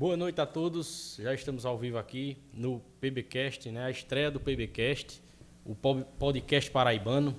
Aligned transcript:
Boa 0.00 0.16
noite 0.16 0.40
a 0.40 0.46
todos. 0.46 1.18
Já 1.22 1.34
estamos 1.34 1.66
ao 1.66 1.76
vivo 1.76 1.98
aqui 1.98 2.38
no 2.54 2.80
PBcast, 3.02 3.70
né? 3.70 3.84
A 3.84 3.90
estreia 3.90 4.30
do 4.30 4.40
PBcast, 4.40 5.20
o 5.62 5.74
podcast 5.74 6.70
paraibano. 6.70 7.36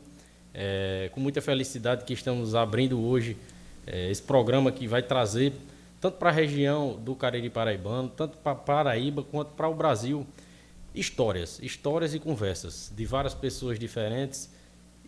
É, 0.53 1.09
com 1.11 1.19
muita 1.19 1.41
felicidade 1.41 2.05
que 2.05 2.13
estamos 2.13 2.53
abrindo 2.53 3.03
hoje 3.03 3.35
é, 3.87 4.11
esse 4.11 4.21
programa 4.21 4.71
que 4.71 4.87
vai 4.87 5.01
trazer 5.01 5.53
tanto 5.99 6.19
para 6.19 6.29
a 6.29 6.31
região 6.31 6.99
do 7.03 7.15
Cariri 7.15 7.49
Paraibano, 7.49 8.09
tanto 8.09 8.37
para 8.37 8.53
Paraíba 8.53 9.23
quanto 9.23 9.53
para 9.53 9.67
o 9.67 9.73
Brasil, 9.73 10.23
histórias, 10.93 11.57
histórias 11.63 12.13
e 12.13 12.19
conversas 12.19 12.93
de 12.95 13.05
várias 13.07 13.33
pessoas 13.33 13.79
diferentes 13.79 14.51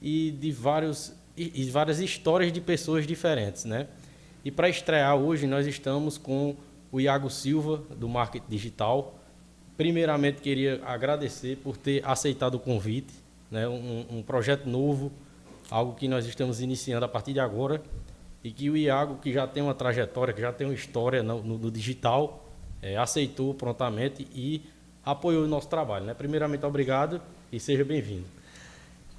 e 0.01 0.31
de 0.31 0.51
vários 0.51 1.13
e, 1.37 1.61
e 1.61 1.69
várias 1.69 1.99
histórias 1.99 2.51
de 2.51 2.59
pessoas 2.59 3.05
diferentes, 3.05 3.63
né? 3.63 3.85
E 4.43 4.49
para 4.49 4.67
estrear 4.69 5.15
hoje 5.15 5.45
nós 5.45 5.67
estamos 5.67 6.17
com 6.17 6.55
o 6.93 7.01
Iago 7.01 7.27
Silva, 7.27 7.81
do 7.97 8.07
Marketing 8.07 8.45
Digital. 8.47 9.19
Primeiramente, 9.75 10.41
queria 10.41 10.79
agradecer 10.85 11.57
por 11.57 11.75
ter 11.75 12.05
aceitado 12.05 12.53
o 12.53 12.59
convite, 12.59 13.11
né? 13.49 13.67
um, 13.67 14.05
um 14.11 14.21
projeto 14.21 14.69
novo, 14.69 15.11
algo 15.71 15.95
que 15.95 16.07
nós 16.07 16.23
estamos 16.27 16.61
iniciando 16.61 17.03
a 17.03 17.07
partir 17.07 17.33
de 17.33 17.39
agora, 17.39 17.81
e 18.43 18.51
que 18.51 18.69
o 18.69 18.77
Iago, 18.77 19.15
que 19.15 19.33
já 19.33 19.47
tem 19.47 19.63
uma 19.63 19.73
trajetória, 19.73 20.35
que 20.35 20.41
já 20.41 20.53
tem 20.53 20.67
uma 20.67 20.75
história 20.75 21.23
no, 21.23 21.41
no, 21.41 21.57
no 21.57 21.71
digital, 21.71 22.47
é, 22.79 22.95
aceitou 22.95 23.55
prontamente 23.55 24.27
e 24.31 24.61
apoiou 25.03 25.45
o 25.45 25.47
nosso 25.47 25.67
trabalho. 25.67 26.05
Né? 26.05 26.13
Primeiramente, 26.13 26.63
obrigado 26.63 27.19
e 27.51 27.59
seja 27.59 27.83
bem-vindo. 27.83 28.25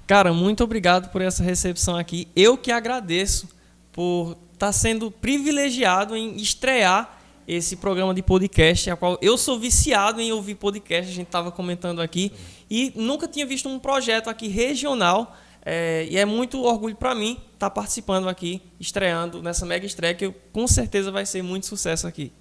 Cara, 0.07 0.31
muito 0.31 0.63
obrigado 0.63 1.11
por 1.11 1.21
essa 1.21 1.43
recepção 1.43 1.97
aqui. 1.97 2.25
Eu 2.33 2.57
que 2.57 2.71
agradeço 2.71 3.49
por 3.91 4.37
estar 4.53 4.67
tá 4.67 4.71
sendo 4.71 5.11
privilegiado 5.11 6.15
em 6.15 6.37
estrear 6.37 7.14
esse 7.47 7.75
programa 7.75 8.13
de 8.13 8.23
podcast, 8.23 8.89
a 8.89 8.95
qual 8.95 9.17
eu 9.21 9.37
sou 9.37 9.59
viciado 9.59 10.19
em 10.19 10.31
ouvir 10.31 10.55
podcast, 10.55 11.11
a 11.11 11.15
gente 11.15 11.27
estava 11.27 11.51
comentando 11.51 12.01
aqui, 12.01 12.31
e 12.69 12.91
nunca 12.95 13.27
tinha 13.27 13.45
visto 13.45 13.69
um 13.69 13.77
projeto 13.77 14.29
aqui 14.29 14.47
regional, 14.47 15.35
é, 15.63 16.07
e 16.09 16.17
é 16.17 16.25
muito 16.25 16.61
orgulho 16.63 16.95
para 16.95 17.13
mim 17.15 17.33
estar 17.53 17.69
tá 17.69 17.69
participando 17.69 18.27
aqui, 18.27 18.61
estreando 18.79 19.41
nessa 19.41 19.65
mega 19.65 19.85
estreia, 19.85 20.13
que 20.13 20.25
eu, 20.25 20.35
com 20.51 20.67
certeza 20.67 21.11
vai 21.11 21.25
ser 21.25 21.41
muito 21.41 21.65
sucesso 21.65 22.07
aqui. 22.07 22.31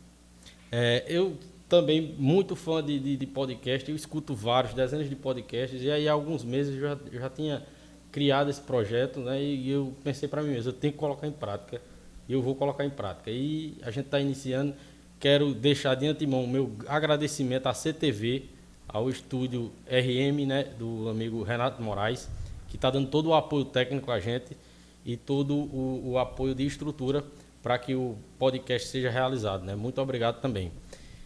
É, 0.72 1.04
eu 1.06 1.36
também 1.69 2.15
muito 2.19 2.56
fã 2.56 2.84
de, 2.84 2.98
de, 2.98 3.16
de, 3.16 3.26
podcast, 3.26 3.88
eu 3.88 3.97
escuto 3.97 4.34
vários, 4.34 4.75
dezenas 4.75 5.09
de 5.09 5.16
podcasts, 5.16 5.82
e 5.82 5.91
aí 5.91 6.09
há 6.09 6.12
alguns 6.12 6.44
meses 6.44 6.75
eu 6.75 6.81
já, 6.81 6.98
eu 7.12 7.21
já 7.21 7.31
tinha 7.31 7.62
criado 8.10 8.48
esse 8.48 8.60
projeto, 8.60 9.21
né, 9.21 9.42
e 9.42 9.71
eu 9.71 9.92
pensei 10.03 10.28
para 10.28 10.42
mim 10.42 10.50
mesmo, 10.50 10.71
eu 10.71 10.75
tenho 10.75 10.92
que 10.92 10.98
colocar 10.98 11.26
em 11.26 11.32
prática, 11.32 11.81
e 12.28 12.32
eu 12.32 12.42
vou 12.42 12.54
colocar 12.54 12.84
em 12.84 12.91
prática. 12.91 13.31
E 13.31 13.76
a 13.82 13.91
gente 13.91 14.06
está 14.06 14.21
iniciando, 14.21 14.75
quero 15.24 15.54
deixar 15.54 15.94
de 15.94 16.06
antemão 16.06 16.44
o 16.44 16.46
meu 16.46 16.70
agradecimento 16.86 17.66
à 17.66 17.72
CTV, 17.72 18.44
ao 18.86 19.08
estúdio 19.08 19.72
RM, 19.88 20.46
né, 20.46 20.64
do 20.78 21.08
amigo 21.08 21.42
Renato 21.42 21.82
Moraes, 21.82 22.28
que 22.68 22.76
está 22.76 22.90
dando 22.90 23.08
todo 23.08 23.30
o 23.30 23.34
apoio 23.34 23.64
técnico 23.64 24.10
a 24.10 24.20
gente 24.20 24.54
e 25.02 25.16
todo 25.16 25.54
o, 25.54 26.10
o 26.10 26.18
apoio 26.18 26.54
de 26.54 26.66
estrutura 26.66 27.24
para 27.62 27.78
que 27.78 27.94
o 27.94 28.18
podcast 28.38 28.86
seja 28.88 29.08
realizado. 29.08 29.64
Né? 29.64 29.74
Muito 29.74 29.98
obrigado 29.98 30.42
também. 30.42 30.70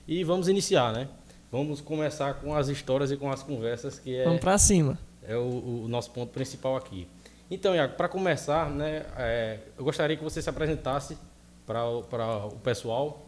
E 0.06 0.22
vamos 0.22 0.46
iniciar, 0.46 0.92
né? 0.92 1.08
Vamos 1.50 1.80
começar 1.80 2.34
com 2.34 2.54
as 2.54 2.68
histórias 2.68 3.10
e 3.10 3.16
com 3.16 3.28
as 3.32 3.42
conversas, 3.42 3.98
que 3.98 4.14
é, 4.14 4.22
vamos 4.22 4.38
para 4.38 4.56
cima. 4.58 4.96
é 5.26 5.34
o, 5.34 5.82
o, 5.84 5.86
nosso 5.88 6.12
ponto 6.12 6.32
principal 6.32 6.76
aqui. 6.76 7.08
Então, 7.50 7.74
Iago, 7.74 7.94
para 7.94 8.08
começar, 8.08 8.70
né, 8.70 9.06
é, 9.16 9.58
eu 9.76 9.82
gostaria 9.84 10.16
que 10.16 10.22
você 10.22 10.40
se 10.40 10.48
apresentasse 10.48 11.18
para 11.66 11.84
o 11.84 12.60
pessoal, 12.62 13.27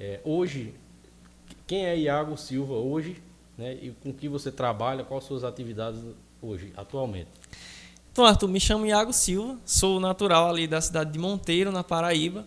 é, 0.00 0.18
hoje, 0.24 0.72
quem 1.66 1.84
é 1.84 1.94
Iago 1.94 2.34
Silva 2.38 2.72
hoje, 2.72 3.22
né, 3.58 3.74
e 3.74 3.90
com 4.02 4.14
que 4.14 4.30
você 4.30 4.50
trabalha, 4.50 5.04
quais 5.04 5.24
suas 5.24 5.44
atividades 5.44 6.00
hoje, 6.40 6.72
atualmente? 6.74 7.28
Então, 8.10 8.24
Arthur, 8.24 8.48
me 8.48 8.58
chamo 8.58 8.86
Iago 8.86 9.12
Silva, 9.12 9.58
sou 9.66 10.00
natural 10.00 10.48
ali 10.48 10.66
da 10.66 10.80
cidade 10.80 11.12
de 11.12 11.18
Monteiro, 11.18 11.70
na 11.70 11.84
Paraíba, 11.84 12.46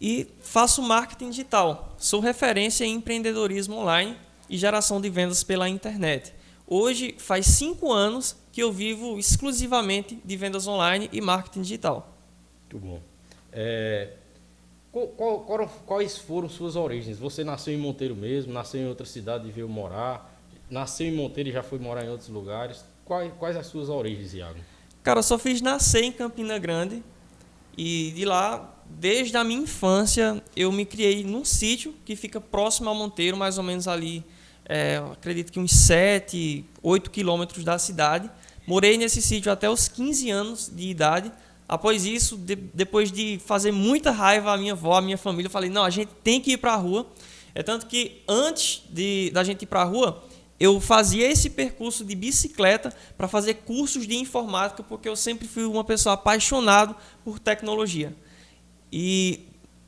e 0.00 0.26
faço 0.40 0.82
marketing 0.82 1.30
digital. 1.30 1.94
Sou 1.96 2.18
referência 2.18 2.84
em 2.84 2.94
empreendedorismo 2.94 3.76
online 3.76 4.16
e 4.48 4.58
geração 4.58 5.00
de 5.00 5.08
vendas 5.08 5.44
pela 5.44 5.68
internet. 5.68 6.34
Hoje 6.66 7.14
faz 7.18 7.46
cinco 7.46 7.92
anos 7.92 8.36
que 8.50 8.60
eu 8.60 8.72
vivo 8.72 9.16
exclusivamente 9.16 10.18
de 10.24 10.36
vendas 10.36 10.66
online 10.66 11.08
e 11.12 11.20
marketing 11.20 11.62
digital. 11.62 12.16
Muito 12.62 12.84
bom. 12.84 13.00
É, 13.52 14.14
qual, 14.92 15.06
qual, 15.08 15.68
quais 15.86 16.18
foram 16.18 16.48
suas 16.48 16.74
origens? 16.74 17.18
Você 17.18 17.44
nasceu 17.44 17.72
em 17.72 17.76
Monteiro 17.76 18.16
mesmo, 18.16 18.52
nasceu 18.52 18.80
em 18.80 18.88
outra 18.88 19.06
cidade 19.06 19.48
e 19.48 19.52
veio 19.52 19.68
morar, 19.68 20.36
nasceu 20.68 21.06
em 21.06 21.12
Monteiro 21.12 21.48
e 21.48 21.52
já 21.52 21.62
foi 21.62 21.78
morar 21.78 22.04
em 22.04 22.08
outros 22.08 22.28
lugares. 22.28 22.84
Quais, 23.04 23.32
quais 23.38 23.56
as 23.56 23.66
suas 23.66 23.88
origens, 23.88 24.34
Iago? 24.34 24.58
Cara, 25.02 25.20
eu 25.20 25.22
só 25.22 25.38
fiz 25.38 25.60
nascer 25.60 26.02
em 26.02 26.12
Campina 26.12 26.58
Grande 26.58 27.02
e 27.76 28.12
de 28.14 28.24
lá, 28.24 28.76
desde 28.86 29.36
a 29.36 29.44
minha 29.44 29.62
infância, 29.62 30.42
eu 30.56 30.70
me 30.72 30.84
criei 30.84 31.24
num 31.24 31.44
sítio 31.44 31.94
que 32.04 32.16
fica 32.16 32.40
próximo 32.40 32.90
a 32.90 32.94
Monteiro, 32.94 33.36
mais 33.36 33.58
ou 33.58 33.64
menos 33.64 33.86
ali, 33.86 34.24
é, 34.64 34.98
acredito 35.12 35.52
que 35.52 35.58
uns 35.58 35.72
7, 35.72 36.64
8 36.82 37.10
quilômetros 37.10 37.64
da 37.64 37.78
cidade. 37.78 38.30
Morei 38.66 38.98
nesse 38.98 39.22
sítio 39.22 39.50
até 39.50 39.70
os 39.70 39.88
15 39.88 40.30
anos 40.30 40.70
de 40.72 40.88
idade 40.88 41.32
Após 41.70 42.04
isso, 42.04 42.36
de, 42.36 42.56
depois 42.56 43.12
de 43.12 43.40
fazer 43.46 43.70
muita 43.70 44.10
raiva 44.10 44.52
à 44.52 44.56
minha 44.56 44.72
avó, 44.72 44.94
à 44.94 45.00
minha 45.00 45.16
família, 45.16 45.46
eu 45.46 45.52
falei: 45.52 45.70
não, 45.70 45.84
a 45.84 45.90
gente 45.90 46.10
tem 46.24 46.40
que 46.40 46.54
ir 46.54 46.56
para 46.56 46.72
a 46.72 46.76
rua. 46.76 47.06
É 47.54 47.62
tanto 47.62 47.86
que 47.86 48.22
antes 48.28 48.82
de, 48.90 49.30
da 49.32 49.44
gente 49.44 49.62
ir 49.62 49.66
para 49.66 49.82
a 49.82 49.84
rua, 49.84 50.20
eu 50.58 50.80
fazia 50.80 51.30
esse 51.30 51.48
percurso 51.48 52.04
de 52.04 52.16
bicicleta 52.16 52.92
para 53.16 53.28
fazer 53.28 53.54
cursos 53.54 54.04
de 54.04 54.16
informática, 54.16 54.82
porque 54.82 55.08
eu 55.08 55.14
sempre 55.14 55.46
fui 55.46 55.64
uma 55.64 55.84
pessoa 55.84 56.14
apaixonada 56.14 56.96
por 57.24 57.38
tecnologia. 57.38 58.16
E 58.90 59.46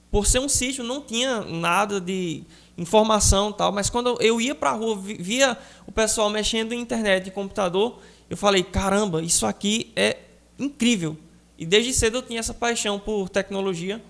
por 0.08 0.24
ser 0.24 0.38
um 0.38 0.48
sítio, 0.48 0.84
não 0.84 1.00
tinha 1.00 1.40
nada 1.40 2.00
de 2.00 2.44
informação 2.78 3.50
tal, 3.50 3.72
mas 3.72 3.90
quando 3.90 4.16
eu 4.20 4.40
ia 4.40 4.54
para 4.54 4.70
a 4.70 4.74
rua, 4.74 4.96
via 4.96 5.58
o 5.84 5.90
pessoal 5.90 6.30
mexendo 6.30 6.72
em 6.72 6.80
internet 6.80 7.26
e 7.26 7.32
computador, 7.32 7.98
eu 8.30 8.36
falei: 8.36 8.62
caramba, 8.62 9.20
isso 9.20 9.44
aqui 9.44 9.90
é 9.96 10.18
incrível. 10.60 11.18
E 11.62 11.64
desde 11.64 11.94
cedo 11.94 12.18
eu 12.18 12.22
tinha 12.22 12.40
essa 12.40 12.52
paixão 12.52 12.98
por 12.98 13.28
tecnologia 13.28 14.02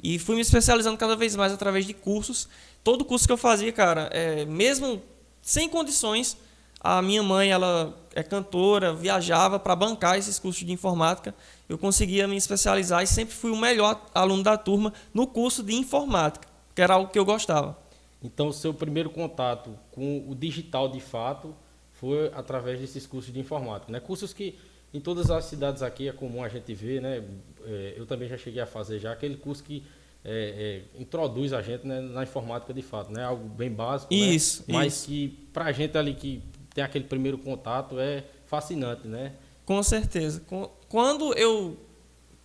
e 0.00 0.20
fui 0.20 0.36
me 0.36 0.40
especializando 0.40 0.96
cada 0.96 1.16
vez 1.16 1.34
mais 1.34 1.52
através 1.52 1.84
de 1.84 1.92
cursos. 1.92 2.48
Todo 2.84 3.04
curso 3.04 3.26
que 3.26 3.32
eu 3.32 3.36
fazia, 3.36 3.72
cara, 3.72 4.08
é, 4.12 4.44
mesmo 4.44 5.02
sem 5.42 5.68
condições, 5.68 6.36
a 6.80 7.02
minha 7.02 7.24
mãe, 7.24 7.50
ela 7.50 7.92
é 8.14 8.22
cantora, 8.22 8.94
viajava 8.94 9.58
para 9.58 9.74
bancar 9.74 10.16
esses 10.16 10.38
cursos 10.38 10.64
de 10.64 10.72
informática. 10.72 11.34
Eu 11.68 11.76
conseguia 11.76 12.28
me 12.28 12.36
especializar 12.36 13.02
e 13.02 13.06
sempre 13.08 13.34
fui 13.34 13.50
o 13.50 13.56
melhor 13.56 14.06
aluno 14.14 14.44
da 14.44 14.56
turma 14.56 14.92
no 15.12 15.26
curso 15.26 15.64
de 15.64 15.74
informática, 15.74 16.46
que 16.72 16.80
era 16.80 16.94
algo 16.94 17.10
que 17.10 17.18
eu 17.18 17.24
gostava. 17.24 17.76
Então, 18.22 18.46
o 18.46 18.52
seu 18.52 18.72
primeiro 18.72 19.10
contato 19.10 19.76
com 19.90 20.24
o 20.28 20.36
digital 20.36 20.88
de 20.88 21.00
fato 21.00 21.52
foi 21.94 22.30
através 22.32 22.78
desses 22.78 23.08
cursos 23.08 23.32
de 23.32 23.40
informática, 23.40 23.90
né? 23.90 23.98
Cursos 23.98 24.32
que 24.32 24.56
em 24.96 25.00
todas 25.00 25.30
as 25.30 25.44
cidades 25.44 25.82
aqui 25.82 26.08
é 26.08 26.12
comum 26.12 26.42
a 26.42 26.48
gente 26.48 26.72
ver, 26.72 27.02
né? 27.02 27.22
É, 27.66 27.94
eu 27.96 28.06
também 28.06 28.28
já 28.28 28.38
cheguei 28.38 28.62
a 28.62 28.66
fazer 28.66 28.98
já 28.98 29.12
aquele 29.12 29.36
curso 29.36 29.62
que 29.62 29.82
é, 30.24 30.82
é, 30.96 31.00
introduz 31.00 31.52
a 31.52 31.60
gente 31.60 31.86
né, 31.86 32.00
na 32.00 32.22
informática 32.22 32.72
de 32.72 32.82
fato, 32.82 33.12
né? 33.12 33.22
Algo 33.22 33.46
bem 33.48 33.70
básico, 33.70 34.12
né? 34.12 34.18
isso, 34.18 34.64
né? 34.66 34.74
mas 34.74 34.94
isso. 34.94 35.06
que 35.08 35.28
para 35.52 35.66
a 35.66 35.72
gente 35.72 35.96
ali 35.98 36.14
que 36.14 36.42
tem 36.74 36.82
aquele 36.82 37.04
primeiro 37.04 37.36
contato 37.36 38.00
é 38.00 38.24
fascinante, 38.46 39.06
né? 39.06 39.32
Com 39.66 39.82
certeza. 39.82 40.42
Quando 40.88 41.34
eu 41.34 41.76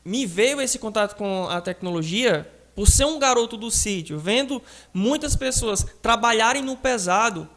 me 0.04 0.25
veio 0.25 0.59
esse 0.59 0.77
contato 0.77 1.15
com 1.15 1.47
a 1.47 1.62
tecnologia, 1.62 2.50
por 2.75 2.88
ser 2.88 3.06
um 3.06 3.19
garoto 3.19 3.56
do 3.56 3.71
sítio, 3.71 4.19
vendo 4.19 4.62
muitas 4.94 5.36
pessoas 5.36 5.86
trabalharem 6.01 6.63
no 6.63 6.75
pesado, 6.75 7.47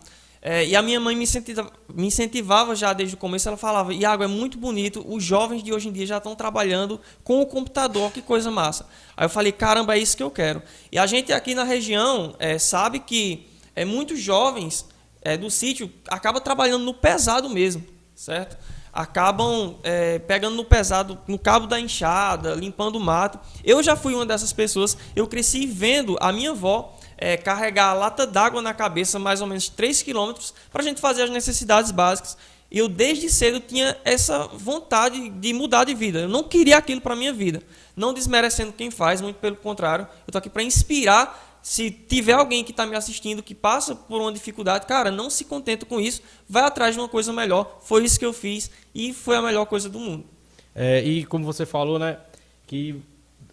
é, 0.46 0.62
e 0.62 0.76
a 0.76 0.82
minha 0.82 1.00
mãe 1.00 1.16
me 1.16 1.24
incentivava, 1.24 1.72
me 1.88 2.06
incentivava 2.06 2.76
já 2.76 2.92
desde 2.92 3.14
o 3.14 3.18
começo. 3.18 3.48
Ela 3.48 3.56
falava: 3.56 3.94
Iago, 3.94 4.22
é 4.22 4.26
muito 4.26 4.58
bonito. 4.58 5.02
Os 5.08 5.24
jovens 5.24 5.62
de 5.62 5.72
hoje 5.72 5.88
em 5.88 5.92
dia 5.92 6.06
já 6.06 6.18
estão 6.18 6.36
trabalhando 6.36 7.00
com 7.24 7.40
o 7.40 7.46
computador, 7.46 8.12
que 8.12 8.20
coisa 8.20 8.50
massa. 8.50 8.86
Aí 9.16 9.24
eu 9.24 9.30
falei: 9.30 9.52
caramba, 9.52 9.96
é 9.96 9.98
isso 9.98 10.14
que 10.14 10.22
eu 10.22 10.30
quero. 10.30 10.62
E 10.92 10.98
a 10.98 11.06
gente 11.06 11.32
aqui 11.32 11.54
na 11.54 11.64
região 11.64 12.36
é, 12.38 12.58
sabe 12.58 12.98
que 12.98 13.48
é, 13.74 13.86
muitos 13.86 14.20
jovens 14.20 14.86
é, 15.22 15.34
do 15.38 15.50
sítio 15.50 15.90
acabam 16.08 16.42
trabalhando 16.42 16.84
no 16.84 16.92
pesado 16.92 17.48
mesmo, 17.48 17.82
certo? 18.14 18.58
Acabam 18.92 19.76
é, 19.82 20.18
pegando 20.18 20.56
no 20.56 20.64
pesado, 20.64 21.18
no 21.26 21.38
cabo 21.38 21.66
da 21.66 21.80
enxada, 21.80 22.54
limpando 22.54 22.96
o 22.96 23.00
mato. 23.00 23.40
Eu 23.64 23.82
já 23.82 23.96
fui 23.96 24.14
uma 24.14 24.26
dessas 24.26 24.52
pessoas. 24.52 24.94
Eu 25.16 25.26
cresci 25.26 25.66
vendo 25.66 26.18
a 26.20 26.30
minha 26.30 26.50
avó 26.50 26.94
é, 27.24 27.38
carregar 27.38 27.86
a 27.86 27.94
lata 27.94 28.26
d'água 28.26 28.60
na 28.60 28.74
cabeça, 28.74 29.18
mais 29.18 29.40
ou 29.40 29.46
menos 29.46 29.70
3 29.70 30.02
quilômetros, 30.02 30.52
para 30.70 30.82
a 30.82 30.84
gente 30.84 31.00
fazer 31.00 31.22
as 31.22 31.30
necessidades 31.30 31.90
básicas. 31.90 32.36
E 32.70 32.76
eu, 32.76 32.86
desde 32.86 33.30
cedo, 33.30 33.60
tinha 33.60 33.96
essa 34.04 34.46
vontade 34.48 35.30
de 35.30 35.54
mudar 35.54 35.84
de 35.84 35.94
vida. 35.94 36.20
Eu 36.20 36.28
não 36.28 36.42
queria 36.44 36.76
aquilo 36.76 37.00
para 37.00 37.14
a 37.14 37.16
minha 37.16 37.32
vida. 37.32 37.62
Não 37.96 38.12
desmerecendo 38.12 38.74
quem 38.74 38.90
faz, 38.90 39.22
muito 39.22 39.36
pelo 39.36 39.56
contrário. 39.56 40.04
Eu 40.04 40.24
estou 40.28 40.38
aqui 40.38 40.50
para 40.50 40.62
inspirar 40.62 41.58
Se 41.62 41.90
tiver 41.90 42.34
alguém 42.34 42.62
que 42.62 42.72
está 42.72 42.84
me 42.84 42.94
assistindo 42.94 43.42
que 43.42 43.54
passa 43.54 43.94
por 43.96 44.20
uma 44.20 44.30
dificuldade, 44.30 44.84
cara, 44.84 45.10
não 45.10 45.30
se 45.30 45.46
contenta 45.46 45.86
com 45.86 45.98
isso, 45.98 46.20
vai 46.46 46.62
atrás 46.62 46.94
de 46.94 47.00
uma 47.00 47.08
coisa 47.08 47.32
melhor. 47.32 47.78
Foi 47.82 48.04
isso 48.04 48.18
que 48.18 48.26
eu 48.26 48.34
fiz 48.34 48.70
e 48.94 49.14
foi 49.14 49.34
a 49.34 49.40
melhor 49.40 49.64
coisa 49.64 49.88
do 49.88 49.98
mundo. 49.98 50.26
É, 50.74 51.02
e 51.02 51.24
como 51.24 51.42
você 51.42 51.64
falou, 51.64 51.98
né, 51.98 52.18
que 52.66 53.02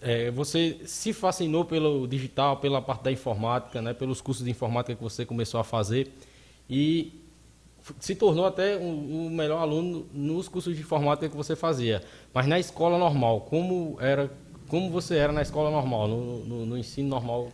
é, 0.02 0.32
você 0.32 0.80
se 0.86 1.14
fascinou 1.14 1.64
pelo 1.64 2.08
digital, 2.08 2.58
pela 2.58 2.82
parte 2.82 3.04
da 3.04 3.12
informática, 3.12 3.82
né, 3.82 3.94
pelos 3.94 4.20
cursos 4.20 4.44
de 4.44 4.50
informática 4.50 4.96
que 4.96 5.04
você 5.04 5.26
começou 5.26 5.60
a 5.60 5.64
fazer 5.64 6.12
e 6.70 7.22
se 8.00 8.16
tornou 8.16 8.46
até 8.46 8.78
o 8.78 8.82
um, 8.82 9.26
um 9.26 9.30
melhor 9.30 9.62
aluno 9.62 10.06
nos 10.12 10.48
cursos 10.48 10.76
de 10.76 10.82
informática 10.82 11.30
que 11.30 11.38
você 11.38 11.56
fazia. 11.56 12.04
Mas 12.34 12.48
na 12.48 12.60
escola 12.60 12.98
normal, 12.98 13.42
como 13.42 13.98
era, 14.00 14.32
como 14.68 14.90
você 14.90 15.18
era 15.18 15.32
na 15.32 15.42
escola 15.42 15.70
normal, 15.70 16.08
no, 16.08 16.46
no, 16.46 16.66
no 16.66 16.78
ensino 16.78 17.10
normal 17.10 17.50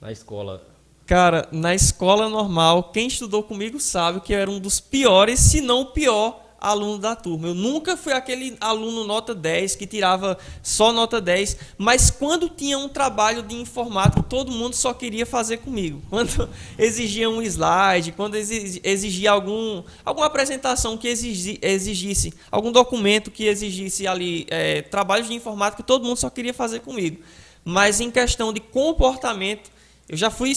na 0.00 0.12
escola? 0.12 0.66
Cara, 1.06 1.48
na 1.50 1.74
escola 1.74 2.28
normal, 2.28 2.84
quem 2.92 3.08
estudou 3.08 3.42
comigo 3.42 3.80
sabe 3.80 4.20
que 4.20 4.32
eu 4.32 4.38
era 4.38 4.50
um 4.50 4.60
dos 4.60 4.78
piores, 4.78 5.40
se 5.40 5.60
não 5.60 5.80
o 5.82 5.86
pior 5.86 6.40
aluno 6.60 6.98
da 6.98 7.16
turma. 7.16 7.48
Eu 7.48 7.54
nunca 7.54 7.96
fui 7.96 8.12
aquele 8.12 8.56
aluno 8.60 9.04
nota 9.04 9.34
10 9.34 9.76
que 9.76 9.86
tirava 9.86 10.36
só 10.62 10.92
nota 10.92 11.20
10, 11.20 11.56
mas 11.78 12.10
quando 12.10 12.48
tinha 12.48 12.76
um 12.78 12.88
trabalho 12.88 13.42
de 13.42 13.56
informática, 13.56 14.22
todo 14.22 14.52
mundo 14.52 14.74
só 14.74 14.92
queria 14.92 15.24
fazer 15.24 15.58
comigo. 15.58 16.02
Quando 16.10 16.50
exigia 16.78 17.30
um 17.30 17.40
slide, 17.40 18.12
quando 18.12 18.34
exigia 18.34 19.30
algum, 19.30 19.82
alguma 20.04 20.26
apresentação 20.26 20.98
que 20.98 21.08
exigisse, 21.08 22.34
algum 22.50 22.70
documento 22.70 23.30
que 23.30 23.44
exigisse 23.46 24.06
ali 24.06 24.46
é, 24.50 24.82
de 24.82 25.34
informática, 25.34 25.82
todo 25.82 26.04
mundo 26.04 26.18
só 26.18 26.28
queria 26.28 26.52
fazer 26.52 26.80
comigo. 26.80 27.22
Mas 27.64 28.00
em 28.00 28.10
questão 28.10 28.52
de 28.52 28.60
comportamento, 28.60 29.70
eu 30.08 30.16
já 30.16 30.30
fui. 30.30 30.52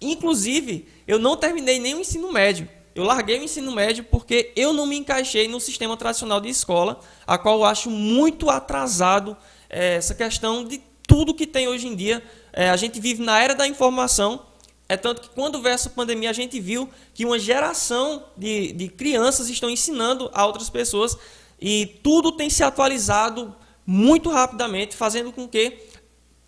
Inclusive, 0.00 0.86
eu 1.06 1.18
não 1.18 1.36
terminei 1.36 1.78
nem 1.78 1.94
o 1.94 2.00
ensino 2.00 2.32
médio. 2.32 2.68
Eu 2.98 3.04
larguei 3.04 3.38
o 3.38 3.44
ensino 3.44 3.70
médio 3.70 4.02
porque 4.02 4.50
eu 4.56 4.72
não 4.72 4.84
me 4.84 4.96
encaixei 4.96 5.46
no 5.46 5.60
sistema 5.60 5.96
tradicional 5.96 6.40
de 6.40 6.48
escola, 6.48 6.98
a 7.24 7.38
qual 7.38 7.58
eu 7.58 7.64
acho 7.64 7.88
muito 7.88 8.50
atrasado 8.50 9.36
é, 9.70 9.94
essa 9.94 10.16
questão 10.16 10.64
de 10.64 10.82
tudo 11.06 11.32
que 11.32 11.46
tem 11.46 11.68
hoje 11.68 11.86
em 11.86 11.94
dia. 11.94 12.20
É, 12.52 12.70
a 12.70 12.76
gente 12.76 12.98
vive 12.98 13.22
na 13.22 13.40
era 13.40 13.54
da 13.54 13.68
informação, 13.68 14.44
é 14.88 14.96
tanto 14.96 15.22
que 15.22 15.28
quando 15.28 15.62
veio 15.62 15.74
essa 15.74 15.88
pandemia 15.88 16.28
a 16.28 16.32
gente 16.32 16.58
viu 16.58 16.90
que 17.14 17.24
uma 17.24 17.38
geração 17.38 18.24
de, 18.36 18.72
de 18.72 18.88
crianças 18.88 19.48
estão 19.48 19.70
ensinando 19.70 20.28
a 20.34 20.44
outras 20.44 20.68
pessoas 20.68 21.16
e 21.60 22.00
tudo 22.02 22.32
tem 22.32 22.50
se 22.50 22.64
atualizado 22.64 23.54
muito 23.86 24.28
rapidamente, 24.28 24.96
fazendo 24.96 25.30
com 25.30 25.46
que 25.46 25.78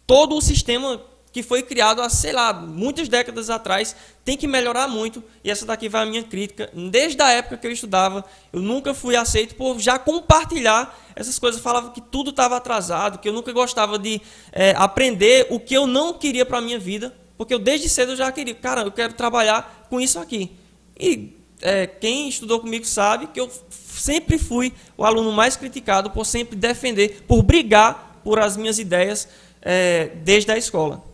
todo 0.05 0.35
o 0.35 0.41
sistema 0.41 1.01
que 1.33 1.43
foi 1.43 1.63
criado 1.63 2.03
há, 2.03 2.09
sei 2.09 2.33
lá, 2.33 2.53
muitas 2.53 3.09
décadas 3.09 3.51
atrás, 3.51 3.95
tem 4.25 4.37
que 4.37 4.47
melhorar 4.47 4.89
muito, 4.89 5.23
e 5.45 5.51
essa 5.51 5.65
daqui 5.65 5.89
vai 5.89 6.03
a 6.03 6.07
minha 6.07 6.23
crítica. 6.23 6.71
Desde 6.75 7.23
a 7.23 7.31
época 7.31 7.57
que 7.57 7.67
eu 7.67 7.71
estudava, 7.71 8.25
eu 8.53 8.61
nunca 8.61 8.93
fui 8.93 9.15
aceito 9.15 9.55
por 9.55 9.79
já 9.79 9.99
compartilhar 9.99 10.99
essas 11.15 11.39
coisas. 11.39 11.59
Eu 11.59 11.65
falava 11.65 11.91
que 11.91 12.01
tudo 12.01 12.31
estava 12.31 12.57
atrasado, 12.57 13.19
que 13.19 13.29
eu 13.29 13.33
nunca 13.33 13.53
gostava 13.53 13.99
de 13.99 14.21
é, 14.53 14.75
aprender 14.77 15.47
o 15.51 15.61
que 15.61 15.75
eu 15.75 15.87
não 15.87 16.15
queria 16.15 16.45
para 16.45 16.59
a 16.59 16.61
minha 16.61 16.79
vida, 16.79 17.15
porque 17.39 17.55
eu 17.55 17.59
desde 17.59 17.89
cedo 17.89 18.17
já 18.17 18.31
queria, 18.33 18.55
cara, 18.55 18.83
eu 18.83 18.93
quero 18.93 19.15
trabalhar 19.15 19.87
com 19.89 20.01
isso 20.01 20.19
aqui. 20.19 20.53
E 20.99 21.37
é, 21.63 21.87
quem 21.87 22.29
estudou 22.29 22.59
comigo 22.61 22.85
sabe 22.85 23.29
que 23.29 23.41
eu 23.41 23.51
sempre 23.71 24.37
fui 24.37 24.73
o 24.97 25.05
aluno 25.05 25.31
mais 25.31 25.57
criticado 25.57 26.11
por 26.11 26.27
sempre 26.27 26.57
defender, 26.57 27.25
por 27.27 27.43
brigar 27.43 28.21
por 28.25 28.39
as 28.39 28.57
minhas 28.57 28.79
ideias 28.79 29.29
é, 29.63 30.11
desde 30.23 30.51
a 30.51 30.59
escola. 30.59 31.10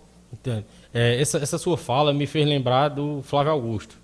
É, 0.92 1.20
essa, 1.20 1.38
essa, 1.38 1.58
sua 1.58 1.76
fala 1.76 2.12
me 2.12 2.26
fez 2.26 2.46
lembrar 2.46 2.88
do 2.88 3.22
Flávio 3.22 3.52
Augusto. 3.52 3.96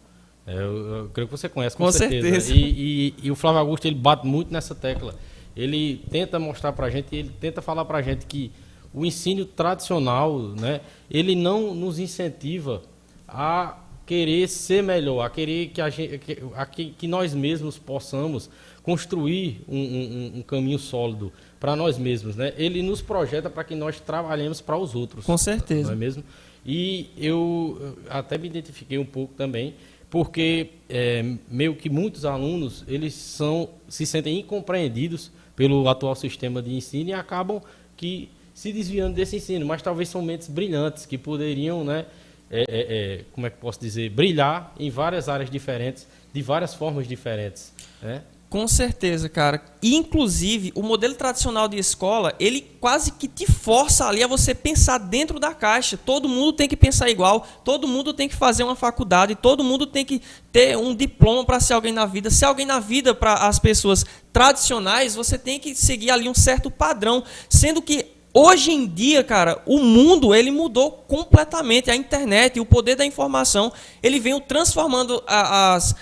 É, 0.47 0.55
eu, 0.55 0.97
eu, 0.97 1.11
creio 1.13 1.29
que 1.29 1.37
você 1.37 1.49
conhece 1.49 1.77
com, 1.77 1.85
com 1.85 1.93
certeza. 1.93 2.41
certeza. 2.41 2.55
E, 2.55 2.61
e, 2.61 3.15
e, 3.25 3.31
o 3.31 3.35
Flávio 3.35 3.61
Augusto 3.61 3.87
ele 3.87 3.95
bate 3.95 4.27
muito 4.27 4.53
nessa 4.53 4.75
tecla. 4.75 5.15
Ele 5.57 6.05
tenta 6.11 6.39
mostrar 6.39 6.73
para 6.73 6.87
a 6.87 6.91
gente, 6.91 7.15
ele 7.15 7.31
tenta 7.41 7.63
falar 7.63 7.85
para 7.85 7.99
a 7.99 8.03
gente 8.03 8.27
que 8.27 8.51
o 8.93 9.07
ensino 9.07 9.45
tradicional, 9.45 10.39
né, 10.39 10.81
ele 11.11 11.35
não 11.35 11.75
nos 11.75 11.99
incentiva 11.99 12.83
a 13.27 13.79
querer 14.13 14.47
ser 14.47 14.83
melhor, 14.83 15.25
a 15.25 15.31
querer 15.31 15.69
que, 15.69 15.81
a 15.81 15.89
gente, 15.89 16.21
a 16.55 16.67
que, 16.67 16.91
que 16.91 17.09
nós 17.09 17.33
mesmos 17.33 17.79
possamos 17.79 18.51
construir 18.83 19.63
um, 19.67 19.79
um, 19.79 20.33
um 20.37 20.43
caminho 20.43 20.79
sólido 20.79 21.33
para 21.59 21.75
nós 21.75 21.97
mesmos, 21.97 22.37
né? 22.37 22.53
Ele 22.59 22.83
nos 22.83 23.01
projeta 23.01 23.49
para 23.49 23.65
que 23.65 23.75
nós 23.75 23.99
trabalhemos 24.01 24.61
para 24.61 24.77
os 24.77 24.95
outros. 24.95 25.25
Com 25.25 25.39
certeza. 25.39 25.85
Não 25.85 25.93
é 25.95 25.97
mesmo? 25.97 26.23
E 26.65 27.09
eu 27.17 27.97
até 28.11 28.37
me 28.37 28.49
identifiquei 28.49 28.99
um 28.99 29.05
pouco 29.07 29.33
também, 29.33 29.77
porque 30.11 30.73
é, 30.91 31.25
meio 31.51 31.75
que 31.75 31.89
muitos 31.89 32.27
alunos 32.27 32.85
eles 32.87 33.15
são 33.15 33.71
se 33.89 34.05
sentem 34.05 34.41
incompreendidos 34.41 35.31
pelo 35.57 35.89
atual 35.89 36.15
sistema 36.15 36.61
de 36.61 36.75
ensino 36.75 37.09
e 37.09 37.13
acabam 37.15 37.63
que 37.97 38.29
se 38.53 38.75
desviando 38.75 39.15
desse 39.15 39.37
ensino, 39.37 39.65
mas 39.65 39.81
talvez 39.81 40.11
são 40.11 40.21
mentes 40.21 40.49
brilhantes 40.49 41.07
que 41.07 41.17
poderiam, 41.17 41.83
né, 41.83 42.05
é, 42.53 42.61
é, 42.61 42.65
é 42.69 43.25
como 43.33 43.47
é 43.47 43.51
que 43.51 43.57
posso 43.57 43.81
dizer, 43.81 44.11
brilhar 44.11 44.75
em 44.79 44.91
várias 44.91 45.29
áreas 45.29 45.51
diferentes, 45.51 46.07
de 46.33 46.43
várias 46.43 46.75
formas 46.75 47.09
diferentes, 47.09 47.73
né? 48.03 48.23
Com 48.53 48.69
certeza, 48.69 49.31
cara. 49.31 49.65
Inclusive, 49.83 50.73
o 50.75 50.83
modelo 50.83 51.15
tradicional 51.15 51.67
de 51.67 51.79
escola, 51.79 52.35
ele 52.39 52.61
quase 52.79 53.13
que 53.13 53.27
te 53.27 53.51
força 53.51 54.07
ali 54.07 54.23
a 54.23 54.27
você 54.27 54.55
pensar 54.55 54.99
dentro 54.99 55.41
da 55.41 55.55
caixa. 55.55 55.97
Todo 55.97 56.29
mundo 56.29 56.53
tem 56.53 56.69
que 56.69 56.77
pensar 56.77 57.09
igual, 57.09 57.47
todo 57.65 57.89
mundo 57.89 58.13
tem 58.13 58.29
que 58.29 58.37
fazer 58.37 58.63
uma 58.63 58.77
faculdade, 58.77 59.35
todo 59.35 59.65
mundo 59.65 59.87
tem 59.87 60.05
que 60.05 60.21
ter 60.53 60.77
um 60.77 60.95
diploma 60.95 61.47
para 61.47 61.61
ser 61.61 61.73
alguém 61.73 61.95
na 61.95 62.05
vida. 62.05 62.29
Ser 62.29 62.45
alguém 62.45 62.67
na 62.67 62.79
vida 62.79 63.15
para 63.15 63.33
as 63.49 63.59
pessoas 63.59 64.05
tradicionais, 64.31 65.15
você 65.15 65.39
tem 65.39 65.59
que 65.59 65.75
seguir 65.75 66.11
ali 66.11 66.29
um 66.29 66.35
certo 66.35 66.71
padrão, 66.71 67.25
sendo 67.49 67.81
que 67.81 68.05
Hoje 68.35 68.73
em 68.73 68.87
dia, 68.87 69.23
cara, 69.23 69.61
o 69.67 69.79
mundo 69.79 70.35
ele 70.35 70.51
mudou 70.51 70.91
completamente. 70.91 71.91
A 71.91 71.97
internet, 71.97 72.59
o 72.59 72.65
poder 72.65 72.97
da 72.97 73.05
informação, 73.05 73.71
ele 74.03 74.19
vem 74.19 74.41
transformando 74.41 75.23
as, 75.27 75.95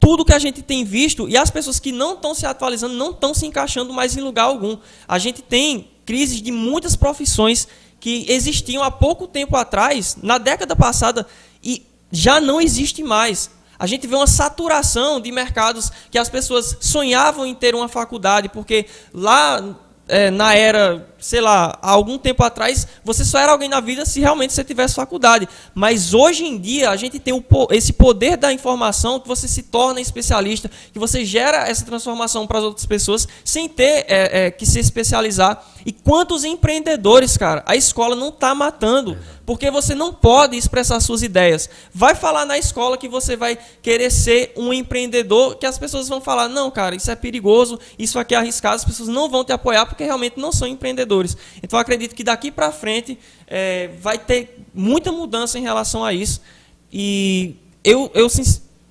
tudo 0.00 0.24
que 0.24 0.32
a 0.32 0.38
gente 0.38 0.62
tem 0.62 0.84
visto 0.84 1.28
e 1.28 1.36
as 1.36 1.50
pessoas 1.50 1.78
que 1.78 1.92
não 1.92 2.14
estão 2.14 2.34
se 2.34 2.46
atualizando 2.46 2.94
não 2.94 3.10
estão 3.10 3.34
se 3.34 3.46
encaixando 3.46 3.92
mais 3.92 4.16
em 4.16 4.20
lugar 4.20 4.44
algum. 4.44 4.78
A 5.06 5.18
gente 5.18 5.42
tem 5.42 5.90
crises 6.06 6.40
de 6.40 6.50
muitas 6.50 6.96
profissões 6.96 7.68
que 8.00 8.26
existiam 8.28 8.82
há 8.82 8.90
pouco 8.90 9.26
tempo 9.26 9.56
atrás, 9.56 10.16
na 10.22 10.38
década 10.38 10.76
passada, 10.76 11.26
e 11.62 11.86
já 12.10 12.40
não 12.40 12.60
existe 12.60 13.02
mais. 13.02 13.50
A 13.78 13.86
gente 13.86 14.06
vê 14.06 14.14
uma 14.14 14.26
saturação 14.26 15.20
de 15.20 15.32
mercados 15.32 15.90
que 16.10 16.18
as 16.18 16.28
pessoas 16.28 16.76
sonhavam 16.80 17.46
em 17.46 17.54
ter 17.54 17.74
uma 17.74 17.88
faculdade, 17.88 18.48
porque 18.48 18.86
lá 19.12 19.74
é, 20.06 20.30
na 20.30 20.54
era, 20.54 21.13
sei 21.24 21.40
lá, 21.40 21.78
há 21.80 21.90
algum 21.90 22.18
tempo 22.18 22.44
atrás, 22.44 22.86
você 23.02 23.24
só 23.24 23.38
era 23.38 23.50
alguém 23.50 23.66
na 23.66 23.80
vida 23.80 24.04
se 24.04 24.20
realmente 24.20 24.52
você 24.52 24.62
tivesse 24.62 24.94
faculdade. 24.94 25.48
Mas 25.74 26.12
hoje 26.12 26.44
em 26.44 26.58
dia, 26.58 26.90
a 26.90 26.96
gente 26.96 27.18
tem 27.18 27.32
o, 27.32 27.42
esse 27.70 27.94
poder 27.94 28.36
da 28.36 28.52
informação 28.52 29.18
que 29.18 29.26
você 29.26 29.48
se 29.48 29.62
torna 29.62 30.02
especialista, 30.02 30.70
que 30.92 30.98
você 30.98 31.24
gera 31.24 31.66
essa 31.66 31.82
transformação 31.82 32.46
para 32.46 32.58
as 32.58 32.64
outras 32.64 32.84
pessoas 32.84 33.26
sem 33.42 33.70
ter 33.70 34.04
é, 34.06 34.46
é, 34.46 34.50
que 34.50 34.66
se 34.66 34.78
especializar. 34.78 35.64
E 35.86 35.92
quantos 35.92 36.44
empreendedores, 36.44 37.38
cara, 37.38 37.62
a 37.66 37.74
escola 37.74 38.14
não 38.14 38.28
está 38.28 38.54
matando, 38.54 39.18
porque 39.46 39.70
você 39.70 39.94
não 39.94 40.12
pode 40.12 40.56
expressar 40.56 41.00
suas 41.00 41.22
ideias. 41.22 41.68
Vai 41.92 42.14
falar 42.14 42.46
na 42.46 42.56
escola 42.56 42.96
que 42.96 43.08
você 43.08 43.36
vai 43.36 43.58
querer 43.82 44.10
ser 44.10 44.52
um 44.56 44.72
empreendedor, 44.72 45.56
que 45.56 45.66
as 45.66 45.78
pessoas 45.78 46.08
vão 46.08 46.20
falar: 46.20 46.48
não, 46.48 46.70
cara, 46.70 46.94
isso 46.94 47.10
é 47.10 47.14
perigoso, 47.14 47.78
isso 47.98 48.18
aqui 48.18 48.34
é 48.34 48.38
arriscado, 48.38 48.76
as 48.76 48.84
pessoas 48.84 49.08
não 49.08 49.28
vão 49.28 49.44
te 49.44 49.52
apoiar 49.52 49.86
porque 49.86 50.04
realmente 50.04 50.38
não 50.38 50.52
são 50.52 50.66
empreendedores. 50.66 51.13
Então, 51.62 51.78
acredito 51.78 52.14
que 52.14 52.24
daqui 52.24 52.50
para 52.50 52.72
frente 52.72 53.18
é, 53.46 53.90
vai 54.00 54.18
ter 54.18 54.64
muita 54.74 55.12
mudança 55.12 55.58
em 55.58 55.62
relação 55.62 56.04
a 56.04 56.12
isso. 56.12 56.40
E 56.92 57.56
eu, 57.82 58.10
eu, 58.14 58.28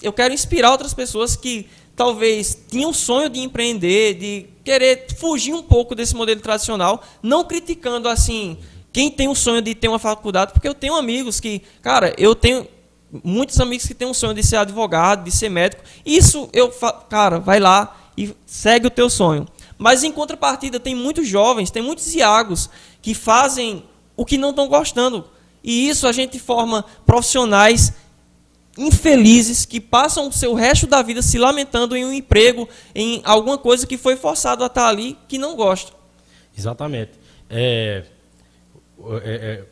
eu 0.01 0.13
quero 0.13 0.33
inspirar 0.33 0.71
outras 0.71 0.93
pessoas 0.93 1.35
que 1.35 1.67
talvez 1.95 2.57
tinham 2.69 2.89
o 2.89 2.93
sonho 2.93 3.29
de 3.29 3.39
empreender, 3.39 4.15
de 4.15 4.45
querer 4.63 5.07
fugir 5.17 5.53
um 5.53 5.63
pouco 5.63 5.93
desse 5.93 6.15
modelo 6.15 6.41
tradicional, 6.41 7.03
não 7.21 7.43
criticando 7.43 8.07
assim 8.07 8.57
quem 8.91 9.09
tem 9.09 9.27
o 9.27 9.35
sonho 9.35 9.61
de 9.61 9.73
ter 9.73 9.87
uma 9.87 9.99
faculdade, 9.99 10.53
porque 10.53 10.67
eu 10.67 10.73
tenho 10.75 10.95
amigos 10.95 11.39
que, 11.39 11.63
cara, 11.81 12.13
eu 12.17 12.35
tenho 12.35 12.67
muitos 13.23 13.59
amigos 13.59 13.87
que 13.87 13.93
têm 13.93 14.07
o 14.07 14.13
sonho 14.13 14.33
de 14.33 14.43
ser 14.43 14.57
advogado, 14.57 15.23
de 15.23 15.31
ser 15.31 15.49
médico. 15.49 15.83
Isso 16.05 16.47
eu, 16.53 16.69
cara, 17.09 17.39
vai 17.39 17.59
lá 17.59 18.11
e 18.15 18.33
segue 18.45 18.87
o 18.87 18.91
teu 18.91 19.09
sonho. 19.09 19.47
Mas 19.77 20.03
em 20.03 20.11
contrapartida, 20.11 20.79
tem 20.79 20.95
muitos 20.95 21.27
jovens, 21.27 21.71
tem 21.71 21.81
muitos 21.81 22.13
iagos 22.15 22.69
que 23.01 23.13
fazem 23.13 23.83
o 24.15 24.25
que 24.25 24.37
não 24.37 24.51
estão 24.51 24.67
gostando. 24.67 25.25
E 25.63 25.87
isso 25.87 26.07
a 26.07 26.11
gente 26.11 26.39
forma 26.39 26.83
profissionais 27.05 27.93
infelizes 28.77 29.65
que 29.65 29.79
passam 29.79 30.27
o 30.27 30.31
seu 30.31 30.53
resto 30.53 30.87
da 30.87 31.01
vida 31.01 31.21
se 31.21 31.37
lamentando 31.37 31.95
em 31.95 32.03
um 32.05 32.11
emprego, 32.11 32.67
em 32.93 33.21
alguma 33.23 33.57
coisa 33.57 33.85
que 33.85 33.97
foi 33.97 34.15
forçado 34.15 34.63
a 34.63 34.67
estar 34.67 34.87
ali 34.87 35.17
que 35.27 35.37
não 35.37 35.55
gosta. 35.55 35.93
Exatamente. 36.57 37.11
É, 37.49 38.03
é, 39.23 39.31
é, 39.31 39.65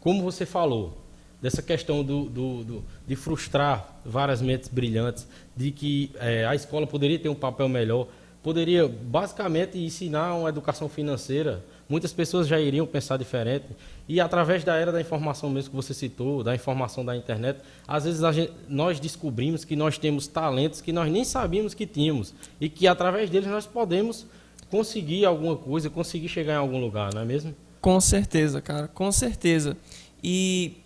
como 0.00 0.22
você 0.22 0.44
falou, 0.44 0.96
dessa 1.40 1.62
questão 1.62 2.02
do, 2.02 2.24
do, 2.24 2.64
do, 2.64 2.84
de 3.06 3.14
frustrar 3.14 4.00
várias 4.04 4.42
mentes 4.42 4.68
brilhantes, 4.68 5.26
de 5.56 5.70
que 5.70 6.10
é, 6.18 6.44
a 6.44 6.54
escola 6.54 6.86
poderia 6.86 7.18
ter 7.18 7.28
um 7.28 7.34
papel 7.34 7.68
melhor, 7.68 8.08
poderia 8.42 8.86
basicamente 8.88 9.78
ensinar 9.78 10.34
uma 10.34 10.48
educação 10.48 10.88
financeira. 10.88 11.64
Muitas 11.88 12.12
pessoas 12.12 12.46
já 12.46 12.60
iriam 12.60 12.86
pensar 12.86 13.16
diferente. 13.16 13.66
E 14.06 14.20
através 14.20 14.62
da 14.62 14.76
era 14.76 14.92
da 14.92 15.00
informação 15.00 15.50
mesmo 15.50 15.70
que 15.70 15.76
você 15.76 15.92
citou, 15.92 16.42
da 16.42 16.54
informação 16.54 17.04
da 17.04 17.16
internet, 17.16 17.60
às 17.86 18.04
vezes 18.04 18.20
gente, 18.34 18.52
nós 18.68 19.00
descobrimos 19.00 19.64
que 19.64 19.74
nós 19.74 19.98
temos 19.98 20.26
talentos 20.26 20.80
que 20.80 20.92
nós 20.92 21.10
nem 21.10 21.24
sabíamos 21.24 21.74
que 21.74 21.86
tínhamos. 21.86 22.34
E 22.60 22.68
que 22.68 22.86
através 22.86 23.28
deles 23.30 23.48
nós 23.48 23.66
podemos 23.66 24.26
conseguir 24.70 25.24
alguma 25.24 25.56
coisa, 25.56 25.88
conseguir 25.88 26.28
chegar 26.28 26.54
em 26.54 26.58
algum 26.58 26.80
lugar, 26.80 27.12
não 27.14 27.22
é 27.22 27.24
mesmo? 27.24 27.54
Com 27.80 28.00
certeza, 28.00 28.60
cara, 28.60 28.88
com 28.88 29.10
certeza. 29.10 29.76
E 30.22 30.76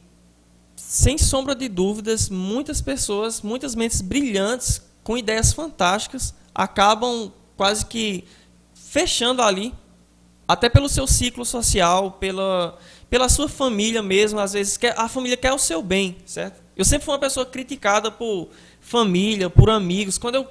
sem 0.76 1.16
sombra 1.16 1.54
de 1.54 1.68
dúvidas, 1.68 2.28
muitas 2.28 2.80
pessoas, 2.80 3.40
muitas 3.40 3.74
mentes 3.74 4.00
brilhantes, 4.00 4.82
com 5.02 5.16
ideias 5.16 5.52
fantásticas, 5.52 6.34
acabam 6.54 7.32
quase 7.62 7.86
que 7.86 8.24
fechando 8.74 9.40
ali, 9.40 9.72
até 10.48 10.68
pelo 10.68 10.88
seu 10.88 11.06
ciclo 11.06 11.44
social, 11.44 12.10
pela, 12.10 12.76
pela 13.08 13.28
sua 13.28 13.48
família 13.48 14.02
mesmo, 14.02 14.40
às 14.40 14.52
vezes 14.52 14.76
quer, 14.76 14.98
a 14.98 15.06
família 15.06 15.36
quer 15.36 15.52
o 15.52 15.58
seu 15.58 15.80
bem, 15.80 16.16
certo? 16.26 16.60
Eu 16.76 16.84
sempre 16.84 17.04
fui 17.04 17.14
uma 17.14 17.20
pessoa 17.20 17.46
criticada 17.46 18.10
por 18.10 18.48
família, 18.80 19.48
por 19.48 19.70
amigos. 19.70 20.18
Quando 20.18 20.34
eu 20.34 20.48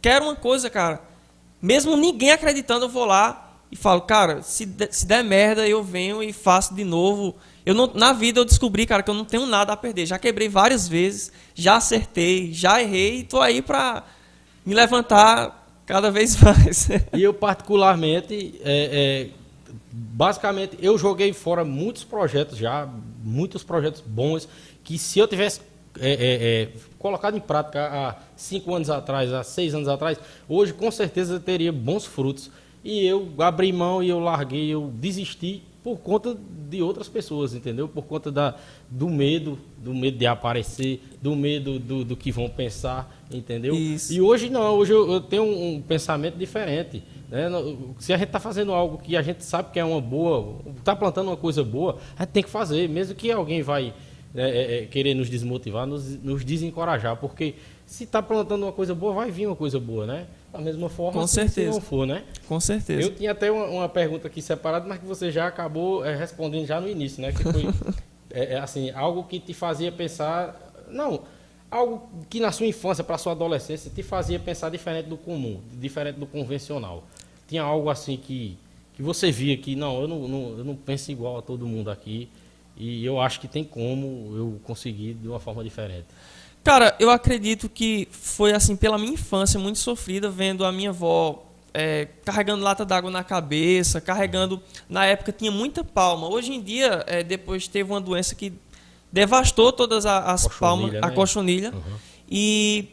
quero 0.00 0.26
uma 0.26 0.36
coisa, 0.36 0.70
cara, 0.70 1.02
mesmo 1.60 1.96
ninguém 1.96 2.30
acreditando, 2.30 2.84
eu 2.84 2.88
vou 2.88 3.06
lá 3.06 3.56
e 3.68 3.74
falo, 3.74 4.02
cara, 4.02 4.40
se, 4.40 4.68
se 4.92 5.04
der 5.04 5.24
merda, 5.24 5.66
eu 5.66 5.82
venho 5.82 6.22
e 6.22 6.32
faço 6.32 6.76
de 6.76 6.84
novo. 6.84 7.34
Eu 7.66 7.74
não, 7.74 7.90
na 7.92 8.12
vida 8.12 8.38
eu 8.38 8.44
descobri, 8.44 8.86
cara, 8.86 9.02
que 9.02 9.10
eu 9.10 9.14
não 9.14 9.24
tenho 9.24 9.46
nada 9.46 9.72
a 9.72 9.76
perder. 9.76 10.06
Já 10.06 10.16
quebrei 10.16 10.48
várias 10.48 10.86
vezes, 10.86 11.32
já 11.56 11.74
acertei, 11.74 12.52
já 12.52 12.80
errei, 12.80 13.18
e 13.18 13.24
tô 13.24 13.40
aí 13.40 13.60
pra 13.60 14.04
me 14.64 14.74
levantar 14.74 15.61
cada 15.86 16.10
vez 16.10 16.36
mais. 16.40 16.88
e 17.12 17.22
eu 17.22 17.34
particularmente, 17.34 18.60
é, 18.64 19.28
é 19.28 19.42
basicamente, 19.90 20.76
eu 20.80 20.96
joguei 20.96 21.32
fora 21.32 21.64
muitos 21.64 22.04
projetos 22.04 22.58
já, 22.58 22.88
muitos 23.22 23.62
projetos 23.62 24.00
bons, 24.00 24.48
que 24.82 24.98
se 24.98 25.18
eu 25.18 25.28
tivesse 25.28 25.60
é, 26.00 26.10
é, 26.10 26.62
é, 26.62 26.68
colocado 26.98 27.36
em 27.36 27.40
prática 27.40 27.86
há 27.86 28.16
cinco 28.34 28.74
anos 28.74 28.88
atrás, 28.88 29.32
há 29.32 29.42
seis 29.42 29.74
anos 29.74 29.88
atrás, 29.88 30.18
hoje 30.48 30.72
com 30.72 30.90
certeza 30.90 31.38
teria 31.38 31.72
bons 31.72 32.06
frutos. 32.06 32.50
E 32.84 33.06
eu 33.06 33.32
abri 33.38 33.72
mão 33.72 34.02
e 34.02 34.08
eu 34.08 34.18
larguei, 34.18 34.68
eu 34.68 34.90
desisti 34.94 35.62
por 35.82 35.98
conta 35.98 36.36
de 36.68 36.80
outras 36.80 37.08
pessoas, 37.08 37.54
entendeu? 37.54 37.88
Por 37.88 38.04
conta 38.04 38.30
da, 38.30 38.54
do 38.88 39.08
medo, 39.08 39.58
do 39.78 39.92
medo 39.92 40.16
de 40.16 40.26
aparecer, 40.26 41.02
do 41.20 41.34
medo 41.34 41.78
do, 41.78 42.04
do 42.04 42.16
que 42.16 42.30
vão 42.30 42.48
pensar, 42.48 43.12
entendeu? 43.30 43.74
Isso. 43.74 44.12
E 44.12 44.20
hoje 44.20 44.48
não, 44.48 44.62
hoje 44.76 44.92
eu, 44.92 45.10
eu 45.10 45.20
tenho 45.20 45.42
um, 45.42 45.74
um, 45.74 45.82
pensamento 45.82 46.36
diferente. 46.36 47.02
Né? 47.28 47.48
Se 47.98 48.12
a 48.12 48.16
gente 48.16 48.28
está 48.28 48.38
fazendo 48.38 48.72
algo 48.72 48.98
que 48.98 49.16
a 49.16 49.22
gente 49.22 49.44
sabe 49.44 49.72
que 49.72 49.80
é 49.80 49.84
uma 49.84 50.00
boa, 50.00 50.60
está 50.78 50.94
plantando 50.94 51.28
uma 51.28 51.36
coisa 51.36 51.64
boa, 51.64 51.98
a 52.16 52.22
gente 52.22 52.32
tem 52.32 52.42
que 52.42 52.50
fazer, 52.50 52.88
mesmo 52.88 53.16
que 53.16 53.32
alguém 53.32 53.60
vai 53.60 53.92
né, 54.32 54.50
é, 54.50 54.78
é, 54.78 54.86
querer 54.86 55.14
nos 55.14 55.28
desmotivar, 55.28 55.86
nos, 55.86 56.16
nos 56.22 56.44
desencorajar, 56.44 57.16
porque 57.16 57.56
se 57.84 58.04
está 58.04 58.22
plantando 58.22 58.62
uma 58.62 58.72
coisa 58.72 58.94
boa, 58.94 59.12
vai 59.12 59.30
vir 59.30 59.46
uma 59.46 59.56
coisa 59.56 59.80
boa, 59.80 60.06
né? 60.06 60.26
Da 60.52 60.58
mesma 60.58 60.88
forma, 60.90 61.18
Com 61.18 61.26
certeza. 61.26 61.72
se 61.72 61.78
não 61.78 61.80
for, 61.80 62.06
né? 62.06 62.24
Com 62.46 62.60
certeza. 62.60 63.00
Eu 63.00 63.14
tinha 63.14 63.32
até 63.32 63.50
uma, 63.50 63.64
uma 63.66 63.88
pergunta 63.88 64.26
aqui 64.28 64.42
separada, 64.42 64.86
mas 64.86 64.98
que 64.98 65.06
você 65.06 65.32
já 65.32 65.46
acabou 65.46 66.04
é, 66.04 66.14
respondendo 66.14 66.66
já 66.66 66.78
no 66.78 66.88
início, 66.88 67.22
né? 67.22 67.32
Que 67.32 67.42
foi 67.42 67.64
é, 68.30 68.58
assim, 68.60 68.90
algo 68.90 69.24
que 69.24 69.40
te 69.40 69.54
fazia 69.54 69.90
pensar. 69.90 70.54
Não, 70.88 71.22
algo 71.70 72.06
que 72.28 72.38
na 72.38 72.52
sua 72.52 72.66
infância, 72.66 73.02
para 73.02 73.16
sua 73.16 73.32
adolescência, 73.32 73.90
te 73.90 74.02
fazia 74.02 74.38
pensar 74.38 74.68
diferente 74.68 75.08
do 75.08 75.16
comum, 75.16 75.58
diferente 75.72 76.18
do 76.18 76.26
convencional. 76.26 77.04
Tinha 77.48 77.62
algo 77.62 77.88
assim 77.88 78.18
que, 78.18 78.58
que 78.92 79.02
você 79.02 79.32
via 79.32 79.56
que, 79.56 79.74
não 79.74 80.02
eu, 80.02 80.06
não, 80.06 80.28
não, 80.28 80.58
eu 80.58 80.64
não 80.64 80.76
penso 80.76 81.10
igual 81.10 81.38
a 81.38 81.42
todo 81.42 81.66
mundo 81.66 81.90
aqui. 81.90 82.28
E 82.76 83.04
eu 83.04 83.20
acho 83.20 83.40
que 83.40 83.48
tem 83.48 83.64
como 83.64 84.36
eu 84.36 84.60
conseguir 84.64 85.14
de 85.14 85.28
uma 85.28 85.40
forma 85.40 85.64
diferente. 85.64 86.06
Cara, 86.64 86.94
eu 87.00 87.10
acredito 87.10 87.68
que 87.68 88.08
foi 88.12 88.52
assim 88.52 88.76
pela 88.76 88.96
minha 88.96 89.14
infância 89.14 89.58
muito 89.58 89.78
sofrida 89.78 90.30
vendo 90.30 90.64
a 90.64 90.70
minha 90.70 90.90
avó 90.90 91.44
é, 91.74 92.08
carregando 92.24 92.62
lata 92.62 92.84
d'água 92.84 93.10
na 93.10 93.24
cabeça, 93.24 94.00
carregando. 94.00 94.62
Na 94.88 95.06
época 95.06 95.32
tinha 95.32 95.50
muita 95.50 95.82
palma. 95.82 96.28
Hoje 96.28 96.52
em 96.52 96.62
dia, 96.62 97.02
é, 97.06 97.22
depois 97.22 97.66
teve 97.66 97.90
uma 97.90 98.00
doença 98.00 98.34
que 98.34 98.52
devastou 99.10 99.72
todas 99.72 100.06
as, 100.06 100.46
palmas, 100.46 100.92
né? 100.92 101.00
a 101.02 101.10
cochonilha. 101.10 101.72
Uhum. 101.72 101.96
E 102.30 102.88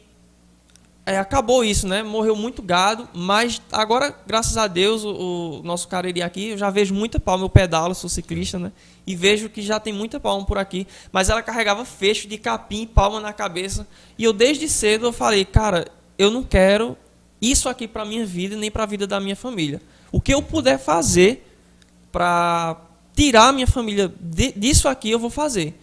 é, 1.05 1.17
acabou 1.17 1.63
isso, 1.63 1.87
né? 1.87 2.03
Morreu 2.03 2.35
muito 2.35 2.61
gado, 2.61 3.07
mas 3.13 3.61
agora, 3.71 4.15
graças 4.27 4.57
a 4.57 4.67
Deus, 4.67 5.03
o, 5.03 5.59
o 5.59 5.63
nosso 5.63 5.87
cariri 5.87 6.21
aqui, 6.21 6.49
eu 6.49 6.57
já 6.57 6.69
vejo 6.69 6.93
muita 6.93 7.19
palma, 7.19 7.45
eu 7.45 7.49
pedalo, 7.49 7.95
sou 7.95 8.09
ciclista, 8.09 8.59
né? 8.59 8.71
E 9.09 9.15
vejo 9.15 9.49
que 9.49 9.63
já 9.63 9.79
tem 9.79 9.91
muita 9.91 10.19
palma 10.19 10.45
por 10.45 10.59
aqui, 10.59 10.85
mas 11.11 11.31
ela 11.31 11.41
carregava 11.41 11.83
fecho 11.83 12.27
de 12.27 12.37
capim, 12.37 12.85
palma 12.85 13.19
na 13.19 13.33
cabeça, 13.33 13.87
e 14.15 14.23
eu 14.23 14.31
desde 14.31 14.69
cedo 14.69 15.07
eu 15.07 15.11
falei, 15.11 15.43
cara, 15.43 15.87
eu 16.15 16.29
não 16.29 16.43
quero 16.43 16.95
isso 17.41 17.67
aqui 17.67 17.87
para 17.87 18.05
minha 18.05 18.23
vida 18.23 18.55
nem 18.55 18.69
para 18.69 18.83
a 18.83 18.85
vida 18.85 19.07
da 19.07 19.19
minha 19.19 19.35
família. 19.35 19.81
O 20.11 20.21
que 20.21 20.31
eu 20.31 20.43
puder 20.43 20.77
fazer 20.77 21.43
para 22.11 22.79
tirar 23.15 23.47
a 23.47 23.51
minha 23.51 23.65
família 23.65 24.13
disso 24.55 24.87
aqui, 24.87 25.09
eu 25.09 25.17
vou 25.17 25.31
fazer. 25.31 25.73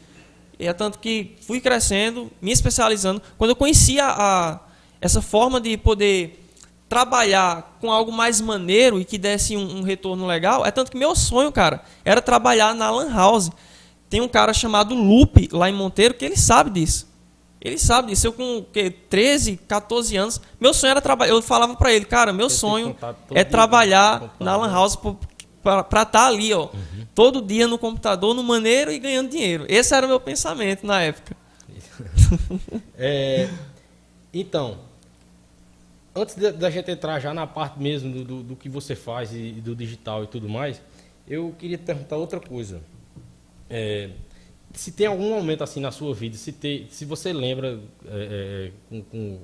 E 0.56 0.68
é 0.68 0.72
tanto 0.72 1.00
que 1.00 1.34
fui 1.40 1.60
crescendo, 1.60 2.30
me 2.40 2.52
especializando. 2.52 3.20
Quando 3.36 3.50
eu 3.50 3.56
conhecia 3.56 4.04
a 4.06 4.60
essa 5.00 5.20
forma 5.20 5.60
de 5.60 5.76
poder 5.76 6.45
trabalhar 6.88 7.76
com 7.80 7.90
algo 7.90 8.12
mais 8.12 8.40
maneiro 8.40 9.00
e 9.00 9.04
que 9.04 9.18
desse 9.18 9.56
um, 9.56 9.78
um, 9.78 9.82
retorno 9.82 10.26
legal, 10.26 10.64
é 10.64 10.70
tanto 10.70 10.90
que 10.90 10.96
meu 10.96 11.14
sonho, 11.14 11.50
cara, 11.50 11.82
era 12.04 12.22
trabalhar 12.22 12.74
na 12.74 12.90
Lan 12.90 13.12
House. 13.12 13.50
Tem 14.08 14.20
um 14.20 14.28
cara 14.28 14.52
chamado 14.52 14.94
Lupe 14.94 15.48
lá 15.52 15.68
em 15.68 15.72
Monteiro 15.72 16.14
que 16.14 16.24
ele 16.24 16.36
sabe 16.36 16.70
disso. 16.70 17.08
Ele 17.60 17.78
sabe 17.78 18.08
disso. 18.08 18.28
Eu 18.28 18.32
com 18.32 18.64
que, 18.72 18.90
13, 18.90 19.56
14 19.66 20.16
anos, 20.16 20.40
meu 20.60 20.72
sonho 20.72 20.92
era 20.92 21.00
trabalhar. 21.00 21.32
Eu 21.32 21.42
falava 21.42 21.74
para 21.74 21.92
ele, 21.92 22.04
cara, 22.04 22.32
meu 22.32 22.48
sonho 22.48 22.96
é 23.32 23.42
trabalhar 23.42 24.36
na 24.38 24.56
Lan 24.56 24.70
House 24.70 24.96
para 25.62 25.80
estar 25.80 26.04
tá 26.04 26.26
ali, 26.26 26.54
ó, 26.54 26.66
uhum. 26.66 27.06
todo 27.12 27.42
dia 27.42 27.66
no 27.66 27.76
computador, 27.76 28.32
no 28.34 28.44
maneiro 28.44 28.92
e 28.92 28.98
ganhando 29.00 29.30
dinheiro. 29.30 29.66
Esse 29.68 29.92
era 29.92 30.06
o 30.06 30.08
meu 30.08 30.20
pensamento 30.20 30.86
na 30.86 31.02
época. 31.02 31.36
é, 32.96 33.48
então, 34.32 34.78
antes 36.16 36.34
da 36.34 36.70
gente 36.70 36.90
entrar 36.90 37.20
já 37.20 37.34
na 37.34 37.46
parte 37.46 37.78
mesmo 37.78 38.12
do, 38.12 38.24
do, 38.24 38.42
do, 38.42 38.56
que 38.56 38.68
você 38.68 38.96
faz 38.96 39.32
e 39.32 39.52
do 39.52 39.76
digital 39.76 40.24
e 40.24 40.26
tudo 40.26 40.48
mais, 40.48 40.80
eu 41.28 41.54
queria 41.58 41.78
perguntar 41.78 42.16
outra 42.16 42.40
coisa. 42.40 42.80
É, 43.68 44.10
se 44.72 44.92
tem 44.92 45.06
algum 45.06 45.30
momento 45.30 45.62
assim 45.62 45.80
na 45.80 45.90
sua 45.90 46.14
vida, 46.14 46.36
se, 46.36 46.52
te, 46.52 46.86
se 46.90 47.04
você 47.04 47.32
lembra 47.32 47.80
é, 48.06 48.70
é 48.70 48.72
com, 48.88 49.02
com, 49.02 49.40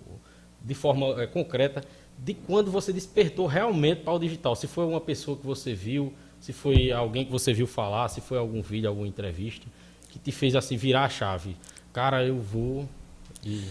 de 0.63 0.75
forma 0.75 1.23
é, 1.23 1.27
concreta 1.27 1.83
de 2.19 2.35
quando 2.35 2.71
você 2.71 2.93
despertou 2.93 3.47
realmente 3.47 4.03
para 4.03 4.13
o 4.13 4.19
digital, 4.19 4.55
se 4.55 4.67
foi 4.67 4.85
uma 4.85 5.01
pessoa 5.01 5.37
que 5.37 5.45
você 5.45 5.75
viu, 5.75 6.13
se 6.41 6.53
foi 6.53 6.91
alguém 6.93 7.25
que 7.25 7.33
você 7.33 7.53
viu 7.53 7.67
falar, 7.67 8.09
se 8.09 8.21
foi 8.21 8.39
algum 8.39 8.63
vídeo, 8.63 8.89
alguma 8.89 9.07
entrevista 9.07 9.67
que 10.09 10.19
te 10.19 10.31
fez 10.31 10.55
assim 10.55 10.77
virar 10.77 11.05
a 11.05 11.09
chave. 11.09 11.57
Cara, 11.93 12.25
eu 12.25 12.39
vou 12.39 12.89
e 13.45 13.65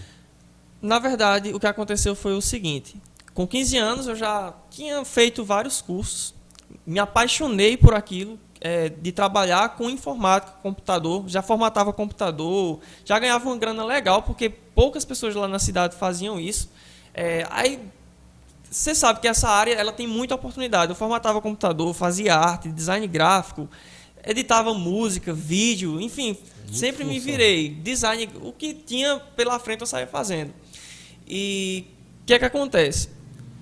na 0.81 0.99
verdade, 0.99 1.53
o 1.53 1.59
que 1.59 1.67
aconteceu 1.67 2.15
foi 2.15 2.33
o 2.33 2.41
seguinte: 2.41 2.95
com 3.33 3.47
15 3.47 3.77
anos 3.77 4.07
eu 4.07 4.15
já 4.15 4.53
tinha 4.69 5.03
feito 5.05 5.43
vários 5.43 5.81
cursos, 5.81 6.33
me 6.85 6.99
apaixonei 6.99 7.77
por 7.77 7.93
aquilo, 7.93 8.39
é, 8.59 8.89
de 8.89 9.11
trabalhar 9.11 9.75
com 9.75 9.89
informática, 9.89 10.53
computador, 10.61 11.23
já 11.27 11.41
formatava 11.41 11.91
computador, 11.91 12.79
já 13.03 13.17
ganhava 13.17 13.47
uma 13.47 13.57
grana 13.57 13.83
legal, 13.83 14.21
porque 14.21 14.49
poucas 14.49 15.03
pessoas 15.03 15.33
lá 15.35 15.47
na 15.47 15.59
cidade 15.59 15.95
faziam 15.95 16.39
isso. 16.39 16.69
É, 17.13 17.45
aí 17.49 17.79
você 18.69 18.95
sabe 18.95 19.19
que 19.19 19.27
essa 19.27 19.49
área 19.49 19.73
ela 19.73 19.91
tem 19.91 20.07
muita 20.07 20.35
oportunidade. 20.35 20.91
Eu 20.91 20.95
formatava 20.95 21.41
computador, 21.41 21.93
fazia 21.93 22.35
arte, 22.35 22.69
design 22.69 23.05
gráfico, 23.07 23.67
editava 24.23 24.73
música, 24.73 25.33
vídeo, 25.33 25.99
enfim, 25.99 26.37
Muito 26.63 26.77
sempre 26.77 27.03
função. 27.03 27.13
me 27.13 27.19
virei. 27.19 27.69
Design, 27.69 28.29
o 28.41 28.53
que 28.53 28.73
tinha 28.73 29.19
pela 29.35 29.59
frente 29.59 29.81
eu 29.81 29.87
saía 29.87 30.07
fazendo. 30.07 30.53
E 31.33 31.85
o 32.23 32.25
que 32.25 32.33
é 32.33 32.39
que 32.39 32.43
acontece? 32.43 33.09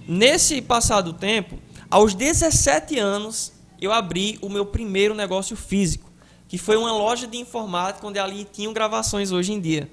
Nesse 0.07 0.59
passado 0.59 1.13
tempo, 1.13 1.59
aos 1.88 2.15
17 2.15 2.97
anos, 2.97 3.53
eu 3.79 3.91
abri 3.91 4.39
o 4.41 4.49
meu 4.49 4.65
primeiro 4.65 5.13
negócio 5.13 5.55
físico, 5.55 6.11
que 6.47 6.57
foi 6.57 6.75
uma 6.75 6.91
loja 6.91 7.27
de 7.27 7.38
informática 7.38 8.07
onde 8.07 8.17
ali 8.17 8.43
tinham 8.51 8.73
gravações 8.73 9.31
hoje 9.31 9.53
em 9.53 9.61
dia. 9.61 9.88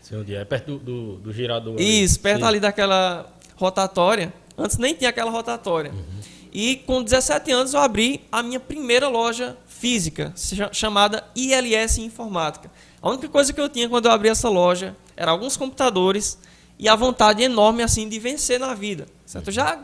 Sim, 0.00 0.22
dia. 0.22 0.38
É 0.38 0.44
perto 0.44 0.78
do, 0.78 0.78
do, 0.78 1.16
do 1.16 1.32
girador. 1.32 1.74
Isso, 1.80 2.14
ali. 2.14 2.22
perto 2.22 2.40
Sim. 2.42 2.46
ali 2.46 2.60
daquela 2.60 3.34
rotatória. 3.56 4.32
Antes 4.56 4.78
nem 4.78 4.94
tinha 4.94 5.10
aquela 5.10 5.30
rotatória. 5.30 5.90
Uhum. 5.90 6.20
E 6.52 6.76
com 6.76 7.02
17 7.02 7.50
anos 7.50 7.74
eu 7.74 7.80
abri 7.80 8.22
a 8.30 8.42
minha 8.42 8.60
primeira 8.60 9.08
loja 9.08 9.56
física 9.66 10.32
chamada 10.72 11.24
ILS 11.34 11.98
Informática. 11.98 12.70
A 13.02 13.10
única 13.10 13.28
coisa 13.28 13.52
que 13.52 13.60
eu 13.60 13.68
tinha 13.68 13.88
quando 13.88 14.06
eu 14.06 14.12
abri 14.12 14.28
essa 14.28 14.48
loja 14.48 14.96
era 15.16 15.30
alguns 15.30 15.56
computadores 15.56 16.38
e 16.78 16.88
a 16.88 16.94
vontade 16.94 17.42
enorme 17.42 17.82
assim 17.82 18.08
de 18.08 18.18
vencer 18.18 18.60
na 18.60 18.74
vida. 18.74 19.06
Certo? 19.26 19.48
Eu 19.48 19.52
já 19.52 19.80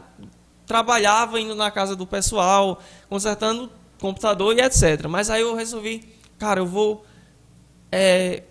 trabalhava 0.67 1.41
indo 1.41 1.55
na 1.55 1.71
casa 1.71 1.97
do 1.97 2.07
pessoal, 2.07 2.81
consertando 3.09 3.71
computador 4.01 4.57
e 4.57 4.61
etc. 4.61 5.07
Mas 5.09 5.29
aí 5.29 5.43
eu 5.43 5.55
resolvi, 5.55 6.09
cara, 6.39 6.61
eu 6.61 6.67
vou 6.67 7.05
é, 7.91 8.43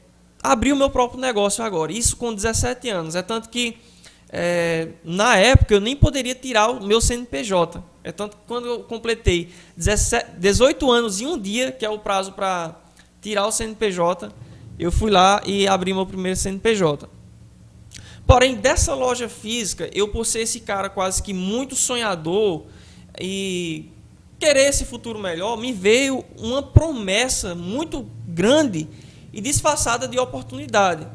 abrir 0.41 0.73
o 0.73 0.75
meu 0.75 0.89
próprio 0.89 1.19
negócio 1.19 1.63
agora. 1.63 1.91
Isso 1.91 2.17
com 2.17 2.33
17 2.33 2.89
anos. 2.89 3.15
É 3.15 3.21
tanto 3.21 3.49
que 3.49 3.77
é, 4.29 4.89
na 5.03 5.37
época 5.37 5.73
eu 5.73 5.79
nem 5.79 5.95
poderia 5.95 6.35
tirar 6.35 6.69
o 6.69 6.83
meu 6.83 6.99
CNPJ. 6.99 7.83
É 8.03 8.11
tanto 8.11 8.35
que 8.35 8.43
quando 8.45 8.67
eu 8.67 8.79
completei 8.81 9.49
17, 9.77 10.31
18 10.37 10.91
anos 10.91 11.21
e 11.21 11.25
um 11.25 11.37
dia, 11.37 11.71
que 11.71 11.85
é 11.85 11.89
o 11.89 11.99
prazo 11.99 12.33
para 12.33 12.75
tirar 13.21 13.47
o 13.47 13.51
CNPJ, 13.51 14.29
eu 14.77 14.91
fui 14.91 15.09
lá 15.09 15.41
e 15.45 15.67
abri 15.67 15.93
meu 15.93 16.05
primeiro 16.05 16.37
CNPJ. 16.37 17.07
Porém, 18.25 18.55
dessa 18.55 18.93
loja 18.93 19.27
física, 19.27 19.89
eu 19.93 20.07
por 20.07 20.25
ser 20.25 20.41
esse 20.41 20.59
cara 20.59 20.89
quase 20.89 21.21
que 21.21 21.33
muito 21.33 21.75
sonhador 21.75 22.63
e 23.19 23.89
querer 24.39 24.69
esse 24.69 24.85
futuro 24.85 25.19
melhor, 25.19 25.57
me 25.57 25.71
veio 25.71 26.23
uma 26.37 26.61
promessa 26.61 27.53
muito 27.53 28.09
grande 28.27 28.87
e 29.31 29.41
disfarçada 29.41 30.07
de 30.07 30.17
oportunidade. 30.19 31.07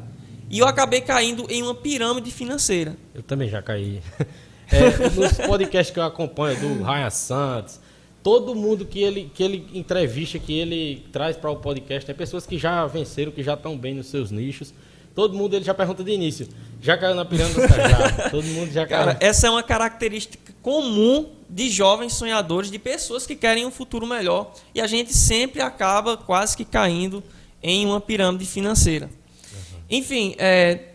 E 0.49 0.59
eu 0.59 0.67
acabei 0.67 1.01
caindo 1.01 1.45
em 1.49 1.61
uma 1.61 1.75
pirâmide 1.75 2.31
financeira. 2.31 2.95
Eu 3.13 3.21
também 3.21 3.49
já 3.49 3.61
caí. 3.61 4.01
É, 4.71 5.09
nos 5.09 5.33
podcasts 5.33 5.91
que 5.91 5.99
eu 5.99 6.03
acompanho, 6.03 6.59
do 6.59 6.83
Ryan 6.83 7.09
Santos, 7.09 7.79
todo 8.21 8.53
mundo 8.53 8.85
que 8.85 9.01
ele, 9.01 9.31
que 9.33 9.41
ele 9.41 9.67
entrevista, 9.73 10.37
que 10.37 10.53
ele 10.53 11.07
traz 11.11 11.35
para 11.35 11.49
o 11.49 11.55
podcast, 11.55 12.11
é 12.11 12.13
pessoas 12.13 12.45
que 12.45 12.55
já 12.55 12.85
venceram, 12.85 13.31
que 13.31 13.41
já 13.41 13.55
estão 13.55 13.75
bem 13.75 13.95
nos 13.95 14.05
seus 14.05 14.29
nichos. 14.29 14.71
Todo 15.19 15.37
mundo 15.37 15.53
ele 15.53 15.65
já 15.65 15.73
pergunta 15.73 16.01
de 16.01 16.11
início. 16.11 16.47
Já 16.81 16.97
caiu 16.97 17.13
na 17.13 17.25
pirâmide? 17.25 17.59
já. 17.59 18.29
Todo 18.31 18.45
mundo 18.45 18.71
já 18.71 18.87
caiu. 18.87 19.05
Cara, 19.05 19.17
essa 19.19 19.47
é 19.47 19.49
uma 19.49 19.61
característica 19.61 20.53
comum 20.61 21.27
de 21.49 21.69
jovens 21.69 22.13
sonhadores, 22.13 22.71
de 22.71 22.79
pessoas 22.79 23.27
que 23.27 23.35
querem 23.35 23.65
um 23.65 23.71
futuro 23.71 24.07
melhor. 24.07 24.53
E 24.73 24.79
a 24.79 24.87
gente 24.87 25.13
sempre 25.13 25.61
acaba 25.61 26.15
quase 26.15 26.55
que 26.55 26.63
caindo 26.63 27.21
em 27.61 27.85
uma 27.85 27.99
pirâmide 27.99 28.45
financeira. 28.45 29.07
Uhum. 29.07 29.79
Enfim, 29.89 30.35
é, 30.37 30.93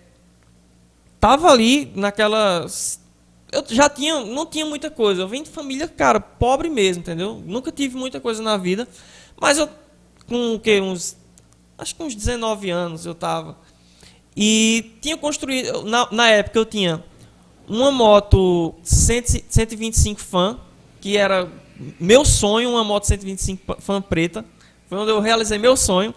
tava 1.20 1.50
ali 1.50 1.92
naquela 1.94 2.66
eu 3.52 3.62
já 3.68 3.90
tinha, 3.90 4.20
não 4.24 4.46
tinha 4.46 4.64
muita 4.64 4.90
coisa. 4.90 5.20
Eu 5.20 5.28
venho 5.28 5.44
de 5.44 5.50
família, 5.50 5.86
cara, 5.86 6.18
pobre 6.18 6.70
mesmo, 6.70 7.02
entendeu? 7.02 7.42
Nunca 7.44 7.70
tive 7.70 7.94
muita 7.94 8.18
coisa 8.18 8.42
na 8.42 8.56
vida, 8.56 8.88
mas 9.38 9.58
eu 9.58 9.68
com 10.26 10.54
o 10.54 10.58
que 10.58 10.80
uns 10.80 11.14
acho 11.76 11.94
que 11.94 12.02
uns 12.02 12.14
19 12.14 12.70
anos 12.70 13.04
eu 13.04 13.14
tava 13.14 13.58
e 14.36 14.96
tinha 15.00 15.16
construído 15.16 15.84
na, 15.84 16.08
na 16.10 16.28
época 16.28 16.58
eu 16.58 16.64
tinha 16.64 17.02
uma 17.68 17.90
moto 17.90 18.74
100, 18.82 19.44
125 19.48 20.20
fan, 20.20 20.58
que 21.00 21.16
era 21.16 21.48
meu 21.98 22.24
sonho, 22.24 22.70
uma 22.70 22.84
moto 22.84 23.04
125 23.04 23.76
fan 23.80 24.02
preta. 24.02 24.44
Foi 24.88 24.98
onde 24.98 25.10
eu 25.10 25.20
realizei 25.20 25.58
meu 25.58 25.76
sonho. 25.76 26.14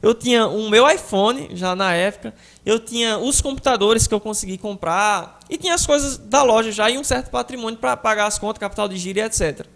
Eu 0.00 0.14
tinha 0.14 0.46
o 0.46 0.68
meu 0.70 0.88
iPhone, 0.88 1.50
já 1.54 1.74
na 1.74 1.92
época. 1.92 2.34
Eu 2.64 2.78
tinha 2.78 3.18
os 3.18 3.40
computadores 3.40 4.06
que 4.06 4.14
eu 4.14 4.20
consegui 4.20 4.58
comprar. 4.58 5.40
E 5.50 5.56
tinha 5.56 5.74
as 5.74 5.86
coisas 5.86 6.18
da 6.18 6.42
loja 6.42 6.70
já 6.70 6.88
e 6.90 6.98
um 6.98 7.04
certo 7.04 7.30
patrimônio 7.30 7.78
para 7.78 7.96
pagar 7.96 8.26
as 8.26 8.38
contas, 8.38 8.60
capital 8.60 8.88
de 8.88 8.96
giro 8.96 9.18
e 9.18 9.22
etc. 9.22 9.66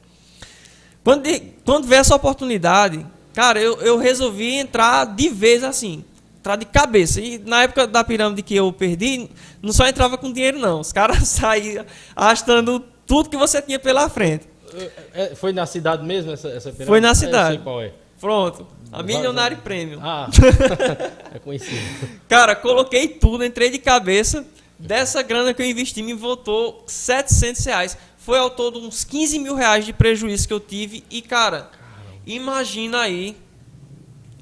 Quando, 1.03 1.29
quando 1.65 1.89
veio 1.89 2.01
essa 2.01 2.15
oportunidade, 2.15 3.05
cara, 3.35 3.61
eu, 3.61 3.81
eu 3.81 3.99
resolvi 3.99 4.55
entrar 4.55 5.05
de 5.07 5.29
vez 5.29 5.65
assim. 5.65 6.05
Entrar 6.43 6.57
de 6.57 6.67
cabeça. 6.67 7.21
E 7.21 7.39
na 7.39 7.63
época 7.63 7.87
da 7.87 8.03
pirâmide 8.03 8.43
que 8.43 8.57
eu 8.57 8.73
perdi, 8.73 9.31
não 9.63 9.73
só 9.73 9.87
entrava 9.87 10.19
com 10.19 10.33
dinheiro, 10.33 10.59
não. 10.59 10.81
Os 10.81 10.93
caras 10.93 11.23
saíam 11.31 11.87
arrastando 12.17 12.85
tudo 13.07 13.31
que 13.31 13.37
você 13.37 13.63
tinha 13.63 13.79
pela 13.79 14.09
frente. 14.09 14.49
É, 14.75 14.91
é, 15.15 15.35
foi 15.37 15.53
na 15.53 15.65
cidade 15.67 16.05
mesmo 16.05 16.33
essa, 16.33 16.49
essa 16.49 16.71
pirâmide? 16.71 16.87
Foi 16.89 17.01
na 17.01 17.15
cidade. 17.15 17.59
qual 17.59 17.81
é. 17.81 17.93
Pronto. 18.21 18.67
A 18.91 19.05
Milionário 19.05 19.59
Prêmio. 19.59 20.01
Ah, 20.03 20.29
é 21.33 21.39
conhecido. 21.39 21.81
Cara, 22.29 22.57
coloquei 22.57 23.07
tudo, 23.07 23.45
entrei 23.45 23.71
de 23.71 23.79
cabeça. 23.79 24.45
Dessa 24.77 25.23
grana 25.23 25.55
que 25.55 25.63
eu 25.63 25.67
investi, 25.67 26.03
me 26.03 26.13
voltou 26.13 26.83
700 26.89 27.65
reais. 27.67 27.97
Foi 28.19 28.37
ao 28.37 28.51
todo 28.51 28.81
uns 28.81 29.05
15 29.05 29.39
mil 29.39 29.55
reais 29.55 29.87
de 29.87 29.93
prejuízo 29.93 30.49
que 30.49 30.53
eu 30.53 30.59
tive. 30.59 31.05
E, 31.09 31.23
cara, 31.23 31.71
Caramba. 31.71 32.21
imagina 32.27 32.99
aí. 33.01 33.37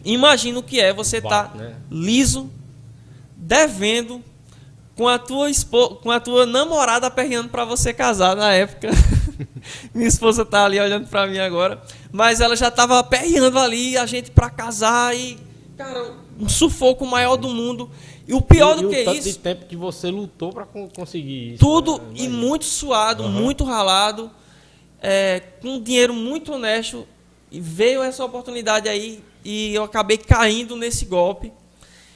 Imagina 0.05 0.59
o 0.59 0.63
que 0.63 0.81
é 0.81 0.93
você 0.93 1.19
estar 1.19 1.49
tá 1.51 1.55
né? 1.57 1.77
liso, 1.91 2.51
devendo, 3.37 4.23
com 5.01 5.09
a 5.09 5.19
tua, 5.19 5.51
esposa, 5.51 5.95
com 5.97 6.11
a 6.11 6.21
tua 6.21 6.45
namorada 6.45 7.07
aperreando 7.07 7.49
para 7.49 7.65
você 7.65 7.93
casar 7.93 8.37
na 8.37 8.53
época. 8.53 8.91
Minha 9.95 10.09
esposa 10.09 10.45
tá 10.45 10.65
ali 10.65 10.79
olhando 10.79 11.07
para 11.07 11.27
mim 11.27 11.39
agora. 11.39 11.81
Mas 12.13 12.41
ela 12.41 12.55
já 12.55 12.69
estava 12.69 12.99
aperreando 12.99 13.59
ali 13.59 13.97
a 13.97 14.05
gente 14.05 14.31
para 14.31 14.51
casar 14.51 15.17
e, 15.17 15.39
cara, 15.77 16.13
um 16.39 16.49
sufoco 16.49 17.07
maior 17.07 17.37
do 17.37 17.49
mundo. 17.49 17.91
E 18.27 18.35
o 18.35 18.43
pior 18.43 18.79
e, 18.79 18.83
do 18.83 18.89
que 18.91 19.09
o 19.09 19.13
isso. 19.15 19.29
de 19.29 19.39
tempo 19.39 19.67
que 19.67 19.75
você 19.75 20.11
lutou 20.11 20.53
para 20.53 20.67
conseguir 20.67 21.55
isso. 21.55 21.59
Tudo 21.61 21.99
né? 21.99 22.05
e 22.17 22.29
muito 22.29 22.65
suado, 22.65 23.23
uhum. 23.23 23.31
muito 23.31 23.65
ralado, 23.65 24.31
é, 25.01 25.41
com 25.63 25.81
dinheiro 25.81 26.13
muito 26.13 26.53
honesto. 26.53 27.07
E 27.51 27.59
veio 27.59 28.03
essa 28.03 28.25
oportunidade 28.25 28.89
aí 28.89 29.25
e 29.45 29.75
eu 29.75 29.85
acabei 29.85 30.19
caindo 30.19 30.77
nesse 30.77 31.05
golpe. 31.05 31.53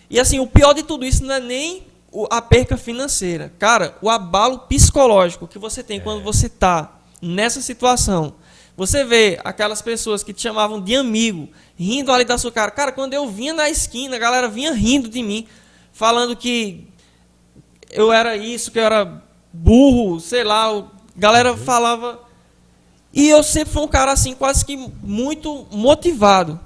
E 0.08 0.20
assim, 0.20 0.38
o 0.38 0.46
pior 0.46 0.72
de 0.74 0.82
tudo 0.82 1.04
isso 1.04 1.24
não 1.24 1.34
é 1.34 1.40
nem 1.40 1.86
a 2.30 2.40
perca 2.40 2.76
financeira. 2.76 3.52
Cara, 3.58 3.96
o 4.00 4.08
abalo 4.08 4.60
psicológico 4.60 5.48
que 5.48 5.58
você 5.58 5.82
tem 5.82 5.98
é. 5.98 6.00
quando 6.00 6.22
você 6.22 6.46
está 6.46 6.98
nessa 7.20 7.60
situação. 7.60 8.34
Você 8.76 9.04
vê 9.04 9.40
aquelas 9.44 9.80
pessoas 9.80 10.22
que 10.22 10.32
te 10.32 10.42
chamavam 10.42 10.80
de 10.80 10.96
amigo, 10.96 11.48
rindo 11.76 12.10
ali 12.10 12.24
da 12.24 12.36
sua 12.36 12.50
cara. 12.50 12.70
Cara, 12.70 12.92
quando 12.92 13.14
eu 13.14 13.28
vinha 13.28 13.54
na 13.54 13.70
esquina, 13.70 14.16
a 14.16 14.18
galera 14.18 14.48
vinha 14.48 14.72
rindo 14.72 15.08
de 15.08 15.22
mim, 15.22 15.46
falando 15.92 16.36
que 16.36 16.86
eu 17.90 18.12
era 18.12 18.36
isso, 18.36 18.72
que 18.72 18.78
eu 18.78 18.84
era 18.84 19.22
burro, 19.52 20.18
sei 20.18 20.42
lá. 20.42 20.76
A 20.76 20.84
galera 21.16 21.52
uhum. 21.52 21.56
falava. 21.56 22.20
E 23.12 23.28
eu 23.28 23.44
sempre 23.44 23.72
fui 23.72 23.82
um 23.82 23.88
cara 23.88 24.10
assim, 24.10 24.34
quase 24.34 24.64
que 24.64 24.76
muito 24.76 25.66
motivado. 25.70 26.58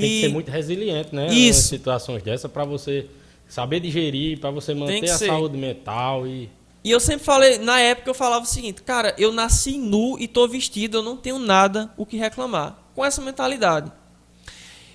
Tem 0.00 0.10
e... 0.10 0.20
que 0.20 0.20
ser 0.26 0.32
muito 0.32 0.50
resiliente, 0.50 1.14
né? 1.14 1.26
Isso. 1.32 1.74
Em 1.74 1.78
situações 1.78 2.22
dessas, 2.22 2.50
para 2.50 2.64
você 2.64 3.06
saber 3.48 3.80
digerir, 3.80 4.38
para 4.38 4.50
você 4.50 4.74
manter 4.74 5.10
a 5.10 5.18
ser. 5.18 5.26
saúde 5.26 5.56
mental 5.56 6.26
e. 6.26 6.48
E 6.82 6.90
eu 6.90 7.00
sempre 7.00 7.24
falei, 7.24 7.56
na 7.58 7.80
época 7.80 8.10
eu 8.10 8.14
falava 8.14 8.44
o 8.44 8.48
seguinte, 8.48 8.82
cara, 8.82 9.14
eu 9.16 9.32
nasci 9.32 9.78
nu 9.78 10.18
e 10.18 10.28
tô 10.28 10.46
vestido, 10.46 10.98
eu 10.98 11.02
não 11.02 11.16
tenho 11.16 11.38
nada 11.38 11.90
o 11.96 12.04
que 12.04 12.18
reclamar. 12.18 12.78
Com 12.94 13.02
essa 13.02 13.22
mentalidade. 13.22 13.90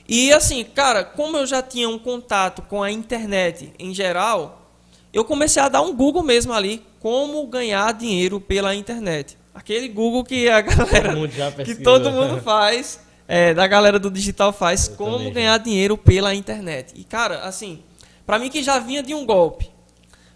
E 0.07 0.31
assim, 0.31 0.63
cara, 0.63 1.03
como 1.03 1.38
eu 1.38 1.47
já 1.47 1.63
tinha 1.63 1.89
um 1.89 1.97
contato 1.97 2.62
com 2.63 2.83
a 2.83 2.91
internet 2.91 3.73
em 3.79 3.93
geral, 3.93 4.71
eu 5.12 5.25
comecei 5.25 5.62
a 5.62 5.69
dar 5.69 5.81
um 5.81 5.95
Google 5.95 6.21
mesmo 6.21 6.53
ali, 6.53 6.83
como 6.99 7.45
ganhar 7.47 7.91
dinheiro 7.93 8.39
pela 8.39 8.75
internet. 8.75 9.38
Aquele 9.53 9.88
Google 9.88 10.23
que 10.23 10.47
a 10.47 10.62
galera, 10.62 11.13
todo 11.13 11.63
que 11.63 11.75
todo 11.75 12.12
mundo 12.12 12.41
faz, 12.41 12.99
é, 13.31 13.53
da 13.53 13.67
galera 13.67 13.99
do 13.99 14.09
digital 14.09 14.51
faz, 14.51 14.87
eu 14.87 14.95
como 14.95 15.29
ganhar 15.29 15.55
dinheiro 15.59 15.95
pela 15.95 16.33
internet. 16.33 16.93
E 16.95 17.03
cara, 17.03 17.41
assim, 17.41 17.83
para 18.25 18.39
mim 18.39 18.49
que 18.49 18.63
já 18.63 18.79
vinha 18.79 19.03
de 19.03 19.13
um 19.13 19.23
golpe, 19.23 19.69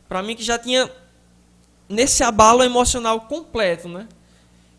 para 0.07 0.21
mim 0.21 0.35
que 0.35 0.43
já 0.43 0.59
tinha 0.59 0.87
nesse 1.89 2.23
abalo 2.23 2.63
emocional 2.63 3.21
completo, 3.21 3.89
né? 3.89 4.07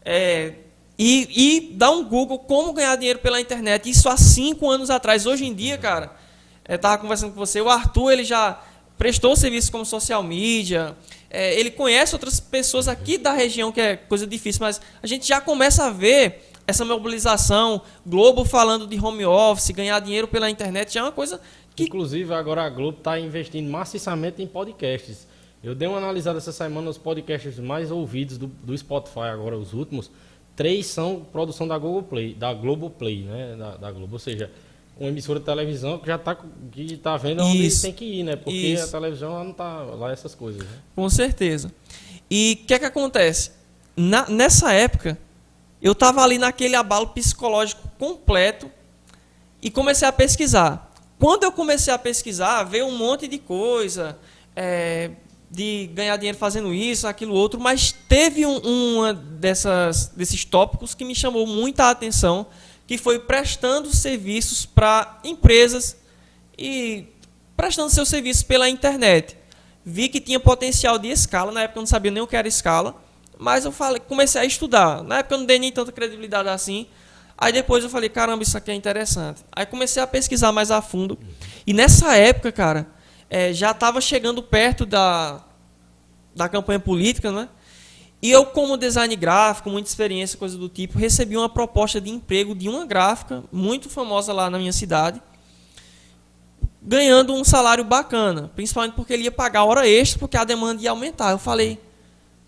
É, 0.04 0.52
e, 0.96 1.28
e 1.34 1.72
dar 1.72 1.90
um 1.90 2.04
Google 2.04 2.38
como 2.38 2.72
ganhar 2.72 2.94
dinheiro 2.94 3.18
pela 3.18 3.40
internet. 3.40 3.90
Isso 3.90 4.08
há 4.08 4.16
cinco 4.16 4.70
anos 4.70 4.90
atrás. 4.90 5.26
Hoje 5.26 5.44
em 5.44 5.52
dia, 5.52 5.76
cara, 5.76 6.12
eu 6.68 6.76
estava 6.76 6.96
conversando 6.98 7.32
com 7.32 7.40
você, 7.40 7.60
o 7.60 7.68
Arthur 7.68 8.12
ele 8.12 8.22
já 8.22 8.62
prestou 8.96 9.34
serviço 9.34 9.72
como 9.72 9.84
social 9.84 10.22
media, 10.22 10.96
é, 11.28 11.58
ele 11.58 11.68
conhece 11.72 12.14
outras 12.14 12.38
pessoas 12.38 12.86
aqui 12.86 13.18
da 13.18 13.32
região, 13.32 13.72
que 13.72 13.80
é 13.80 13.96
coisa 13.96 14.24
difícil, 14.24 14.60
mas 14.60 14.80
a 15.02 15.06
gente 15.08 15.26
já 15.26 15.40
começa 15.40 15.86
a 15.86 15.90
ver 15.90 16.53
essa 16.66 16.84
mobilização, 16.84 17.82
Globo 18.06 18.44
falando 18.44 18.86
de 18.86 18.98
home 18.98 19.24
office, 19.24 19.70
ganhar 19.70 19.98
dinheiro 20.00 20.26
pela 20.28 20.48
internet, 20.48 20.92
já 20.94 21.00
é 21.00 21.02
uma 21.02 21.12
coisa 21.12 21.40
que... 21.74 21.84
Inclusive, 21.84 22.32
agora 22.32 22.62
a 22.62 22.70
Globo 22.70 22.98
está 22.98 23.18
investindo 23.18 23.68
maciçamente 23.68 24.42
em 24.42 24.46
podcasts. 24.46 25.26
Eu 25.62 25.74
dei 25.74 25.88
uma 25.88 25.98
analisada 25.98 26.38
essa 26.38 26.52
semana 26.52 26.86
nos 26.86 26.98
podcasts 26.98 27.58
mais 27.58 27.90
ouvidos 27.90 28.38
do, 28.38 28.46
do 28.46 28.76
Spotify, 28.76 29.30
agora 29.32 29.56
os 29.56 29.72
últimos. 29.72 30.10
Três 30.54 30.86
são 30.86 31.26
produção 31.32 31.66
da 31.66 31.76
Google 31.76 32.02
Play, 32.02 32.34
da 32.34 32.52
Globo 32.52 32.90
Play, 32.90 33.22
né? 33.22 33.56
Da, 33.58 33.76
da 33.76 33.90
Globo. 33.90 34.12
Ou 34.12 34.18
seja, 34.18 34.50
uma 34.98 35.08
emissora 35.08 35.40
de 35.40 35.46
televisão 35.46 35.98
que 35.98 36.06
já 36.06 36.16
está 36.16 36.36
que 36.70 36.96
tá 36.98 37.16
vendo 37.16 37.42
onde 37.42 37.66
Isso. 37.66 37.82
tem 37.82 37.92
que 37.92 38.04
ir, 38.04 38.22
né? 38.22 38.36
Porque 38.36 38.52
Isso. 38.56 38.84
a 38.84 38.88
televisão 38.88 39.32
lá 39.32 39.42
não 39.42 39.50
está 39.50 39.82
lá 39.82 40.12
essas 40.12 40.34
coisas. 40.34 40.62
Né? 40.62 40.76
Com 40.94 41.08
certeza. 41.08 41.72
E 42.30 42.60
o 42.62 42.66
que 42.66 42.74
é 42.74 42.78
que 42.78 42.84
acontece? 42.84 43.52
Na, 43.96 44.28
nessa 44.28 44.72
época, 44.72 45.18
eu 45.84 45.92
estava 45.92 46.22
ali 46.22 46.38
naquele 46.38 46.74
abalo 46.74 47.08
psicológico 47.08 47.86
completo 47.98 48.70
e 49.60 49.70
comecei 49.70 50.08
a 50.08 50.12
pesquisar. 50.12 50.90
Quando 51.18 51.44
eu 51.44 51.52
comecei 51.52 51.92
a 51.92 51.98
pesquisar, 51.98 52.64
veio 52.64 52.86
um 52.86 52.96
monte 52.96 53.28
de 53.28 53.36
coisa, 53.36 54.18
é, 54.56 55.10
de 55.50 55.90
ganhar 55.92 56.16
dinheiro 56.16 56.38
fazendo 56.38 56.72
isso, 56.72 57.06
aquilo 57.06 57.34
outro, 57.34 57.60
mas 57.60 57.92
teve 57.92 58.46
um, 58.46 58.60
uma 58.96 59.12
dessas, 59.12 60.06
desses 60.06 60.42
tópicos 60.42 60.94
que 60.94 61.04
me 61.04 61.14
chamou 61.14 61.46
muita 61.46 61.90
atenção, 61.90 62.46
que 62.86 62.96
foi 62.96 63.18
prestando 63.18 63.94
serviços 63.94 64.64
para 64.64 65.20
empresas 65.22 65.98
e 66.56 67.08
prestando 67.54 67.90
seus 67.90 68.08
serviços 68.08 68.42
pela 68.42 68.70
internet. 68.70 69.36
Vi 69.84 70.08
que 70.08 70.18
tinha 70.18 70.40
potencial 70.40 70.98
de 70.98 71.08
escala, 71.08 71.52
na 71.52 71.64
época 71.64 71.78
eu 71.78 71.82
não 71.82 71.86
sabia 71.86 72.10
nem 72.10 72.22
o 72.22 72.26
que 72.26 72.36
era 72.36 72.48
escala, 72.48 73.03
mas 73.38 73.64
eu 73.64 73.72
falei, 73.72 74.00
comecei 74.00 74.40
a 74.40 74.44
estudar. 74.44 75.02
Na 75.02 75.18
época 75.18 75.34
eu 75.34 75.38
não 75.38 75.46
dei 75.46 75.58
nem 75.58 75.72
tanta 75.72 75.92
credibilidade 75.92 76.48
assim. 76.48 76.86
Aí 77.36 77.52
depois 77.52 77.82
eu 77.82 77.90
falei, 77.90 78.08
caramba, 78.08 78.42
isso 78.42 78.56
aqui 78.56 78.70
é 78.70 78.74
interessante. 78.74 79.42
Aí 79.52 79.66
comecei 79.66 80.02
a 80.02 80.06
pesquisar 80.06 80.52
mais 80.52 80.70
a 80.70 80.80
fundo. 80.80 81.18
E 81.66 81.72
nessa 81.72 82.16
época, 82.16 82.52
cara, 82.52 82.86
é, 83.28 83.52
já 83.52 83.72
estava 83.72 84.00
chegando 84.00 84.42
perto 84.42 84.86
da, 84.86 85.42
da 86.34 86.48
campanha 86.48 86.78
política, 86.78 87.32
né? 87.32 87.48
E 88.22 88.30
eu, 88.30 88.46
como 88.46 88.76
design 88.78 89.14
gráfico, 89.16 89.68
muita 89.68 89.88
experiência, 89.88 90.38
coisa 90.38 90.56
do 90.56 90.68
tipo, 90.68 90.98
recebi 90.98 91.36
uma 91.36 91.48
proposta 91.48 92.00
de 92.00 92.08
emprego 92.08 92.54
de 92.54 92.68
uma 92.68 92.86
gráfica 92.86 93.44
muito 93.52 93.90
famosa 93.90 94.32
lá 94.32 94.48
na 94.48 94.58
minha 94.58 94.72
cidade, 94.72 95.20
ganhando 96.80 97.34
um 97.34 97.44
salário 97.44 97.84
bacana, 97.84 98.50
principalmente 98.54 98.94
porque 98.94 99.12
ele 99.12 99.24
ia 99.24 99.32
pagar 99.32 99.64
hora 99.64 99.86
extra, 99.86 100.18
porque 100.18 100.38
a 100.38 100.44
demanda 100.44 100.82
ia 100.82 100.90
aumentar. 100.90 101.32
Eu 101.32 101.38
falei, 101.38 101.78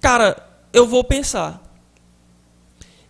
cara, 0.01 0.46
eu 0.73 0.87
vou 0.87 1.03
pensar. 1.05 1.63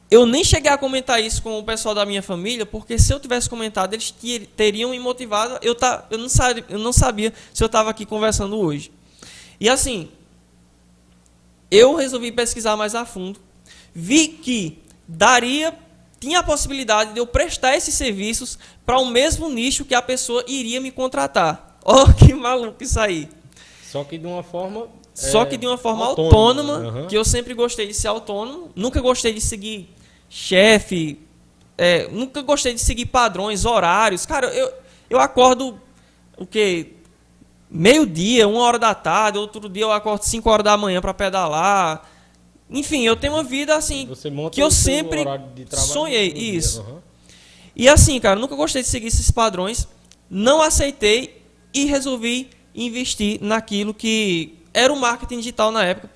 Eu 0.09 0.25
nem 0.25 0.45
cheguei 0.45 0.71
a 0.71 0.79
comentar 0.79 1.21
isso 1.21 1.43
com 1.43 1.59
o 1.59 1.65
pessoal 1.65 1.95
da 1.95 2.07
minha 2.07 2.23
família, 2.23 2.65
porque 2.65 2.99
se 2.99 3.13
eu 3.13 3.19
tivesse 3.19 3.51
comentado, 3.51 3.93
eles 3.93 4.15
teriam 4.57 4.91
me 4.91 4.99
motivado. 5.01 5.59
Eu, 5.63 5.75
tá, 5.75 6.07
eu, 6.11 6.19
não, 6.19 6.29
sabia, 6.29 6.65
eu 6.69 6.79
não 6.79 6.93
sabia 6.93 7.33
se 7.53 7.63
eu 7.63 7.67
estava 7.67 7.91
aqui 7.91 8.07
conversando 8.07 8.57
hoje. 8.57 8.93
E 9.59 9.69
assim, 9.69 10.09
eu 11.71 11.95
resolvi 11.97 12.31
pesquisar 12.31 12.77
mais 12.77 12.95
a 12.95 13.05
fundo. 13.05 13.41
Vi 13.93 14.29
que 14.29 14.79
daria, 15.09 15.75
tinha 16.21 16.39
a 16.39 16.43
possibilidade 16.43 17.13
de 17.13 17.19
eu 17.19 17.27
prestar 17.27 17.77
esses 17.77 17.95
serviços 17.95 18.59
para 18.85 18.99
o 18.99 19.07
mesmo 19.07 19.49
nicho 19.49 19.85
que 19.85 19.95
a 19.95 20.03
pessoa 20.03 20.45
iria 20.47 20.81
me 20.81 20.91
contratar. 20.91 21.65
Oh, 21.89 22.13
que 22.13 22.35
maluco 22.35 22.83
isso 22.83 22.99
aí. 22.99 23.29
Só 23.85 24.03
que 24.03 24.19
de 24.19 24.27
uma 24.27 24.43
forma. 24.43 24.89
Só 25.17 25.43
é, 25.43 25.47
que 25.47 25.57
de 25.57 25.67
uma 25.67 25.79
forma 25.79 26.05
autônoma, 26.05 26.75
autônoma 26.75 27.01
uhum. 27.01 27.07
que 27.07 27.17
eu 27.17 27.25
sempre 27.25 27.55
gostei 27.55 27.87
de 27.87 27.95
ser 27.95 28.09
autônomo. 28.09 28.71
Nunca 28.77 29.01
gostei 29.01 29.33
de 29.33 29.41
seguir 29.41 29.89
chefe, 30.29 31.19
é, 31.79 32.07
nunca 32.09 32.43
gostei 32.43 32.75
de 32.75 32.81
seguir 32.83 33.07
padrões, 33.07 33.65
horários. 33.65 34.27
Cara, 34.27 34.49
eu, 34.49 34.71
eu 35.09 35.19
acordo 35.19 35.81
o 36.37 36.45
que 36.45 36.93
meio-dia, 37.71 38.47
uma 38.47 38.61
hora 38.61 38.79
da 38.79 38.95
tarde, 38.95 39.39
outro 39.39 39.71
dia 39.71 39.85
eu 39.85 39.93
acordo 39.93 40.23
5 40.23 40.51
horas 40.51 40.65
da 40.65 40.77
manhã 40.77 41.01
para 41.01 41.15
pedalar. 41.15 42.07
Enfim, 42.69 43.07
eu 43.07 43.17
tenho 43.17 43.33
uma 43.33 43.43
vida 43.43 43.75
assim 43.75 44.11
que 44.53 44.61
eu 44.61 44.71
sempre 44.71 45.25
sonhei 45.71 46.29
isso. 46.29 46.83
Uhum. 46.83 46.99
E 47.75 47.89
assim, 47.89 48.21
cara, 48.21 48.39
nunca 48.39 48.55
gostei 48.55 48.83
de 48.83 48.89
seguir 48.89 49.07
esses 49.07 49.31
padrões, 49.31 49.89
não 50.29 50.61
aceitei 50.61 51.43
e 51.73 51.87
resolvi 51.87 52.51
investir 52.75 53.39
naquilo 53.41 53.95
que 53.95 54.59
era 54.77 54.93
o 54.93 54.97
marketing 54.97 55.39
digital 55.39 55.73
na 55.73 55.85
época 55.85 56.09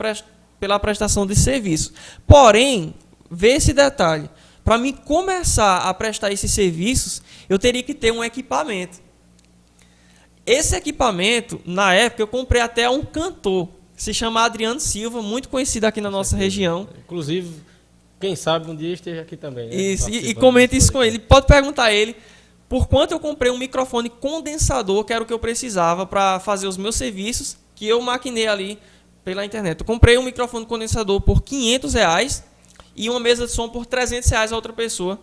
pela 0.61 0.79
prestação 0.79 1.27
de 1.27 1.35
serviço. 1.35 1.92
Porém, 2.27 2.94
Vê 3.31 3.53
esse 3.53 3.73
detalhe. 3.73 4.29
Para 4.64 4.77
mim 4.77 4.92
começar 4.92 5.79
a 5.79 5.94
prestar 5.94 6.33
esses 6.33 6.51
serviços, 6.51 7.23
eu 7.49 7.59
teria 7.59 7.83
que 7.83 7.94
ter 7.94 8.12
um 8.12 8.25
equipamento. 8.25 8.99
Esse 10.44 10.75
equipamento, 10.75 11.61
na 11.64 11.94
época, 11.94 12.23
eu 12.23 12.27
comprei 12.27 12.61
até 12.61 12.90
um 12.90 13.05
cantor, 13.05 13.68
se 13.96 14.12
chama 14.12 14.42
Adriano 14.42 14.81
Silva, 14.81 15.23
muito 15.23 15.49
conhecido 15.49 15.85
aqui 15.85 16.01
na 16.01 16.11
nossa 16.11 16.37
região. 16.37 16.88
Inclusive, 17.05 17.55
quem 18.18 18.35
sabe 18.35 18.68
um 18.68 18.75
dia 18.75 18.92
esteja 18.92 19.20
aqui 19.20 19.37
também. 19.37 19.68
Né? 19.68 19.77
Isso, 19.77 20.11
e, 20.11 20.31
e 20.31 20.35
comente 20.35 20.77
isso 20.77 20.90
com 20.90 21.03
ele. 21.03 21.18
Pode 21.18 21.46
perguntar 21.46 21.85
a 21.85 21.92
ele 21.92 22.16
por 22.68 22.88
quanto 22.88 23.12
eu 23.12 23.20
comprei 23.20 23.53
um 23.53 23.59
microfone 23.59 24.09
condensador, 24.09 25.05
que 25.05 25.12
era 25.12 25.23
o 25.23 25.27
que 25.27 25.33
eu 25.33 25.38
precisava 25.38 26.05
para 26.05 26.40
fazer 26.40 26.66
os 26.66 26.77
meus 26.77 26.96
serviços, 26.96 27.57
que 27.81 27.88
eu 27.88 27.99
maquinei 28.03 28.47
ali 28.47 28.79
pela 29.25 29.43
internet. 29.43 29.81
Eu 29.81 29.87
comprei 29.87 30.19
um 30.19 30.23
microfone 30.23 30.66
condensador 30.66 31.19
por 31.19 31.40
500 31.40 31.95
reais 31.95 32.45
e 32.95 33.09
uma 33.09 33.19
mesa 33.19 33.47
de 33.47 33.53
som 33.53 33.71
por 33.71 33.87
300 33.87 34.29
reais 34.29 34.53
a 34.53 34.55
outra 34.55 34.71
pessoa. 34.71 35.19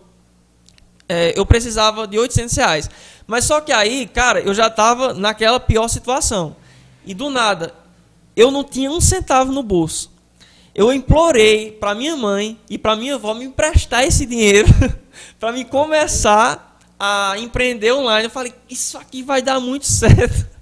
É, 1.08 1.38
eu 1.38 1.46
precisava 1.46 2.04
de 2.04 2.18
800 2.18 2.56
reais. 2.56 2.90
Mas 3.28 3.44
só 3.44 3.60
que 3.60 3.70
aí, 3.70 4.08
cara, 4.08 4.40
eu 4.40 4.52
já 4.52 4.66
estava 4.66 5.14
naquela 5.14 5.60
pior 5.60 5.86
situação. 5.86 6.56
E 7.06 7.14
do 7.14 7.30
nada, 7.30 7.72
eu 8.34 8.50
não 8.50 8.64
tinha 8.64 8.90
um 8.90 9.00
centavo 9.00 9.52
no 9.52 9.62
bolso. 9.62 10.10
Eu 10.74 10.92
implorei 10.92 11.70
para 11.70 11.94
minha 11.94 12.16
mãe 12.16 12.58
e 12.68 12.76
para 12.76 12.96
minha 12.96 13.14
avó 13.14 13.34
me 13.34 13.44
emprestar 13.44 14.02
esse 14.02 14.26
dinheiro 14.26 14.66
para 15.38 15.52
me 15.52 15.64
começar 15.64 16.76
a 16.98 17.34
empreender 17.38 17.92
online. 17.92 18.24
Eu 18.24 18.30
falei, 18.30 18.52
isso 18.68 18.98
aqui 18.98 19.22
vai 19.22 19.42
dar 19.42 19.60
muito 19.60 19.86
certo. 19.86 20.57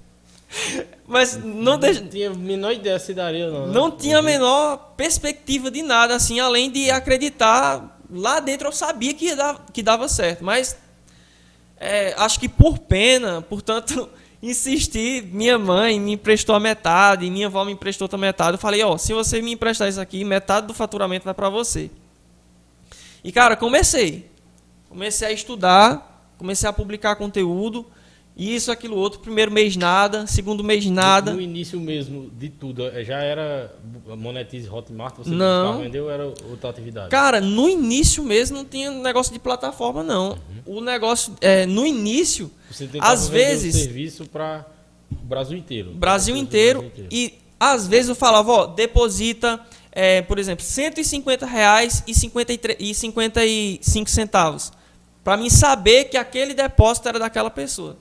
Mas 1.07 1.37
não, 1.37 1.77
não 1.77 2.09
tinha 2.09 2.31
a 2.31 2.33
menor 2.33 2.73
ideia 2.73 2.99
se 2.99 3.13
daria 3.13 3.49
não. 3.49 3.67
Né? 3.67 3.73
Não 3.73 3.91
tinha 3.91 4.19
a 4.19 4.21
menor 4.21 4.93
perspectiva 4.97 5.71
de 5.71 5.81
nada, 5.81 6.15
assim, 6.15 6.39
além 6.39 6.69
de 6.69 6.89
acreditar. 6.89 7.99
Lá 8.09 8.39
dentro 8.39 8.67
eu 8.67 8.71
sabia 8.71 9.13
que, 9.13 9.35
dar, 9.35 9.65
que 9.71 9.83
dava 9.83 10.07
certo, 10.07 10.43
mas 10.43 10.77
é, 11.79 12.13
acho 12.17 12.39
que 12.39 12.47
por 12.49 12.79
pena, 12.79 13.41
portanto, 13.41 14.09
insisti, 14.41 15.21
minha 15.21 15.57
mãe 15.57 15.99
me 15.99 16.13
emprestou 16.13 16.55
a 16.55 16.59
metade, 16.59 17.29
minha 17.29 17.47
avó 17.47 17.63
me 17.65 17.71
emprestou 17.73 18.05
outra 18.05 18.17
metade. 18.17 18.53
Eu 18.53 18.57
falei, 18.57 18.83
ó, 18.83 18.93
oh, 18.93 18.97
se 18.97 19.13
você 19.13 19.41
me 19.41 19.51
emprestar 19.51 19.87
isso 19.87 20.01
aqui, 20.01 20.23
metade 20.23 20.67
do 20.67 20.73
faturamento 20.73 21.25
vai 21.25 21.33
para 21.33 21.49
você. 21.49 21.89
E 23.23 23.31
cara, 23.31 23.55
comecei. 23.55 24.29
Comecei 24.89 25.27
a 25.27 25.31
estudar, 25.31 26.33
comecei 26.37 26.67
a 26.67 26.73
publicar 26.73 27.15
conteúdo 27.15 27.85
isso, 28.37 28.71
aquilo 28.71 28.95
outro, 28.95 29.19
primeiro 29.19 29.51
mês 29.51 29.75
nada, 29.75 30.27
segundo 30.27 30.63
mês 30.63 30.85
nada. 30.85 31.33
No, 31.33 31.41
início 31.41 31.79
mesmo 31.79 32.29
de 32.37 32.49
tudo, 32.49 32.87
eh, 32.87 33.03
já 33.03 33.19
era 33.19 33.73
Monetize 34.05 34.69
Hotmart, 34.69 35.15
você 35.17 35.31
não 35.31 35.79
vendeu 35.79 36.09
era 36.09 36.25
outra 36.25 36.69
atividade? 36.69 37.09
Cara, 37.09 37.41
no 37.41 37.67
início 37.67 38.23
mesmo 38.23 38.57
não 38.57 38.65
tinha 38.65 38.91
negócio 38.91 39.33
de 39.33 39.39
plataforma 39.39 40.03
não. 40.03 40.31
Uhum. 40.65 40.77
O 40.77 40.81
negócio 40.81 41.33
é 41.41 41.65
no 41.65 41.85
início, 41.85 42.51
você 42.69 42.87
às 42.99 43.27
vezes 43.27 43.75
um 43.75 43.79
serviço 43.79 44.25
para 44.25 44.65
o 45.11 45.25
Brasil 45.25 45.57
inteiro. 45.57 45.91
Brasil 45.93 46.35
inteiro, 46.35 46.79
Brasil 46.81 47.05
inteiro 47.05 47.09
e 47.11 47.33
às 47.59 47.87
vezes 47.87 48.09
eu 48.09 48.15
falava, 48.15 48.51
ó, 48.51 48.65
deposita 48.67 49.59
é, 49.99 50.21
por 50.21 50.37
exemplo, 50.37 50.63
150 50.63 51.43
reais 51.47 52.03
e, 52.05 52.13
53, 52.13 52.77
e 52.79 52.93
55 52.93 54.07
centavos. 54.11 54.71
Para 55.23 55.35
mim 55.35 55.49
saber 55.49 56.05
que 56.05 56.15
aquele 56.17 56.53
depósito 56.53 57.09
era 57.09 57.17
daquela 57.17 57.49
pessoa. 57.49 57.97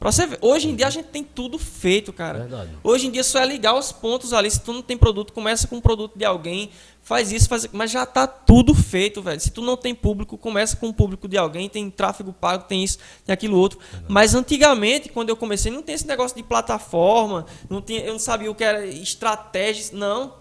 Pra 0.00 0.10
você 0.10 0.26
ver, 0.26 0.38
hoje 0.40 0.66
em 0.66 0.74
dia 0.74 0.86
a 0.86 0.90
gente 0.90 1.08
tem 1.08 1.22
tudo 1.22 1.58
feito, 1.58 2.10
cara. 2.10 2.38
Verdade. 2.38 2.70
Hoje 2.82 3.06
em 3.06 3.10
dia 3.10 3.22
só 3.22 3.38
é 3.38 3.44
ligar 3.44 3.74
os 3.74 3.92
pontos 3.92 4.32
ali. 4.32 4.50
Se 4.50 4.58
tu 4.58 4.72
não 4.72 4.80
tem 4.80 4.96
produto, 4.96 5.30
começa 5.30 5.68
com 5.68 5.76
um 5.76 5.80
produto 5.80 6.18
de 6.18 6.24
alguém, 6.24 6.70
faz 7.02 7.30
isso, 7.30 7.46
faz 7.46 7.68
mas 7.70 7.90
já 7.90 8.06
tá 8.06 8.26
tudo 8.26 8.74
feito, 8.74 9.20
velho. 9.20 9.38
Se 9.38 9.50
tu 9.50 9.60
não 9.60 9.76
tem 9.76 9.94
público, 9.94 10.38
começa 10.38 10.74
com 10.74 10.88
o 10.88 10.94
público 10.94 11.28
de 11.28 11.36
alguém, 11.36 11.68
tem 11.68 11.90
tráfego 11.90 12.32
pago, 12.32 12.64
tem 12.64 12.82
isso, 12.82 12.96
tem 13.26 13.34
aquilo 13.34 13.58
outro. 13.58 13.78
Verdade. 13.78 14.06
Mas 14.08 14.34
antigamente, 14.34 15.10
quando 15.10 15.28
eu 15.28 15.36
comecei, 15.36 15.70
não 15.70 15.82
tem 15.82 15.94
esse 15.94 16.06
negócio 16.06 16.34
de 16.34 16.42
plataforma, 16.42 17.44
não 17.68 17.82
tinha, 17.82 18.00
eu 18.00 18.14
não 18.14 18.18
sabia 18.18 18.50
o 18.50 18.54
que 18.54 18.64
era 18.64 18.86
estratégia, 18.86 19.90
não. 19.92 20.32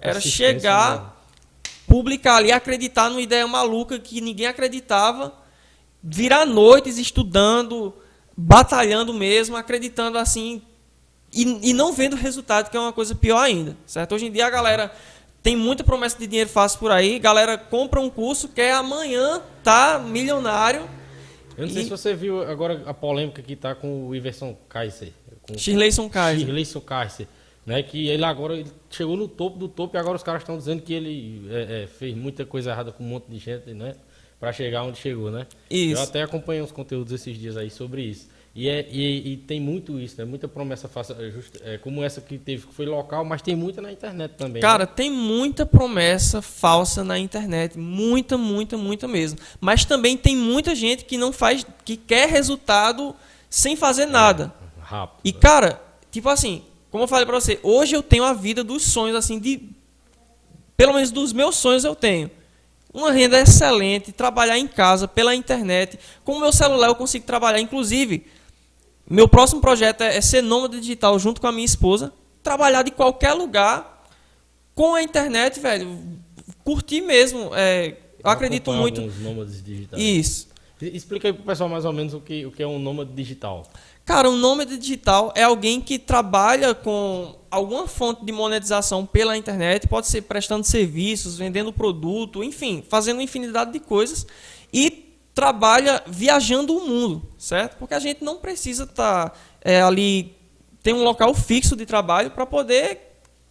Era 0.00 0.20
chegar, 0.20 1.24
publicar 1.86 2.38
ali, 2.38 2.50
acreditar 2.50 3.08
numa 3.10 3.22
ideia 3.22 3.46
maluca 3.46 3.96
que 3.96 4.20
ninguém 4.20 4.48
acreditava, 4.48 5.32
virar 6.02 6.44
noites 6.44 6.98
estudando, 6.98 7.94
batalhando 8.36 9.12
mesmo, 9.14 9.56
acreditando 9.56 10.18
assim 10.18 10.62
e, 11.32 11.70
e 11.70 11.72
não 11.72 11.92
vendo 11.92 12.16
resultado, 12.16 12.70
que 12.70 12.76
é 12.76 12.80
uma 12.80 12.92
coisa 12.92 13.14
pior 13.14 13.40
ainda, 13.40 13.76
certo? 13.86 14.14
Hoje 14.14 14.26
em 14.26 14.32
dia 14.32 14.46
a 14.46 14.50
galera 14.50 14.92
tem 15.42 15.56
muita 15.56 15.84
promessa 15.84 16.18
de 16.18 16.26
dinheiro 16.26 16.48
fácil 16.48 16.78
por 16.78 16.90
aí, 16.90 17.18
galera 17.18 17.58
compra 17.58 18.00
um 18.00 18.08
curso, 18.08 18.48
quer 18.48 18.72
amanhã 18.72 19.42
tá 19.62 19.98
milionário. 19.98 20.88
Eu 21.56 21.66
não 21.66 21.70
e... 21.70 21.74
sei 21.74 21.84
se 21.84 21.90
você 21.90 22.14
viu 22.14 22.42
agora 22.42 22.82
a 22.86 22.94
polêmica 22.94 23.42
que 23.42 23.54
tá 23.54 23.74
com 23.74 24.08
o 24.08 24.14
Iverson 24.14 24.56
Kaiser. 24.68 25.12
Com 25.42 25.58
Shirleyson 25.58 26.08
Kaiser. 26.08 26.46
Shirleyson 26.46 26.80
Kaiser. 26.80 27.28
Né, 27.66 27.82
que 27.82 28.08
ele 28.08 28.22
agora 28.22 28.54
ele 28.54 28.70
chegou 28.90 29.16
no 29.16 29.26
topo 29.26 29.58
do 29.58 29.68
topo 29.68 29.96
e 29.96 29.98
agora 29.98 30.16
os 30.16 30.22
caras 30.22 30.42
estão 30.42 30.58
dizendo 30.58 30.82
que 30.82 30.92
ele 30.92 31.46
é, 31.50 31.84
é, 31.84 31.86
fez 31.86 32.14
muita 32.14 32.44
coisa 32.44 32.70
errada 32.70 32.92
com 32.92 33.02
um 33.02 33.06
monte 33.06 33.24
de 33.26 33.38
gente, 33.38 33.72
né? 33.72 33.94
Para 34.44 34.52
chegar 34.52 34.82
onde 34.82 34.98
chegou, 34.98 35.30
né? 35.30 35.46
Isso. 35.70 35.98
Eu 35.98 36.04
até 36.04 36.22
acompanhei 36.22 36.62
uns 36.62 36.70
conteúdos 36.70 37.12
esses 37.14 37.38
dias 37.38 37.56
aí 37.56 37.70
sobre 37.70 38.02
isso. 38.02 38.28
E, 38.54 38.68
é, 38.68 38.86
e, 38.90 39.32
e 39.32 39.36
tem 39.38 39.58
muito 39.58 39.98
isso, 39.98 40.16
né? 40.18 40.24
Muita 40.26 40.46
promessa 40.46 40.86
falsa, 40.86 41.16
é, 41.18 41.30
just- 41.30 41.56
é, 41.64 41.78
como 41.78 42.04
essa 42.04 42.20
que 42.20 42.36
teve, 42.36 42.66
que 42.66 42.74
foi 42.74 42.84
local, 42.84 43.24
mas 43.24 43.40
tem 43.40 43.56
muita 43.56 43.80
na 43.80 43.90
internet 43.90 44.32
também. 44.36 44.60
Cara, 44.60 44.84
né? 44.84 44.92
tem 44.94 45.10
muita 45.10 45.64
promessa 45.64 46.42
falsa 46.42 47.02
na 47.02 47.18
internet, 47.18 47.78
muita, 47.78 48.36
muita, 48.36 48.76
muita 48.76 49.08
mesmo. 49.08 49.38
Mas 49.60 49.86
também 49.86 50.14
tem 50.16 50.36
muita 50.36 50.74
gente 50.74 51.06
que 51.06 51.16
não 51.16 51.32
faz, 51.32 51.66
que 51.84 51.96
quer 51.96 52.28
resultado 52.28 53.16
sem 53.48 53.74
fazer 53.76 54.04
nada. 54.06 54.52
rápido. 54.78 55.20
E 55.24 55.32
né? 55.32 55.38
cara, 55.40 55.82
tipo 56.12 56.28
assim, 56.28 56.62
como 56.90 57.04
eu 57.04 57.08
falei 57.08 57.24
pra 57.24 57.40
você, 57.40 57.58
hoje 57.62 57.96
eu 57.96 58.02
tenho 58.02 58.24
a 58.24 58.34
vida 58.34 58.62
dos 58.62 58.82
sonhos 58.84 59.16
assim 59.16 59.40
de 59.40 59.70
pelo 60.76 60.92
menos 60.92 61.10
dos 61.10 61.32
meus 61.32 61.56
sonhos 61.56 61.82
eu 61.82 61.94
tenho. 61.96 62.30
Uma 62.94 63.10
renda 63.10 63.40
excelente, 63.40 64.12
trabalhar 64.12 64.56
em 64.56 64.68
casa 64.68 65.08
pela 65.08 65.34
internet. 65.34 65.98
Com 66.24 66.34
o 66.36 66.40
meu 66.40 66.52
celular 66.52 66.86
eu 66.86 66.94
consigo 66.94 67.26
trabalhar, 67.26 67.58
inclusive, 67.58 68.24
meu 69.10 69.28
próximo 69.28 69.60
projeto 69.60 70.02
é, 70.02 70.16
é 70.16 70.20
ser 70.20 70.42
nômade 70.42 70.80
digital 70.80 71.18
junto 71.18 71.40
com 71.40 71.48
a 71.48 71.52
minha 71.52 71.64
esposa, 71.64 72.12
trabalhar 72.40 72.82
de 72.82 72.92
qualquer 72.92 73.32
lugar 73.32 74.06
com 74.76 74.94
a 74.94 75.02
internet, 75.02 75.58
velho. 75.58 75.98
Curtir 76.62 77.00
mesmo, 77.00 77.50
é, 77.54 77.96
eu 78.22 78.30
acredito 78.30 78.72
muito. 78.72 79.00
alguns 79.00 79.20
nômades 79.20 79.62
digitais. 79.62 80.00
Isso. 80.00 80.48
Explica 80.80 81.28
aí 81.28 81.32
pro 81.32 81.42
pessoal 81.42 81.68
mais 81.68 81.84
ou 81.84 81.92
menos 81.92 82.14
o 82.14 82.20
que, 82.20 82.46
o 82.46 82.50
que 82.52 82.62
é 82.62 82.66
um 82.66 82.78
nômade 82.78 83.12
digital. 83.12 83.66
Cara, 84.04 84.28
um 84.28 84.36
nômade 84.36 84.76
digital 84.76 85.32
é 85.34 85.42
alguém 85.42 85.80
que 85.80 85.98
trabalha 85.98 86.74
com 86.74 87.34
alguma 87.50 87.86
fonte 87.86 88.24
de 88.24 88.32
monetização 88.32 89.06
pela 89.06 89.36
internet, 89.36 89.86
pode 89.88 90.08
ser 90.08 90.22
prestando 90.22 90.64
serviços, 90.66 91.38
vendendo 91.38 91.72
produto, 91.72 92.44
enfim, 92.44 92.84
fazendo 92.88 93.22
infinidade 93.22 93.72
de 93.72 93.80
coisas 93.80 94.26
e 94.72 94.90
trabalha 95.34 96.02
viajando 96.06 96.76
o 96.76 96.86
mundo, 96.86 97.22
certo? 97.38 97.76
Porque 97.78 97.94
a 97.94 97.98
gente 97.98 98.22
não 98.22 98.36
precisa 98.36 98.84
estar 98.84 99.36
ali, 99.86 100.36
tem 100.82 100.92
um 100.92 101.02
local 101.02 101.32
fixo 101.32 101.74
de 101.74 101.86
trabalho 101.86 102.30
para 102.30 102.44
poder 102.44 103.00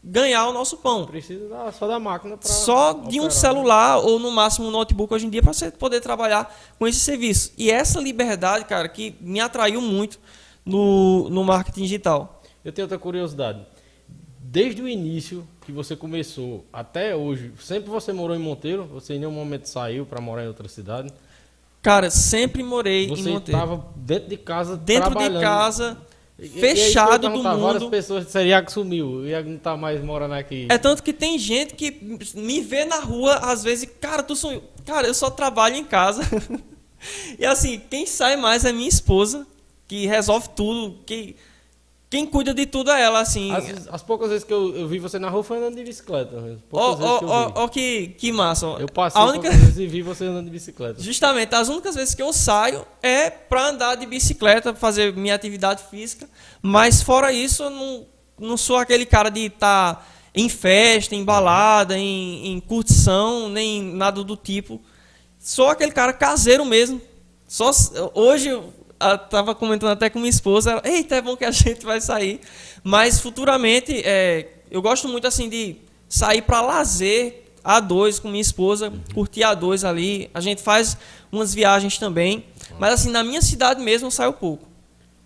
ganhar 0.03 0.47
o 0.49 0.53
nosso 0.53 0.77
pão. 0.77 1.05
Precisa 1.05 1.47
da- 1.47 1.71
só 1.71 1.87
da 1.87 1.97
máquina 1.97 2.35
para 2.37 2.47
Só 2.49 2.91
de 2.93 3.21
um 3.21 3.29
celular 3.31 3.99
ou 3.99 4.19
no 4.19 4.31
máximo 4.31 4.67
um 4.67 4.71
notebook 4.71 5.13
hoje 5.13 5.25
em 5.25 5.29
dia 5.29 5.41
para 5.41 5.53
você 5.53 5.71
poder 5.71 6.01
trabalhar 6.01 6.53
com 6.77 6.85
esse 6.85 6.99
serviço. 6.99 7.53
E 7.57 7.71
essa 7.71 7.99
liberdade, 8.01 8.65
cara, 8.65 8.87
que 8.89 9.15
me 9.21 9.39
atraiu 9.39 9.79
muito 9.81 10.19
no, 10.65 11.29
no 11.29 11.43
marketing 11.43 11.81
digital. 11.83 12.41
Eu 12.63 12.71
tenho 12.71 12.85
outra 12.85 12.97
curiosidade. 12.97 13.59
Desde 14.39 14.81
o 14.81 14.87
início 14.87 15.47
que 15.65 15.71
você 15.71 15.95
começou 15.95 16.65
até 16.71 17.15
hoje, 17.15 17.51
sempre 17.59 17.89
você 17.89 18.13
morou 18.13 18.35
em 18.35 18.39
Monteiro? 18.39 18.85
Você 18.93 19.15
em 19.15 19.19
nenhum 19.19 19.31
momento 19.31 19.65
saiu 19.67 20.05
para 20.05 20.21
morar 20.21 20.43
em 20.43 20.47
outra 20.47 20.67
cidade? 20.67 21.11
Cara, 21.81 22.09
sempre 22.09 22.63
morei 22.63 23.05
em 23.05 23.09
Você 23.09 23.29
Monteiro. 23.29 23.59
estava 23.59 23.85
dentro 23.95 24.29
de 24.29 24.37
casa 24.37 24.77
Dentro 24.77 25.11
trabalhando. 25.11 25.35
de 25.39 25.41
casa, 25.41 25.97
E- 26.39 26.43
e- 26.43 26.45
e 26.45 26.49
fechado 26.49 27.21
do 27.21 27.27
perguntava, 27.29 27.57
Várias 27.59 27.81
mundo. 27.83 27.91
pessoas 27.91 28.25
disseram, 28.25 28.47
Iago 28.47 28.71
sumiu, 28.71 29.25
Iago 29.27 29.49
não 29.49 29.57
tá 29.57 29.75
mais 29.75 30.01
morando 30.03 30.33
aqui. 30.35 30.67
É 30.69 30.77
tanto 30.77 31.03
que 31.03 31.11
tem 31.11 31.37
gente 31.37 31.73
que 31.73 31.91
me 32.35 32.61
vê 32.61 32.85
na 32.85 32.99
rua, 32.99 33.35
às 33.35 33.63
vezes, 33.63 33.89
cara, 33.99 34.23
tu 34.23 34.35
sumiu. 34.35 34.63
Cara, 34.85 35.07
eu 35.07 35.13
só 35.13 35.29
trabalho 35.29 35.75
em 35.75 35.83
casa. 35.83 36.21
e 37.39 37.45
assim, 37.45 37.81
quem 37.89 38.05
sai 38.05 38.35
mais 38.37 38.63
é 38.65 38.71
minha 38.71 38.87
esposa, 38.87 39.45
que 39.93 40.07
resolve 40.07 40.49
tudo, 40.55 40.97
que 41.05 41.35
quem 42.09 42.25
cuida 42.25 42.51
de 42.51 42.65
tudo 42.65 42.89
é 42.89 42.99
ela, 42.99 43.19
assim. 43.19 43.51
As, 43.51 43.87
as 43.91 44.01
poucas 44.01 44.29
vezes 44.29 44.43
que 44.43 44.51
eu, 44.51 44.75
eu 44.75 44.87
vi 44.87 44.97
você 44.97 45.19
na 45.19 45.29
rua 45.29 45.43
foi 45.43 45.57
andando 45.57 45.75
de 45.75 45.83
bicicleta. 45.83 46.35
Ó, 46.71 46.97
ó, 46.99 47.51
ó, 47.53 47.67
que, 47.67 48.07
que 48.17 48.31
massa. 48.31 48.65
Eu 48.79 48.87
passei 48.87 49.21
a 49.21 49.25
única, 49.25 49.51
vezes 49.51 49.77
e 49.77 49.85
vi 49.85 50.01
você 50.01 50.25
andando 50.25 50.45
de 50.45 50.51
bicicleta. 50.51 50.99
Justamente, 50.99 51.53
as 51.53 51.69
únicas 51.69 51.93
vezes 51.93 52.15
que 52.15 52.23
eu 52.23 52.33
saio 52.33 52.87
é 53.03 53.29
pra 53.29 53.67
andar 53.67 53.93
de 53.93 54.07
bicicleta, 54.07 54.73
fazer 54.73 55.13
minha 55.13 55.35
atividade 55.35 55.83
física. 55.91 56.27
Mas 56.59 57.03
fora 57.03 57.31
isso, 57.31 57.61
eu 57.61 57.69
não, 57.69 58.07
não 58.39 58.57
sou 58.57 58.77
aquele 58.77 59.05
cara 59.05 59.29
de 59.29 59.41
estar 59.41 60.11
em 60.33 60.49
festa, 60.49 61.13
em 61.13 61.23
balada, 61.23 61.95
em, 61.99 62.47
em 62.47 62.59
curtição, 62.59 63.47
nem 63.47 63.83
nada 63.83 64.23
do 64.23 64.35
tipo. 64.35 64.81
Sou 65.37 65.69
aquele 65.69 65.91
cara 65.91 66.13
caseiro 66.13 66.65
mesmo. 66.65 66.99
Só 67.47 67.69
hoje 68.15 68.49
eu 69.03 69.15
ah, 69.15 69.17
tava 69.17 69.53
comentando 69.53 69.91
até 69.91 70.09
com 70.09 70.19
minha 70.19 70.29
esposa, 70.29 70.71
ela, 70.71 70.81
eita, 70.85 71.15
é 71.15 71.21
bom 71.21 71.35
que 71.35 71.45
a 71.45 71.51
gente 71.51 71.85
vai 71.85 71.99
sair. 71.99 72.39
Mas 72.83 73.19
futuramente, 73.19 74.01
é, 74.05 74.47
eu 74.71 74.81
gosto 74.81 75.07
muito 75.07 75.27
assim 75.27 75.49
de 75.49 75.75
sair 76.07 76.41
para 76.41 76.61
lazer 76.61 77.43
a 77.63 77.79
dois 77.79 78.19
com 78.19 78.27
minha 78.27 78.41
esposa, 78.41 78.91
curtir 79.13 79.43
a 79.43 79.53
dois 79.53 79.83
ali. 79.83 80.29
A 80.33 80.41
gente 80.41 80.61
faz 80.61 80.97
umas 81.31 81.53
viagens 81.53 81.97
também, 81.97 82.45
mas 82.79 82.93
assim 82.93 83.09
na 83.09 83.23
minha 83.23 83.41
cidade 83.41 83.81
mesmo 83.81 84.07
eu 84.07 84.11
saio 84.11 84.33
pouco. 84.33 84.67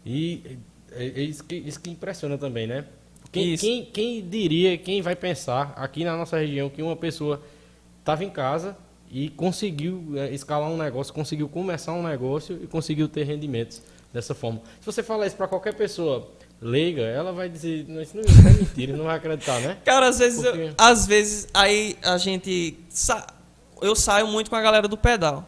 E 0.06 0.60
é, 0.92 1.06
é 1.06 1.22
isso, 1.22 1.44
que, 1.44 1.56
isso 1.56 1.80
que 1.80 1.90
impressiona 1.90 2.38
também, 2.38 2.68
né? 2.68 2.86
Quem, 3.32 3.58
quem, 3.58 3.86
quem 3.86 4.28
diria, 4.28 4.78
quem 4.78 5.02
vai 5.02 5.16
pensar 5.16 5.74
aqui 5.76 6.04
na 6.04 6.16
nossa 6.16 6.38
região 6.38 6.70
que 6.70 6.82
uma 6.82 6.96
pessoa 6.96 7.44
estava 8.00 8.24
em 8.24 8.30
casa 8.30 8.78
e 9.12 9.30
conseguiu 9.30 10.14
é, 10.16 10.32
escalar 10.34 10.70
um 10.70 10.78
negócio, 10.78 11.14
conseguiu 11.14 11.48
começar 11.48 11.94
um 11.94 12.04
negócio 12.04 12.60
e 12.62 12.68
conseguiu 12.68 13.08
ter 13.08 13.24
rendimentos 13.24 13.82
dessa 14.14 14.34
forma. 14.36 14.62
Se 14.80 14.86
você 14.86 15.02
falar 15.04 15.28
isso 15.28 15.36
para 15.36 15.48
qualquer 15.48 15.74
pessoa 15.76 16.30
leiga, 16.62 17.02
ela 17.04 17.32
vai 17.32 17.48
dizer, 17.50 17.86
não, 17.88 18.02
isso 18.02 18.18
não 18.18 18.24
é 18.24 18.54
mentira, 18.54 18.96
não 18.98 19.06
vai 19.06 19.18
acreditar, 19.18 19.60
né? 19.62 19.78
Cara, 19.86 20.08
às 20.08 20.20
vezes, 20.20 20.44
eu- 20.44 20.52
Por 20.52 20.60
quê? 20.60 20.74
às 20.78 21.06
vezes 21.06 21.48
aí 21.54 21.98
a 22.04 22.18
gente 22.18 22.78
sa- 22.90 23.28
eu 23.82 23.96
saio 23.96 24.28
muito 24.28 24.50
com 24.50 24.56
a 24.56 24.62
galera 24.62 24.88
do 24.88 24.98
pedal. 24.98 25.48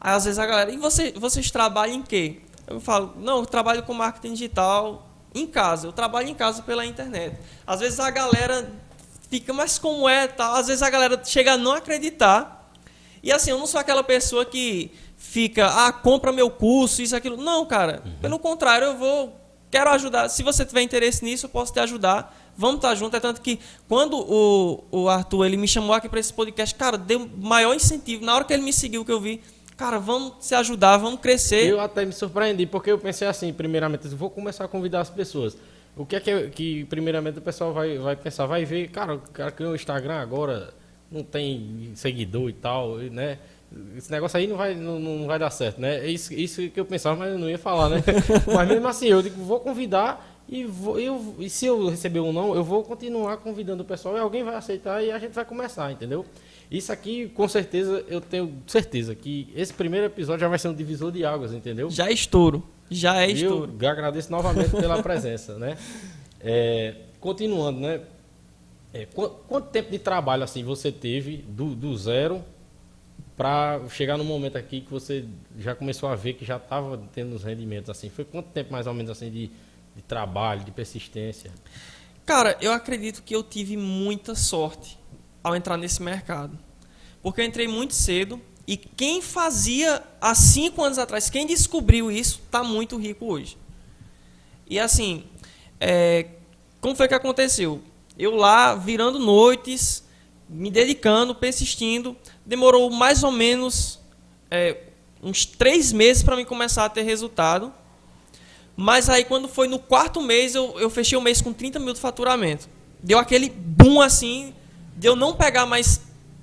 Aí 0.00 0.14
às 0.14 0.24
vezes 0.24 0.38
a 0.38 0.46
galera, 0.46 0.70
e 0.70 0.76
você, 0.76 1.12
vocês 1.12 1.50
trabalham 1.50 1.96
em 1.96 2.02
quê? 2.02 2.40
Eu 2.66 2.80
falo, 2.80 3.14
não, 3.18 3.38
eu 3.38 3.46
trabalho 3.46 3.82
com 3.82 3.92
marketing 3.92 4.34
digital 4.34 5.08
em 5.34 5.46
casa. 5.46 5.86
Eu 5.88 5.92
trabalho 5.92 6.28
em 6.28 6.34
casa 6.34 6.62
pela 6.62 6.84
internet. 6.86 7.36
Às 7.66 7.80
vezes 7.80 7.98
a 7.98 8.10
galera 8.10 8.70
fica, 9.28 9.52
mas 9.52 9.78
como 9.78 10.08
é, 10.08 10.26
tal? 10.28 10.54
Às 10.54 10.68
vezes 10.68 10.82
a 10.82 10.88
galera 10.90 11.20
chega 11.24 11.54
a 11.54 11.56
não 11.56 11.72
acreditar. 11.72 12.59
E 13.22 13.30
assim, 13.30 13.50
eu 13.50 13.58
não 13.58 13.66
sou 13.66 13.80
aquela 13.80 14.02
pessoa 14.02 14.44
que 14.44 14.90
fica, 15.16 15.66
ah, 15.66 15.92
compra 15.92 16.32
meu 16.32 16.50
curso, 16.50 17.02
isso, 17.02 17.14
aquilo. 17.14 17.36
Não, 17.36 17.66
cara. 17.66 18.02
Pelo 18.20 18.38
contrário, 18.38 18.86
eu 18.86 18.96
vou, 18.96 19.36
quero 19.70 19.90
ajudar. 19.90 20.28
Se 20.28 20.42
você 20.42 20.64
tiver 20.64 20.82
interesse 20.82 21.24
nisso, 21.24 21.46
eu 21.46 21.50
posso 21.50 21.72
te 21.72 21.80
ajudar. 21.80 22.36
Vamos 22.56 22.76
estar 22.76 22.94
junto. 22.94 23.16
É 23.16 23.20
tanto 23.20 23.40
que 23.40 23.58
quando 23.88 24.18
o, 24.18 24.84
o 24.90 25.08
Arthur 25.08 25.46
ele 25.46 25.56
me 25.56 25.68
chamou 25.68 25.94
aqui 25.94 26.08
para 26.08 26.20
esse 26.20 26.32
podcast, 26.32 26.74
cara, 26.74 26.98
deu 26.98 27.28
maior 27.36 27.74
incentivo. 27.74 28.24
Na 28.24 28.34
hora 28.34 28.44
que 28.44 28.52
ele 28.52 28.62
me 28.62 28.72
seguiu, 28.72 29.04
que 29.04 29.12
eu 29.12 29.20
vi, 29.20 29.40
cara, 29.76 29.98
vamos 29.98 30.34
se 30.40 30.54
ajudar, 30.54 30.96
vamos 30.96 31.20
crescer. 31.20 31.66
Eu 31.66 31.80
até 31.80 32.04
me 32.04 32.12
surpreendi, 32.12 32.66
porque 32.66 32.90
eu 32.90 32.98
pensei 32.98 33.28
assim, 33.28 33.52
primeiramente, 33.52 34.06
eu 34.06 34.16
vou 34.16 34.30
começar 34.30 34.64
a 34.64 34.68
convidar 34.68 35.00
as 35.00 35.10
pessoas. 35.10 35.56
O 35.96 36.06
que 36.06 36.16
é 36.16 36.20
que, 36.20 36.50
que 36.50 36.84
primeiramente, 36.84 37.38
o 37.38 37.42
pessoal 37.42 37.72
vai, 37.72 37.98
vai 37.98 38.16
pensar? 38.16 38.46
Vai 38.46 38.64
ver, 38.64 38.88
cara, 38.88 39.14
o 39.14 39.18
cara 39.20 39.50
criou 39.50 39.72
o 39.72 39.74
Instagram 39.74 40.14
agora, 40.20 40.72
não 41.10 41.22
tem 41.22 41.90
seguidor 41.94 42.48
e 42.48 42.52
tal, 42.52 42.96
né? 42.96 43.38
Esse 43.96 44.10
negócio 44.10 44.36
aí 44.36 44.46
não 44.46 44.56
vai, 44.56 44.74
não, 44.74 44.98
não 44.98 45.26
vai 45.26 45.38
dar 45.38 45.50
certo, 45.50 45.80
né? 45.80 45.98
É 46.04 46.08
isso, 46.08 46.34
isso 46.34 46.68
que 46.70 46.80
eu 46.80 46.84
pensava, 46.84 47.16
mas 47.16 47.32
eu 47.32 47.38
não 47.38 47.48
ia 47.48 47.58
falar, 47.58 47.88
né? 47.88 48.02
mas 48.52 48.68
mesmo 48.68 48.88
assim, 48.88 49.06
eu 49.06 49.22
digo, 49.22 49.40
vou 49.42 49.60
convidar 49.60 50.42
e, 50.48 50.64
vou, 50.64 50.98
eu, 50.98 51.36
e 51.38 51.48
se 51.48 51.66
eu 51.66 51.88
receber 51.88 52.18
um 52.18 52.32
não, 52.32 52.54
eu 52.54 52.64
vou 52.64 52.82
continuar 52.82 53.36
convidando 53.36 53.82
o 53.84 53.86
pessoal 53.86 54.16
e 54.16 54.20
alguém 54.20 54.42
vai 54.42 54.56
aceitar 54.56 55.02
e 55.04 55.12
a 55.12 55.18
gente 55.18 55.32
vai 55.32 55.44
começar, 55.44 55.92
entendeu? 55.92 56.26
Isso 56.68 56.92
aqui, 56.92 57.28
com 57.28 57.46
certeza, 57.46 58.04
eu 58.08 58.20
tenho 58.20 58.52
certeza 58.66 59.14
que 59.14 59.48
esse 59.54 59.72
primeiro 59.72 60.06
episódio 60.06 60.40
já 60.40 60.48
vai 60.48 60.58
ser 60.58 60.68
um 60.68 60.74
divisor 60.74 61.12
de 61.12 61.24
águas, 61.24 61.52
entendeu? 61.52 61.88
Já 61.90 62.08
é 62.08 62.12
estouro. 62.12 62.64
Já 62.90 63.22
é 63.22 63.28
E 63.28 63.42
eu 63.42 63.64
estouro. 63.64 63.86
agradeço 63.86 64.30
novamente 64.32 64.70
pela 64.70 65.00
presença, 65.02 65.56
né? 65.56 65.76
É, 66.40 66.94
continuando, 67.20 67.78
né? 67.80 68.00
É, 68.92 69.06
qu- 69.06 69.30
quanto 69.48 69.68
tempo 69.68 69.90
de 69.90 69.98
trabalho 69.98 70.42
assim 70.42 70.64
você 70.64 70.90
teve 70.90 71.38
do, 71.38 71.74
do 71.76 71.96
zero 71.96 72.44
para 73.36 73.80
chegar 73.88 74.16
no 74.18 74.24
momento 74.24 74.56
aqui 74.58 74.80
que 74.80 74.90
você 74.90 75.24
já 75.58 75.74
começou 75.74 76.08
a 76.08 76.14
ver 76.16 76.34
que 76.34 76.44
já 76.44 76.56
estava 76.56 77.00
tendo 77.14 77.34
os 77.34 77.44
rendimentos 77.44 77.90
assim? 77.90 78.10
Foi 78.10 78.24
quanto 78.24 78.48
tempo 78.48 78.72
mais 78.72 78.86
ou 78.86 78.94
menos 78.94 79.10
assim 79.10 79.30
de, 79.30 79.50
de 79.96 80.02
trabalho, 80.06 80.64
de 80.64 80.70
persistência? 80.72 81.50
Cara, 82.26 82.56
eu 82.60 82.72
acredito 82.72 83.22
que 83.22 83.34
eu 83.34 83.42
tive 83.42 83.76
muita 83.76 84.34
sorte 84.34 84.98
ao 85.42 85.56
entrar 85.56 85.76
nesse 85.76 86.02
mercado. 86.02 86.58
Porque 87.22 87.40
eu 87.40 87.44
entrei 87.44 87.68
muito 87.68 87.94
cedo 87.94 88.40
e 88.66 88.76
quem 88.76 89.22
fazia 89.22 90.02
há 90.20 90.34
cinco 90.34 90.82
anos 90.82 90.98
atrás, 90.98 91.30
quem 91.30 91.46
descobriu 91.46 92.10
isso, 92.10 92.40
está 92.44 92.62
muito 92.62 92.96
rico 92.98 93.26
hoje. 93.26 93.56
E 94.66 94.78
assim, 94.78 95.24
é, 95.80 96.26
como 96.80 96.94
foi 96.94 97.08
que 97.08 97.14
aconteceu? 97.14 97.82
Eu 98.20 98.36
lá, 98.36 98.74
virando 98.74 99.18
noites, 99.18 100.04
me 100.46 100.70
dedicando, 100.70 101.34
persistindo, 101.34 102.14
demorou 102.44 102.90
mais 102.90 103.24
ou 103.24 103.32
menos 103.32 103.98
é, 104.50 104.76
uns 105.22 105.46
três 105.46 105.90
meses 105.90 106.22
para 106.22 106.36
mim 106.36 106.44
começar 106.44 106.84
a 106.84 106.90
ter 106.90 107.00
resultado. 107.00 107.72
Mas 108.76 109.08
aí 109.08 109.24
quando 109.24 109.48
foi 109.48 109.68
no 109.68 109.78
quarto 109.78 110.20
mês, 110.20 110.54
eu, 110.54 110.78
eu 110.78 110.90
fechei 110.90 111.16
o 111.16 111.20
mês 111.22 111.40
com 111.40 111.50
30 111.50 111.78
mil 111.78 111.94
de 111.94 112.00
faturamento. 112.00 112.68
Deu 113.02 113.18
aquele 113.18 113.48
boom 113.48 114.02
assim, 114.02 114.54
de 114.94 115.06
eu 115.06 115.16
não 115.16 115.34
pegar 115.34 115.64
mais 115.64 116.02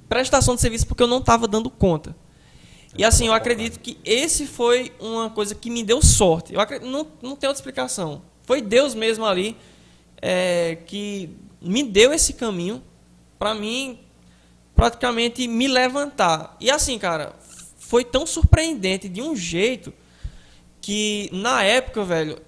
prestação 0.10 0.56
de 0.56 0.62
serviço 0.62 0.88
porque 0.88 1.04
eu 1.04 1.08
não 1.08 1.20
estava 1.20 1.48
dando 1.48 1.70
conta. 1.70 2.16
E 2.98 3.06
assim, 3.06 3.28
eu 3.28 3.34
acredito 3.34 3.80
que 3.80 4.00
esse 4.04 4.48
foi 4.48 4.92
uma 5.00 5.30
coisa 5.30 5.54
que 5.54 5.70
me 5.70 5.84
deu 5.84 6.02
sorte. 6.02 6.56
Eu 6.56 6.60
acredito, 6.60 6.90
não, 6.90 7.06
não 7.22 7.36
tem 7.36 7.48
outra 7.48 7.62
explicação. 7.62 8.24
Foi 8.42 8.62
Deus 8.62 8.96
mesmo 8.96 9.26
ali 9.26 9.56
é, 10.20 10.80
que 10.88 11.30
me 11.62 11.84
deu 11.84 12.14
esse 12.14 12.34
caminho 12.34 12.84
para 13.38 13.54
mim 13.54 14.00
praticamente 14.76 15.48
me 15.48 15.68
levantar. 15.68 16.56
E 16.60 16.70
assim, 16.70 17.00
cara, 17.00 17.34
foi 17.80 18.04
tão 18.04 18.26
surpreendente 18.28 19.10
de 19.10 19.22
um 19.22 19.36
jeito 19.36 19.94
que 20.80 21.30
na 21.34 21.64
época, 21.64 22.04
velho, 22.04 22.40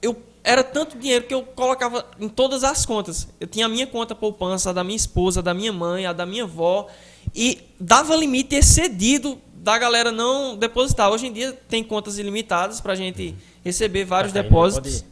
eu 0.00 0.20
era 0.42 0.64
tanto 0.64 0.98
dinheiro 0.98 1.24
que 1.26 1.32
eu 1.32 1.42
colocava 1.42 2.04
em 2.18 2.28
todas 2.28 2.64
as 2.64 2.84
contas. 2.84 3.28
Eu 3.38 3.46
tinha 3.46 3.66
a 3.66 3.68
minha 3.68 3.86
conta 3.86 4.14
poupança, 4.14 4.70
a 4.70 4.72
da 4.72 4.82
minha 4.82 4.96
esposa, 4.96 5.40
a 5.40 5.42
da 5.42 5.54
minha 5.54 5.72
mãe, 5.72 6.04
a 6.04 6.12
da 6.12 6.26
minha 6.26 6.44
avó, 6.44 6.88
e 7.34 7.60
dava 7.78 8.16
limite 8.16 8.56
excedido 8.56 9.40
da 9.54 9.78
galera 9.78 10.10
não 10.10 10.56
depositar. 10.56 11.10
Hoje 11.10 11.28
em 11.28 11.32
dia 11.32 11.52
tem 11.68 11.84
contas 11.84 12.18
ilimitadas 12.18 12.80
para 12.80 12.96
gente 12.96 13.36
receber 13.64 14.04
vários 14.04 14.32
depósitos. 14.32 15.04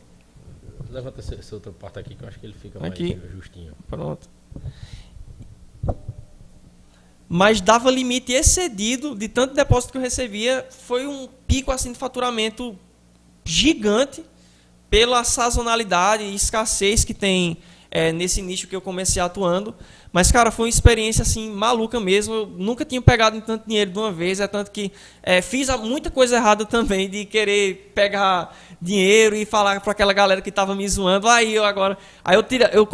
Levanta 0.91 1.21
esse, 1.21 1.35
esse 1.35 1.55
outro 1.55 1.73
parte 1.73 1.99
aqui 1.99 2.15
que 2.15 2.23
eu 2.23 2.29
acho 2.29 2.39
que 2.39 2.47
ele 2.47 2.55
fica 2.55 2.85
aqui. 2.85 3.15
mais 3.17 3.33
justinho. 3.33 3.75
Pronto. 3.89 4.29
Mas 7.29 7.61
dava 7.61 7.91
limite 7.91 8.33
excedido 8.33 9.15
de 9.15 9.29
tanto 9.29 9.55
depósito 9.55 9.93
que 9.93 9.99
eu 9.99 10.03
recebia. 10.03 10.67
Foi 10.69 11.07
um 11.07 11.29
pico 11.47 11.71
assim 11.71 11.93
de 11.93 11.99
faturamento 11.99 12.77
gigante 13.45 14.25
pela 14.91 15.23
sazonalidade 15.23 16.25
e 16.25 16.35
escassez 16.35 17.05
que 17.05 17.15
tem 17.15 17.59
é, 17.91 18.13
nesse 18.13 18.41
nicho 18.41 18.69
que 18.69 18.77
eu 18.77 18.81
comecei 18.81 19.21
atuando. 19.21 19.75
Mas, 20.13 20.31
cara, 20.31 20.51
foi 20.51 20.67
uma 20.67 20.71
experiência 20.71 21.23
assim 21.23 21.51
maluca 21.51 21.99
mesmo. 21.99 22.35
Eu 22.35 22.47
nunca 22.47 22.85
tinha 22.85 23.03
pegado 23.03 23.41
tanto 23.41 23.67
dinheiro 23.67 23.91
de 23.91 23.99
uma 23.99 24.13
vez. 24.13 24.41
É 24.41 24.47
tanto 24.47 24.71
que 24.71 24.93
é, 25.23 25.43
fiz 25.43 25.69
muita 25.79 26.11
coisa 26.11 26.37
errada 26.37 26.65
também 26.65 27.09
de 27.09 27.25
querer 27.25 27.93
pegar 27.95 28.57
dinheiro 28.81 29.35
e 29.35 29.45
falar 29.45 29.81
para 29.81 29.93
aquela 29.93 30.13
galera 30.13 30.41
que 30.41 30.51
estava 30.51 30.75
me 30.75 30.89
zoando. 30.89 31.29
Aí 31.29 31.55
eu 31.55 31.65
agora. 31.65 31.99
Aí 32.25 32.37
eu 32.37 32.43
tira, 32.43 32.71
eu 32.73 32.89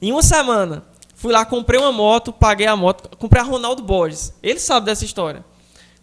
em 0.00 0.12
uma 0.12 0.22
semana 0.22 0.84
fui 1.14 1.32
lá, 1.32 1.44
comprei 1.44 1.80
uma 1.80 1.90
moto, 1.90 2.32
paguei 2.32 2.66
a 2.68 2.76
moto, 2.76 3.16
comprei 3.16 3.42
a 3.42 3.44
Ronaldo 3.44 3.82
Borges. 3.82 4.32
Ele 4.42 4.60
sabe 4.60 4.86
dessa 4.86 5.04
história. 5.04 5.44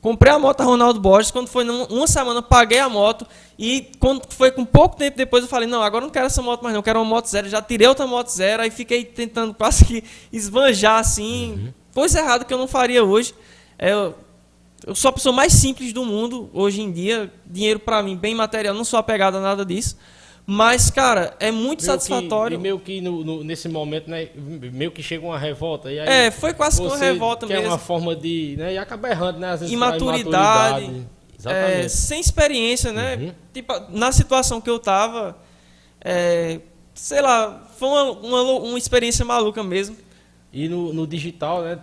Comprei 0.05 0.31
a 0.31 0.37
moto 0.37 0.61
a 0.61 0.63
Ronaldo 0.63 0.99
Borges, 0.99 1.31
quando 1.31 1.47
foi 1.47 1.67
uma 1.67 2.05
semana, 2.05 2.39
paguei 2.39 2.77
a 2.77 2.87
moto. 2.87 3.25
E 3.57 3.89
quando 3.99 4.21
foi 4.29 4.51
com 4.51 4.63
pouco 4.63 4.95
tempo 4.95 5.17
depois, 5.17 5.41
eu 5.41 5.49
falei, 5.49 5.67
não, 5.67 5.81
agora 5.81 6.05
não 6.05 6.11
quero 6.11 6.27
essa 6.27 6.43
moto 6.43 6.61
mais 6.61 6.75
não, 6.75 6.83
quero 6.83 6.99
uma 6.99 7.05
moto 7.05 7.25
zero. 7.25 7.49
Já 7.49 7.59
tirei 7.59 7.87
outra 7.87 8.05
moto 8.05 8.27
zero, 8.27 8.61
aí 8.61 8.69
fiquei 8.69 9.03
tentando 9.03 9.51
quase 9.55 9.83
que 9.83 10.03
esbanjar 10.31 10.99
assim. 10.99 11.53
Uhum. 11.53 11.73
Coisa 11.91 12.19
errada 12.19 12.45
que 12.45 12.53
eu 12.53 12.57
não 12.59 12.67
faria 12.67 13.03
hoje. 13.03 13.33
É, 13.79 13.93
eu, 13.93 14.13
eu 14.85 14.93
sou 14.93 15.09
a 15.09 15.11
pessoa 15.11 15.33
mais 15.33 15.51
simples 15.53 15.91
do 15.91 16.05
mundo 16.05 16.51
hoje 16.53 16.83
em 16.83 16.91
dia. 16.91 17.33
Dinheiro 17.43 17.79
para 17.79 18.03
mim, 18.03 18.15
bem 18.15 18.35
material, 18.35 18.75
não 18.75 18.85
sou 18.85 18.99
apegado 18.99 19.37
a 19.37 19.41
nada 19.41 19.65
disso. 19.65 19.97
Mas, 20.47 20.91
cara, 20.91 21.35
é 21.39 21.49
muito 21.49 21.81
meio 21.81 21.91
satisfatório. 21.91 22.57
Que, 22.57 22.61
meio 22.61 22.79
que 22.79 23.01
no, 23.01 23.23
no, 23.23 23.43
nesse 23.43 23.67
momento, 23.67 24.09
né? 24.09 24.29
Meio 24.35 24.91
que 24.91 25.01
chega 25.01 25.25
uma 25.25 25.39
revolta. 25.39 25.91
E 25.91 25.99
aí 25.99 26.07
é, 26.07 26.31
foi 26.31 26.53
quase 26.53 26.79
que 26.79 26.87
uma 26.87 26.97
revolta 26.97 27.47
mesmo. 27.47 27.63
é 27.63 27.67
uma 27.67 27.79
forma 27.79 28.15
de. 28.15 28.55
Né, 28.57 28.73
e 28.73 28.77
acaba 28.77 29.09
errando, 29.09 29.39
né? 29.39 29.51
Às 29.51 29.61
vezes, 29.61 29.73
imaturidade. 29.73 30.85
imaturidade. 30.85 31.15
É, 31.47 31.87
sem 31.87 32.19
experiência, 32.19 32.91
né? 32.91 33.15
Uhum. 33.15 33.31
Tipo, 33.53 33.73
na 33.89 34.11
situação 34.11 34.61
que 34.61 34.69
eu 34.69 34.77
tava. 34.77 35.35
É, 35.99 36.59
sei 36.93 37.21
lá, 37.21 37.67
foi 37.77 37.89
uma, 37.89 38.11
uma, 38.11 38.41
uma 38.59 38.77
experiência 38.77 39.25
maluca 39.25 39.63
mesmo. 39.63 39.97
E 40.53 40.69
no, 40.69 40.93
no 40.93 41.07
digital, 41.07 41.63
né? 41.63 41.79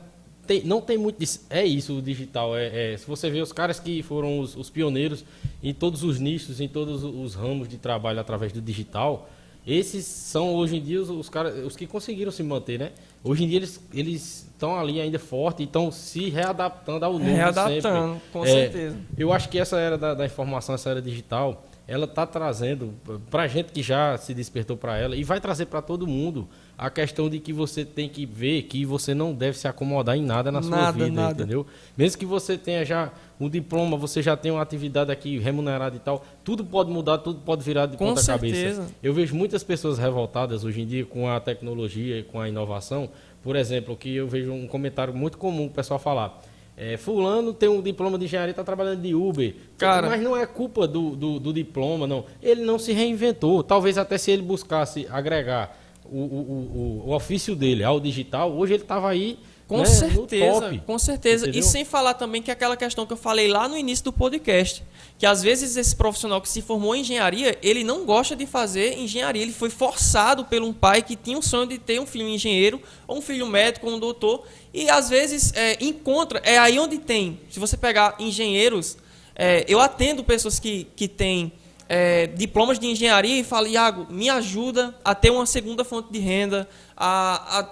Tem, 0.46 0.64
não 0.64 0.80
tem 0.80 0.98
muito 0.98 1.18
disso. 1.18 1.44
É 1.48 1.64
isso 1.64 1.98
o 1.98 2.02
digital. 2.02 2.56
É, 2.56 2.92
é, 2.92 2.96
se 2.96 3.06
você 3.06 3.30
vê 3.30 3.40
os 3.40 3.52
caras 3.52 3.78
que 3.78 4.02
foram 4.02 4.40
os, 4.40 4.56
os, 4.56 4.68
pioneiros 4.68 5.24
em 5.62 5.72
todos 5.72 6.02
os 6.02 6.18
nichos, 6.18 6.60
em 6.60 6.68
todos 6.68 7.04
os 7.04 7.34
ramos 7.34 7.68
de 7.68 7.78
trabalho 7.78 8.20
através 8.20 8.52
do 8.52 8.60
digital, 8.60 9.28
esses 9.66 10.04
são 10.04 10.54
hoje 10.54 10.76
em 10.76 10.80
dia 10.80 11.00
os, 11.00 11.08
os 11.08 11.28
caras, 11.28 11.64
os 11.64 11.76
que 11.76 11.86
conseguiram 11.86 12.32
se 12.32 12.42
manter, 12.42 12.78
né? 12.78 12.92
Hoje 13.22 13.44
em 13.44 13.48
dia 13.48 13.58
eles 13.58 13.80
eles 13.94 14.48
estão 14.52 14.76
ali 14.76 15.00
ainda 15.00 15.18
forte 15.18 15.62
e 15.62 15.64
estão 15.64 15.92
se 15.92 16.28
readaptando 16.28 17.04
ao 17.04 17.12
novo 17.12 17.24
readaptando, 17.24 18.14
sempre. 18.14 18.20
com 18.32 18.44
é, 18.44 18.48
certeza. 18.48 18.96
Eu 19.16 19.32
acho 19.32 19.48
que 19.48 19.58
essa 19.58 19.78
era 19.78 19.96
da, 19.96 20.14
da 20.14 20.26
informação, 20.26 20.74
essa 20.74 20.90
era 20.90 21.00
digital, 21.00 21.64
ela 21.86 22.04
está 22.04 22.26
trazendo 22.26 22.94
para 23.30 23.46
gente 23.46 23.72
que 23.72 23.82
já 23.82 24.18
se 24.18 24.34
despertou 24.34 24.76
para 24.76 24.98
ela 24.98 25.14
e 25.14 25.22
vai 25.22 25.40
trazer 25.40 25.66
para 25.66 25.80
todo 25.80 26.06
mundo 26.06 26.48
a 26.76 26.90
questão 26.90 27.28
de 27.28 27.38
que 27.38 27.52
você 27.52 27.84
tem 27.84 28.08
que 28.08 28.26
ver 28.26 28.62
que 28.62 28.84
você 28.84 29.14
não 29.14 29.32
deve 29.32 29.56
se 29.58 29.68
acomodar 29.68 30.16
em 30.16 30.22
nada 30.22 30.50
na 30.50 30.62
sua 30.62 30.76
nada, 30.76 30.92
vida, 31.04 31.10
nada. 31.10 31.42
entendeu? 31.42 31.66
Mesmo 31.96 32.18
que 32.18 32.26
você 32.26 32.56
tenha 32.56 32.84
já 32.84 33.12
um 33.38 33.48
diploma, 33.48 33.96
você 33.96 34.22
já 34.22 34.36
tem 34.36 34.50
uma 34.50 34.62
atividade 34.62 35.10
aqui 35.12 35.38
remunerada 35.38 35.96
e 35.96 35.98
tal, 35.98 36.24
tudo 36.42 36.64
pode 36.64 36.90
mudar, 36.90 37.18
tudo 37.18 37.40
pode 37.40 37.62
virar 37.62 37.86
de 37.86 37.96
com 37.96 38.08
ponta 38.08 38.22
certeza. 38.22 38.80
cabeça. 38.80 38.94
Eu 39.02 39.12
vejo 39.14 39.34
muitas 39.34 39.62
pessoas 39.62 39.98
revoltadas 39.98 40.64
hoje 40.64 40.80
em 40.80 40.86
dia 40.86 41.04
com 41.04 41.28
a 41.28 41.38
tecnologia 41.40 42.18
e 42.18 42.22
com 42.22 42.40
a 42.40 42.48
inovação. 42.48 43.08
Por 43.42 43.56
exemplo, 43.56 43.96
que 43.96 44.14
eu 44.14 44.26
vejo 44.26 44.52
um 44.52 44.66
comentário 44.66 45.14
muito 45.14 45.38
comum 45.38 45.66
o 45.66 45.70
pessoal 45.70 45.98
falar. 45.98 46.40
É, 46.76 46.96
fulano 46.96 47.52
tem 47.52 47.68
um 47.68 47.82
diploma 47.82 48.18
de 48.18 48.24
engenharia 48.24 48.50
e 48.50 48.52
está 48.52 48.64
trabalhando 48.64 49.02
de 49.02 49.14
Uber. 49.14 49.54
Cara, 49.76 50.08
mas 50.08 50.22
não 50.22 50.36
é 50.36 50.46
culpa 50.46 50.88
do, 50.88 51.14
do, 51.14 51.38
do 51.38 51.52
diploma, 51.52 52.06
não. 52.06 52.24
Ele 52.42 52.64
não 52.64 52.78
se 52.78 52.92
reinventou. 52.92 53.62
Talvez 53.62 53.98
até 53.98 54.16
se 54.16 54.30
ele 54.30 54.42
buscasse 54.42 55.06
agregar 55.10 55.81
o, 56.04 56.18
o, 56.18 57.02
o, 57.04 57.08
o 57.08 57.14
ofício 57.14 57.54
dele 57.54 57.84
ao 57.84 58.00
digital, 58.00 58.52
hoje 58.52 58.74
ele 58.74 58.82
estava 58.82 59.08
aí 59.08 59.38
com 59.72 59.78
né, 59.78 59.86
certeza, 59.86 60.82
com 60.84 60.98
certeza. 60.98 61.44
Entendeu? 61.44 61.60
E 61.60 61.64
sem 61.64 61.82
falar 61.84 62.12
também 62.14 62.42
que 62.42 62.50
aquela 62.50 62.76
questão 62.76 63.06
que 63.06 63.12
eu 63.12 63.16
falei 63.16 63.48
lá 63.48 63.66
no 63.66 63.76
início 63.76 64.04
do 64.04 64.12
podcast, 64.12 64.84
que 65.18 65.24
às 65.24 65.42
vezes 65.42 65.76
esse 65.76 65.96
profissional 65.96 66.42
que 66.42 66.48
se 66.48 66.60
formou 66.60 66.94
em 66.94 67.00
engenharia, 67.00 67.56
ele 67.62 67.82
não 67.82 68.04
gosta 68.04 68.36
de 68.36 68.44
fazer 68.44 68.98
engenharia, 68.98 69.40
ele 69.40 69.52
foi 69.52 69.70
forçado 69.70 70.44
por 70.44 70.60
um 70.60 70.74
pai 70.74 71.00
que 71.00 71.16
tinha 71.16 71.38
o 71.38 71.42
sonho 71.42 71.66
de 71.66 71.78
ter 71.78 71.98
um 71.98 72.06
filho 72.06 72.28
engenheiro, 72.28 72.82
ou 73.08 73.18
um 73.18 73.22
filho 73.22 73.46
médico, 73.46 73.86
ou 73.86 73.94
um 73.94 73.98
doutor, 73.98 74.44
e 74.74 74.90
às 74.90 75.08
vezes 75.08 75.52
é, 75.54 75.78
encontra, 75.82 76.42
é 76.44 76.58
aí 76.58 76.78
onde 76.78 76.98
tem, 76.98 77.40
se 77.48 77.58
você 77.58 77.76
pegar 77.76 78.16
engenheiros, 78.18 78.98
é, 79.34 79.64
eu 79.66 79.80
atendo 79.80 80.22
pessoas 80.22 80.58
que, 80.58 80.86
que 80.94 81.08
têm 81.08 81.50
é, 81.94 82.26
diplomas 82.26 82.78
de 82.78 82.86
engenharia 82.86 83.38
e 83.38 83.44
falo, 83.44 83.66
Iago, 83.66 84.06
me 84.08 84.30
ajuda 84.30 84.94
a 85.04 85.14
ter 85.14 85.28
uma 85.28 85.44
segunda 85.44 85.84
fonte 85.84 86.10
de 86.10 86.18
renda, 86.18 86.66
a, 86.96 87.58
a 87.58 87.70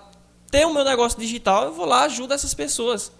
ter 0.51 0.67
o 0.67 0.75
meu 0.75 0.85
negócio 0.85 1.19
digital, 1.19 1.65
eu 1.65 1.73
vou 1.73 1.87
lá 1.87 2.03
ajudo 2.03 2.35
essas 2.35 2.53
pessoas. 2.53 3.11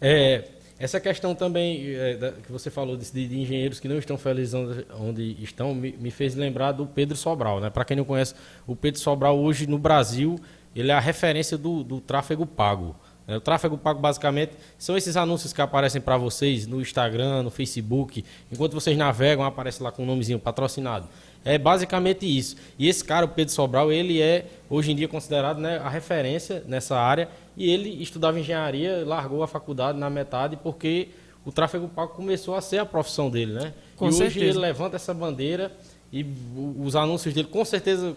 É, 0.00 0.44
essa 0.78 0.98
questão 0.98 1.34
também 1.34 1.94
é, 1.94 2.16
da, 2.16 2.32
que 2.32 2.50
você 2.50 2.70
falou 2.70 2.96
de, 2.96 3.10
de, 3.10 3.38
engenheiros 3.38 3.78
que 3.78 3.88
não 3.88 3.98
estão 3.98 4.16
felizes 4.16 4.54
onde, 4.54 4.86
onde 4.98 5.36
estão 5.42 5.74
me, 5.74 5.92
me, 5.92 6.10
fez 6.10 6.34
lembrar 6.34 6.72
do 6.72 6.86
Pedro 6.86 7.14
Sobral. 7.14 7.60
Né? 7.60 7.68
Para 7.68 7.84
quem 7.84 7.94
não 7.94 8.04
conhece, 8.04 8.34
o 8.66 8.74
Pedro 8.74 8.98
Sobral 8.98 9.38
hoje 9.38 9.66
no 9.66 9.76
Brasil 9.76 10.40
ele 10.74 10.90
é 10.90 10.94
a 10.94 11.00
referência 11.00 11.58
do, 11.58 11.84
do 11.84 12.00
tráfego 12.00 12.46
pago. 12.46 12.96
É, 13.30 13.36
o 13.36 13.40
tráfego 13.40 13.78
pago, 13.78 14.00
basicamente, 14.00 14.52
são 14.76 14.96
esses 14.96 15.16
anúncios 15.16 15.52
que 15.52 15.62
aparecem 15.62 16.00
para 16.00 16.16
vocês 16.16 16.66
no 16.66 16.80
Instagram, 16.80 17.44
no 17.44 17.50
Facebook. 17.50 18.24
Enquanto 18.50 18.72
vocês 18.72 18.98
navegam, 18.98 19.44
aparece 19.44 19.80
lá 19.80 19.92
com 19.92 20.02
o 20.02 20.04
um 20.04 20.08
nomezinho 20.08 20.40
patrocinado. 20.40 21.06
É 21.44 21.56
basicamente 21.56 22.26
isso. 22.26 22.56
E 22.76 22.88
esse 22.88 23.04
cara, 23.04 23.24
o 23.24 23.28
Pedro 23.28 23.54
Sobral, 23.54 23.92
ele 23.92 24.20
é, 24.20 24.46
hoje 24.68 24.90
em 24.90 24.96
dia, 24.96 25.06
considerado 25.06 25.58
né, 25.58 25.78
a 25.78 25.88
referência 25.88 26.64
nessa 26.66 26.98
área. 26.98 27.28
E 27.56 27.70
ele 27.70 28.02
estudava 28.02 28.38
engenharia, 28.38 29.04
largou 29.06 29.44
a 29.44 29.46
faculdade 29.46 29.96
na 29.96 30.10
metade, 30.10 30.56
porque 30.56 31.10
o 31.44 31.52
tráfego 31.52 31.88
pago 31.88 32.12
começou 32.14 32.56
a 32.56 32.60
ser 32.60 32.78
a 32.78 32.84
profissão 32.84 33.30
dele, 33.30 33.52
né? 33.52 33.72
Com 33.96 34.08
e 34.08 34.12
certeza. 34.12 34.40
hoje 34.40 34.50
ele 34.50 34.58
levanta 34.58 34.96
essa 34.96 35.14
bandeira 35.14 35.72
e 36.12 36.26
os 36.78 36.96
anúncios 36.96 37.32
dele, 37.32 37.46
com 37.48 37.64
certeza, 37.64 38.16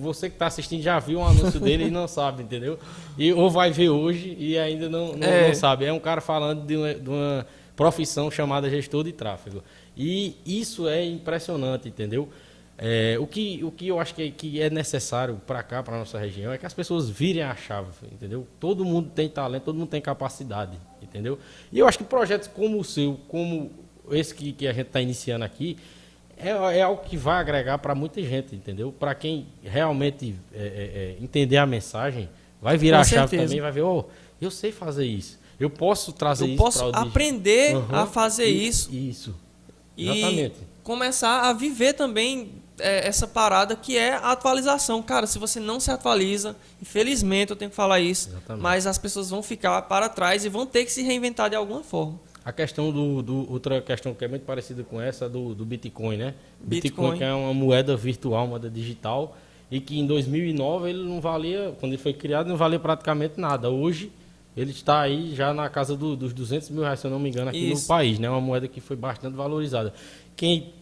você 0.00 0.28
que 0.28 0.34
está 0.34 0.46
assistindo 0.46 0.82
já 0.82 0.98
viu 0.98 1.20
um 1.20 1.26
anúncio 1.26 1.58
dele 1.58 1.84
e 1.84 1.90
não 1.90 2.06
sabe, 2.06 2.42
entendeu? 2.42 2.78
E, 3.16 3.32
ou 3.32 3.50
vai 3.50 3.70
ver 3.70 3.88
hoje 3.88 4.36
e 4.38 4.58
ainda 4.58 4.88
não, 4.88 5.16
não, 5.16 5.26
é. 5.26 5.48
não 5.48 5.54
sabe. 5.54 5.86
É 5.86 5.92
um 5.92 6.00
cara 6.00 6.20
falando 6.20 6.66
de 6.66 6.76
uma, 6.76 6.94
de 6.94 7.08
uma, 7.08 7.46
profissão 7.74 8.30
chamada 8.30 8.70
gestor 8.70 9.04
de 9.04 9.12
tráfego. 9.12 9.62
E 9.96 10.36
isso 10.46 10.86
é 10.88 11.04
impressionante, 11.04 11.88
entendeu? 11.88 12.28
É, 12.76 13.16
o, 13.18 13.26
que, 13.26 13.62
o 13.64 13.70
que 13.70 13.88
eu 13.88 13.98
acho 13.98 14.14
que, 14.14 14.22
é, 14.22 14.30
que 14.30 14.60
é 14.60 14.68
necessário 14.68 15.40
para 15.46 15.62
cá, 15.62 15.82
para 15.82 15.96
nossa 15.96 16.18
região, 16.18 16.52
é 16.52 16.58
que 16.58 16.66
as 16.66 16.74
pessoas 16.74 17.08
virem 17.08 17.42
a 17.42 17.54
chave, 17.54 17.88
entendeu? 18.12 18.46
Todo 18.60 18.84
mundo 18.84 19.10
tem 19.14 19.28
talento, 19.28 19.62
todo 19.64 19.76
mundo 19.76 19.88
tem 19.88 20.00
capacidade, 20.00 20.78
entendeu? 21.00 21.38
E 21.72 21.78
eu 21.78 21.86
acho 21.86 21.98
que 21.98 22.04
projetos 22.04 22.48
como 22.48 22.78
o 22.78 22.84
seu, 22.84 23.18
como 23.28 23.70
esse 24.10 24.34
que, 24.34 24.52
que 24.52 24.66
a 24.66 24.72
gente 24.72 24.88
está 24.88 25.00
iniciando 25.00 25.44
aqui, 25.44 25.76
é, 26.36 26.78
é 26.78 26.82
algo 26.82 27.02
que 27.02 27.16
vai 27.16 27.36
agregar 27.36 27.78
para 27.78 27.94
muita 27.94 28.22
gente, 28.22 28.54
entendeu? 28.54 28.92
Para 28.92 29.14
quem 29.14 29.46
realmente 29.62 30.34
é, 30.52 30.58
é, 30.58 30.62
é, 30.62 31.16
entender 31.22 31.56
a 31.56 31.66
mensagem, 31.66 32.28
vai 32.60 32.76
virar 32.76 33.00
a 33.00 33.04
chave 33.04 33.36
também, 33.36 33.60
vai 33.60 33.72
ver, 33.72 33.82
oh, 33.82 34.04
eu 34.40 34.50
sei 34.50 34.72
fazer 34.72 35.06
isso. 35.06 35.38
Eu 35.58 35.70
posso 35.70 36.12
trazer 36.12 36.44
eu 36.44 36.48
isso 36.48 36.56
posso 36.56 36.84
aprender 36.92 37.76
uhum. 37.76 37.86
a 37.92 38.06
fazer 38.06 38.46
isso. 38.46 38.92
Isso. 38.92 39.34
Exatamente. 39.96 40.56
E 40.60 40.82
começar 40.82 41.48
a 41.48 41.52
viver 41.52 41.92
também 41.92 42.52
é, 42.78 43.06
essa 43.06 43.26
parada 43.26 43.76
que 43.76 43.96
é 43.96 44.14
a 44.14 44.32
atualização. 44.32 45.02
Cara, 45.02 45.26
se 45.26 45.38
você 45.38 45.60
não 45.60 45.78
se 45.78 45.90
atualiza, 45.90 46.56
infelizmente 46.82 47.50
eu 47.50 47.56
tenho 47.56 47.70
que 47.70 47.76
falar 47.76 48.00
isso, 48.00 48.30
Exatamente. 48.30 48.62
mas 48.62 48.86
as 48.86 48.98
pessoas 48.98 49.30
vão 49.30 49.42
ficar 49.42 49.80
para 49.82 50.08
trás 50.08 50.44
e 50.44 50.48
vão 50.48 50.66
ter 50.66 50.84
que 50.84 50.92
se 50.92 51.02
reinventar 51.02 51.48
de 51.48 51.56
alguma 51.56 51.82
forma. 51.82 52.18
A 52.44 52.52
questão 52.52 52.92
do, 52.92 53.22
do, 53.22 53.50
Outra 53.50 53.80
questão 53.80 54.12
que 54.14 54.24
é 54.24 54.28
muito 54.28 54.44
parecida 54.44 54.84
com 54.84 55.00
essa, 55.00 55.28
do, 55.28 55.54
do 55.54 55.64
Bitcoin, 55.64 56.16
né? 56.16 56.34
Bitcoin. 56.60 56.80
Bitcoin 56.82 57.18
que 57.18 57.24
é 57.24 57.32
uma 57.32 57.54
moeda 57.54 57.96
virtual, 57.96 58.46
moeda 58.46 58.68
digital, 58.68 59.36
e 59.70 59.80
que 59.80 59.98
em 59.98 60.06
2009 60.06 60.90
ele 60.90 61.02
não 61.02 61.20
valia, 61.20 61.74
quando 61.80 61.92
ele 61.92 62.02
foi 62.02 62.12
criado, 62.12 62.46
não 62.48 62.56
valia 62.56 62.78
praticamente 62.78 63.40
nada. 63.40 63.70
Hoje 63.70 64.12
ele 64.56 64.70
está 64.70 65.00
aí 65.00 65.34
já 65.34 65.54
na 65.54 65.68
casa 65.68 65.96
do, 65.96 66.14
dos 66.14 66.32
200 66.32 66.70
mil 66.70 66.82
reais, 66.82 67.00
se 67.00 67.06
eu 67.06 67.10
não 67.10 67.18
me 67.18 67.30
engano, 67.30 67.48
aqui 67.48 67.72
Isso. 67.72 67.82
no 67.82 67.88
país, 67.88 68.18
né? 68.18 68.28
Uma 68.28 68.40
moeda 68.40 68.68
que 68.68 68.80
foi 68.80 68.96
bastante 68.96 69.34
valorizada. 69.34 69.94
Quem 70.36 70.72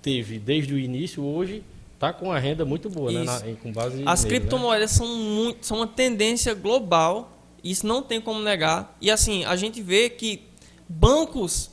teve 0.00 0.38
desde 0.38 0.72
o 0.72 0.78
início, 0.78 1.24
hoje 1.24 1.62
está 1.94 2.12
com 2.12 2.26
uma 2.26 2.38
renda 2.38 2.64
muito 2.64 2.88
boa, 2.88 3.10
né? 3.10 3.24
Na, 3.24 3.40
com 3.60 3.72
base 3.72 4.02
As 4.06 4.24
nele, 4.24 4.38
criptomoedas 4.38 4.92
né? 4.92 4.96
são, 4.96 5.16
muito, 5.16 5.66
são 5.66 5.78
uma 5.78 5.86
tendência 5.86 6.54
global, 6.54 7.32
isso 7.62 7.84
não 7.86 8.00
tem 8.00 8.20
como 8.20 8.40
negar. 8.40 8.96
E 9.00 9.10
assim, 9.10 9.44
a 9.44 9.56
gente 9.56 9.82
vê 9.82 10.08
que 10.08 10.47
bancos 10.88 11.70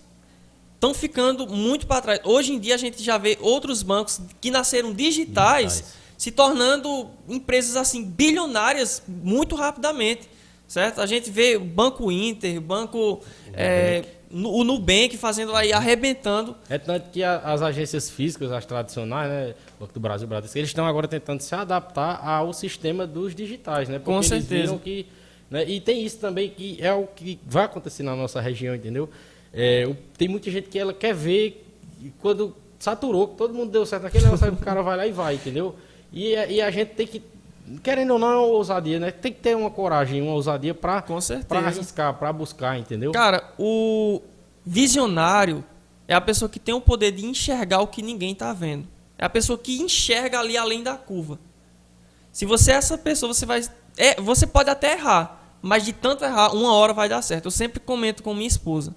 estão 0.73 0.93
ficando 0.93 1.47
muito 1.47 1.87
para 1.87 2.01
trás. 2.01 2.19
Hoje 2.23 2.53
em 2.53 2.59
dia 2.59 2.75
a 2.75 2.77
gente 2.77 3.01
já 3.01 3.17
vê 3.17 3.37
outros 3.41 3.81
bancos 3.81 4.21
que 4.41 4.51
nasceram 4.51 4.93
digitais, 4.93 5.73
digitais. 5.73 5.93
se 6.17 6.31
tornando 6.31 7.09
empresas 7.27 7.75
assim 7.75 8.03
bilionárias 8.03 9.01
muito 9.07 9.55
rapidamente 9.55 10.29
certo? 10.67 11.01
A 11.01 11.05
gente 11.05 11.29
vê 11.29 11.55
o 11.55 11.63
Banco 11.63 12.11
Inter, 12.11 12.59
Banco 12.59 13.21
é, 13.53 14.03
o 14.31 14.63
Nubank 14.63 15.17
fazendo 15.17 15.55
aí 15.55 15.71
arrebentando. 15.71 16.55
É 16.69 16.77
tanto 16.77 17.09
que 17.11 17.23
as 17.23 17.61
agências 17.61 18.09
físicas, 18.09 18.51
as 18.51 18.65
tradicionais, 18.65 19.29
né, 19.29 19.55
Banco 19.79 19.93
do 19.93 19.99
Brasil, 19.99 20.27
Bradesco, 20.27 20.57
eles 20.57 20.69
estão 20.69 20.85
agora 20.85 21.07
tentando 21.07 21.41
se 21.41 21.53
adaptar 21.53 22.19
ao 22.27 22.51
sistema 22.53 23.05
dos 23.05 23.35
digitais, 23.35 23.87
né? 23.87 23.99
Porque 23.99 24.11
Com 24.11 24.23
certeza. 24.23 24.77
que, 24.77 25.05
né, 25.49 25.63
e 25.67 25.79
tem 25.79 26.03
isso 26.03 26.17
também 26.19 26.49
que 26.49 26.77
é 26.81 26.93
o 26.93 27.07
que 27.07 27.39
vai 27.45 27.65
acontecer 27.65 28.03
na 28.03 28.15
nossa 28.15 28.41
região, 28.41 28.75
entendeu? 28.75 29.09
É, 29.53 29.89
tem 30.17 30.27
muita 30.27 30.49
gente 30.51 30.69
que 30.69 30.77
ela 30.77 30.93
quer 30.93 31.13
ver 31.13 31.65
quando 32.19 32.55
saturou, 32.79 33.29
que 33.29 33.35
todo 33.35 33.53
mundo 33.53 33.71
deu 33.71 33.85
certo 33.85 34.03
naquele 34.03 34.25
negócio, 34.25 34.51
o 34.51 34.57
cara 34.57 34.81
vai 34.81 34.97
lá 34.97 35.07
e 35.07 35.11
vai, 35.11 35.35
entendeu? 35.35 35.75
E, 36.11 36.33
e 36.33 36.61
a 36.61 36.69
gente 36.69 36.89
tem 36.89 37.07
que 37.07 37.21
querendo 37.81 38.13
ou 38.13 38.19
não, 38.19 38.31
é 38.31 38.37
uma 38.37 38.45
ousadia, 38.45 38.99
né? 38.99 39.11
Tem 39.11 39.31
que 39.31 39.39
ter 39.39 39.55
uma 39.55 39.71
coragem, 39.71 40.21
uma 40.21 40.33
ousadia 40.33 40.73
para 40.73 41.03
arriscar, 41.49 42.13
para 42.13 42.31
buscar, 42.31 42.77
entendeu? 42.77 43.11
Cara, 43.11 43.53
o 43.57 44.21
visionário 44.65 45.63
é 46.07 46.13
a 46.13 46.21
pessoa 46.21 46.47
que 46.47 46.59
tem 46.59 46.75
o 46.75 46.81
poder 46.81 47.11
de 47.11 47.25
enxergar 47.25 47.81
o 47.81 47.87
que 47.87 48.01
ninguém 48.01 48.33
está 48.33 48.53
vendo. 48.53 48.87
É 49.17 49.25
a 49.25 49.29
pessoa 49.29 49.57
que 49.57 49.81
enxerga 49.81 50.39
ali 50.39 50.57
além 50.57 50.83
da 50.83 50.95
curva. 50.95 51.39
Se 52.31 52.45
você 52.45 52.71
é 52.71 52.75
essa 52.75 52.97
pessoa, 52.97 53.33
você 53.33 53.45
vai. 53.45 53.63
É, 53.97 54.19
você 54.21 54.45
pode 54.45 54.69
até 54.69 54.93
errar, 54.93 55.57
mas 55.61 55.83
de 55.83 55.93
tanto 55.93 56.23
errar, 56.23 56.53
uma 56.53 56.73
hora 56.73 56.93
vai 56.93 57.09
dar 57.09 57.21
certo. 57.21 57.45
Eu 57.45 57.51
sempre 57.51 57.79
comento 57.79 58.21
com 58.21 58.33
minha 58.33 58.47
esposa. 58.47 58.95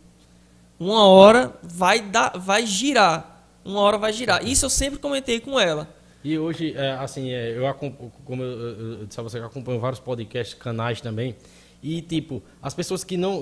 Uma 0.78 1.06
hora 1.06 1.54
vai 1.62 2.00
dar, 2.00 2.38
vai 2.38 2.66
girar. 2.66 3.44
Uma 3.64 3.80
hora 3.80 3.98
vai 3.98 4.12
girar. 4.12 4.46
Isso 4.46 4.66
eu 4.66 4.70
sempre 4.70 4.98
comentei 4.98 5.40
com 5.40 5.58
ela. 5.58 5.88
E 6.22 6.38
hoje, 6.38 6.74
é, 6.76 6.92
assim, 6.92 7.30
é, 7.30 7.56
eu 7.56 7.72
como 8.24 8.42
eu, 8.42 9.00
eu, 9.00 9.06
disse 9.06 9.20
a 9.20 9.22
você 9.22 9.38
que 9.38 9.44
acompanho 9.44 9.78
vários 9.78 10.00
podcasts, 10.00 10.54
canais 10.54 11.00
também, 11.00 11.36
e 11.82 12.02
tipo, 12.02 12.42
as 12.60 12.74
pessoas 12.74 13.04
que 13.04 13.16
não, 13.16 13.40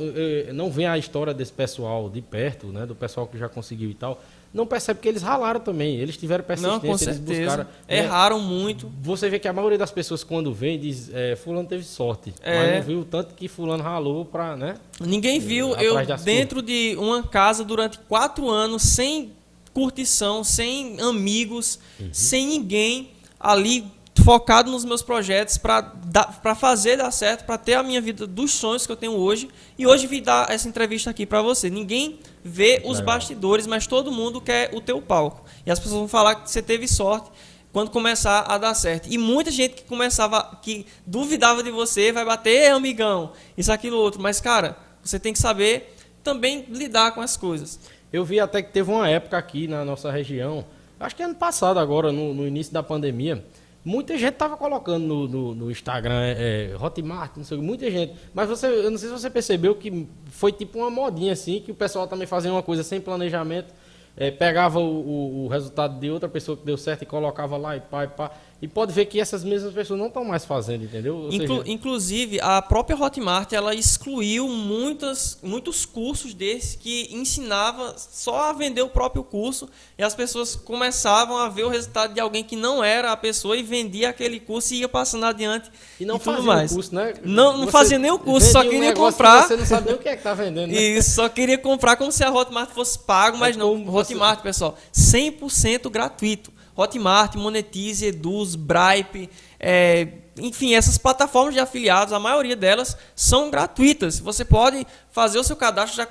não 0.53 0.71
veem 0.71 0.87
a 0.87 0.99
história 0.99 1.33
desse 1.33 1.53
pessoal 1.53 2.11
de 2.11 2.21
perto, 2.21 2.67
né, 2.67 2.85
do 2.85 2.95
pessoal 2.95 3.27
que 3.27 3.39
já 3.39 3.49
conseguiu 3.49 3.89
e 3.89 3.95
tal, 3.95 4.23
não 4.53 4.67
percebe 4.67 5.01
que 5.01 5.09
eles 5.09 5.23
ralaram 5.23 5.61
também, 5.61 5.97
eles 5.97 6.17
tiveram 6.17 6.43
persistência, 6.43 6.79
não, 6.79 6.81
com 6.81 6.97
certeza. 6.97 7.33
eles 7.33 7.39
buscaram. 7.39 7.65
Né, 7.65 7.99
Erraram 7.99 8.41
muito. 8.41 8.91
Você 9.03 9.29
vê 9.29 9.39
que 9.39 9.47
a 9.47 9.53
maioria 9.53 9.79
das 9.79 9.91
pessoas 9.91 10.25
quando 10.25 10.53
vem 10.53 10.79
diz, 10.79 11.11
é, 11.13 11.37
fulano 11.37 11.69
teve 11.69 11.85
sorte, 11.85 12.33
é. 12.43 12.59
mas 12.59 12.75
não 12.77 12.83
viu 12.83 13.05
tanto 13.05 13.35
que 13.35 13.49
fulano 13.49 13.83
ralou 13.83 14.25
para, 14.25 14.57
né? 14.57 14.77
Ninguém 15.01 15.39
viu 15.39 15.75
eu 15.77 15.95
dentro 16.25 16.63
de 16.63 16.97
uma 16.99 17.23
casa 17.23 17.65
durante 17.65 17.99
quatro 18.09 18.49
anos 18.49 18.83
sem 18.83 19.33
curtição, 19.75 20.43
sem 20.43 20.99
amigos, 21.01 21.79
uhum. 22.01 22.09
sem 22.11 22.47
ninguém 22.47 23.11
ali 23.39 23.85
focado 24.27 24.73
nos 24.73 24.85
meus 24.85 25.03
projetos 25.03 25.57
para 25.57 26.55
fazer 26.57 26.97
dar 26.97 27.13
certo, 27.13 27.45
para 27.45 27.57
ter 27.57 27.75
a 27.75 27.83
minha 27.85 28.01
vida 28.01 28.27
dos 28.27 28.51
sonhos 28.51 28.85
que 28.85 28.91
eu 28.91 28.97
tenho 28.97 29.13
hoje. 29.13 29.49
E 29.79 29.87
hoje 29.87 30.09
vim 30.09 30.21
dar 30.21 30.51
essa 30.51 30.69
entrevista 30.69 31.11
aqui 31.11 31.25
para 31.25 31.41
você. 31.41 31.71
Ninguém 31.71 32.19
vê 32.43 32.83
os 32.85 32.99
Legal. 32.99 33.05
bastidores, 33.05 33.69
mas 33.69 33.87
todo 33.87 34.11
mundo 34.11 34.41
quer 34.41 34.75
o 34.75 34.81
teu 34.81 35.01
palco. 35.01 35.45
E 35.65 35.71
as 35.71 35.79
pessoas 35.79 36.01
vão 36.01 36.09
falar 36.09 36.35
que 36.35 36.51
você 36.51 36.61
teve 36.61 36.89
sorte 36.89 37.31
quando 37.73 37.93
começar 37.93 38.41
a 38.41 38.59
dar 38.59 38.75
certo. 38.75 39.07
E 39.09 39.17
muita 39.17 39.53
gente 39.53 39.77
que 39.77 39.85
começava, 39.85 40.59
que 40.61 40.85
duvidava 41.07 41.63
de 41.63 41.71
você, 41.71 42.11
vai 42.11 42.25
bater, 42.25 42.73
amigão, 42.73 43.31
isso, 43.57 43.71
aquilo, 43.71 43.97
outro. 43.97 44.21
Mas, 44.21 44.41
cara, 44.41 44.77
você 45.05 45.21
tem 45.21 45.33
que 45.33 45.39
saber 45.39 45.95
também 46.25 46.67
lidar 46.69 47.13
com 47.13 47.21
as 47.21 47.37
coisas. 47.37 47.79
Eu 48.13 48.25
vi 48.25 48.41
até 48.41 48.61
que 48.61 48.73
teve 48.73 48.91
uma 48.91 49.09
época 49.09 49.39
aqui 49.39 49.69
na 49.69 49.85
nossa 49.85 50.11
região, 50.11 50.67
acho 50.99 51.15
que 51.15 51.23
ano 51.23 51.37
passado 51.37 51.79
agora, 51.79 52.11
no, 52.11 52.35
no 52.35 52.45
início 52.45 52.73
da 52.73 52.83
pandemia, 52.83 53.45
muita 53.87 54.19
gente 54.19 54.33
estava 54.33 54.57
colocando 54.57 55.07
no, 55.07 55.29
no, 55.29 55.55
no 55.55 55.71
Instagram 55.71 56.21
é, 56.21 56.73
é, 56.73 56.77
Hotmart, 56.77 57.37
não 57.37 57.45
sei, 57.45 57.57
muita 57.59 57.89
gente. 57.89 58.15
Mas 58.35 58.49
você, 58.49 58.67
eu 58.67 58.91
não 58.91 58.99
sei 58.99 59.09
se 59.09 59.15
você 59.15 59.31
percebeu 59.31 59.77
que 59.77 60.09
foi 60.27 60.51
tipo 60.51 60.81
uma 60.81 60.91
modinha 60.91 61.33
assim, 61.33 61.61
que 61.61 61.71
o 61.71 61.75
pessoal 61.75 62.09
também 62.09 62.27
fazia 62.27 62.51
uma 62.51 62.65
coisa 62.65 62.83
sem 62.83 63.01
planejamento 63.01 63.73
é, 64.17 64.31
pegava 64.31 64.79
o, 64.79 64.83
o, 64.83 65.45
o, 65.45 65.49
resultado 65.49 66.01
de 66.01 66.11
outra 66.11 66.29
pessoa 66.29 66.57
que 66.57 66.65
deu 66.65 66.79
certo 66.79 67.03
e 67.03 67.07
colocava 67.07 67.57
lá 67.57 67.77
e 67.77 67.81
pá 67.81 68.05
e 68.05 68.09
pá. 68.09 68.31
E 68.61 68.67
pode 68.67 68.91
ver 68.91 69.05
que 69.05 69.21
essas 69.21 69.45
mesmas 69.45 69.75
pessoas 69.75 70.01
não 70.01 70.07
estão 70.07 70.25
mais 70.25 70.47
fazendo, 70.47 70.85
entendeu? 70.85 71.29
Inclu 71.31 71.59
seja... 71.59 71.71
Inclusive, 71.71 72.41
a 72.41 72.63
própria 72.63 72.97
Hotmart 72.97 73.53
ela 73.53 73.75
excluiu 73.75 74.49
muitas, 74.49 75.39
muitos 75.43 75.85
cursos 75.85 76.33
desses 76.33 76.75
que 76.75 77.07
ensinava 77.13 77.95
só 77.99 78.49
a 78.49 78.53
vender 78.55 78.81
o 78.81 78.89
próprio 78.89 79.23
curso 79.23 79.69
e 79.99 80.03
as 80.03 80.15
pessoas 80.15 80.57
começavam 80.57 81.37
a 81.37 81.51
ver 81.51 81.65
o 81.65 81.69
resultado 81.69 82.15
de 82.15 82.21
alguém 82.21 82.43
que 82.43 82.57
não 82.57 82.83
era 82.83 83.13
a 83.13 83.17
pessoa 83.17 83.59
e 83.59 83.63
vendia 83.63 84.09
aquele 84.09 84.41
curso 84.41 84.73
e 84.73 84.79
ia 84.79 84.89
passando 84.89 85.27
adiante. 85.27 85.71
E 86.01 86.07
não 86.07 86.17
e 86.17 86.21
fazia 86.21 86.43
mais. 86.43 86.73
curso, 86.73 86.95
né? 86.95 87.13
Não, 87.23 87.59
não 87.59 87.69
fazia 87.69 87.99
nem 87.99 88.11
o 88.11 88.19
curso, 88.19 88.51
só 88.51 88.63
queria 88.63 88.93
um 88.93 88.95
comprar. 88.95 89.43
Que 89.43 89.49
você 89.49 89.57
não 89.59 89.67
sabia 89.67 89.95
o 89.95 89.99
que 89.99 90.09
é 90.09 90.17
que 90.17 90.23
tá 90.23 90.33
vendendo. 90.33 90.73
Né? 90.73 90.81
Isso, 90.81 91.11
só 91.11 91.29
queria 91.29 91.59
comprar 91.59 91.97
como 91.97 92.11
se 92.11 92.25
a 92.25 92.33
Hotmart 92.33 92.71
fosse 92.71 92.99
pago, 92.99 93.37
mas 93.37 93.55
é 93.55 93.59
não. 93.59 93.87
Hotmart, 93.87 94.41
pessoal, 94.41 94.79
100% 94.95 95.91
gratuito. 95.91 96.56
Hotmart, 96.77 97.37
Monetize, 97.37 98.07
Eduz, 98.07 98.55
Bripe, 98.55 99.31
é, 99.59 100.09
enfim, 100.39 100.75
essas 100.75 100.99
plataformas 100.99 101.55
de 101.55 101.61
afiliados, 101.61 102.13
a 102.13 102.19
maioria 102.19 102.55
delas 102.55 102.97
são 103.15 103.51
gratuitas. 103.51 104.19
Você 104.19 104.45
pode 104.45 104.87
fazer 105.11 105.39
o 105.39 105.45
seu 105.45 105.57
cadastro, 105.57 105.97
já 105.97 106.09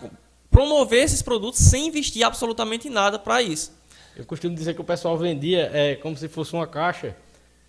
promover 0.49 1.03
esses 1.03 1.21
produtos 1.21 1.59
sem 1.59 1.87
investir 1.87 2.25
absolutamente 2.25 2.89
nada 2.89 3.19
para 3.19 3.41
isso. 3.41 3.71
Eu 4.15 4.25
costumo 4.25 4.55
dizer 4.55 4.73
que 4.73 4.81
o 4.81 4.85
pessoal 4.85 5.17
vendia 5.17 5.69
é, 5.73 5.95
como 5.95 6.15
se 6.15 6.27
fosse 6.27 6.53
uma 6.53 6.65
caixa. 6.65 7.15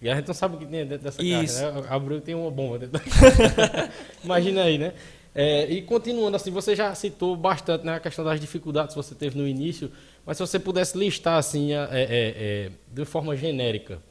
E 0.01 0.09
a 0.09 0.14
gente 0.14 0.28
não 0.28 0.34
sabe 0.34 0.57
o 0.57 0.59
que 0.59 0.66
tem 0.66 0.86
dentro 0.86 1.05
dessa 1.05 1.22
Isso. 1.22 1.59
caixa, 1.59 1.72
né? 1.72 1.86
Abriu 1.88 2.20
tem 2.20 2.34
uma 2.34 2.51
bomba 2.51 2.78
dentro 2.78 2.92
da 2.92 3.01
caixa. 3.01 3.92
Imagina 4.22 4.62
aí, 4.62 4.76
né? 4.76 4.92
É, 5.34 5.70
e 5.70 5.82
continuando 5.82 6.36
assim, 6.36 6.51
você 6.51 6.74
já 6.74 6.94
citou 6.94 7.36
bastante 7.36 7.84
né, 7.84 7.97
a 7.97 8.01
questão 8.01 8.24
das 8.24 8.40
dificuldades 8.40 8.94
que 8.94 9.03
você 9.03 9.14
teve 9.14 9.36
no 9.36 9.47
início, 9.47 9.90
mas 10.27 10.37
se 10.37 10.41
você 10.41 10.59
pudesse 10.59 10.99
listar 10.99 11.39
assim, 11.39 11.72
é, 11.72 11.89
é, 11.93 12.07
é, 12.11 12.70
de 12.93 13.05
forma 13.05 13.37
genérica, 13.37 14.03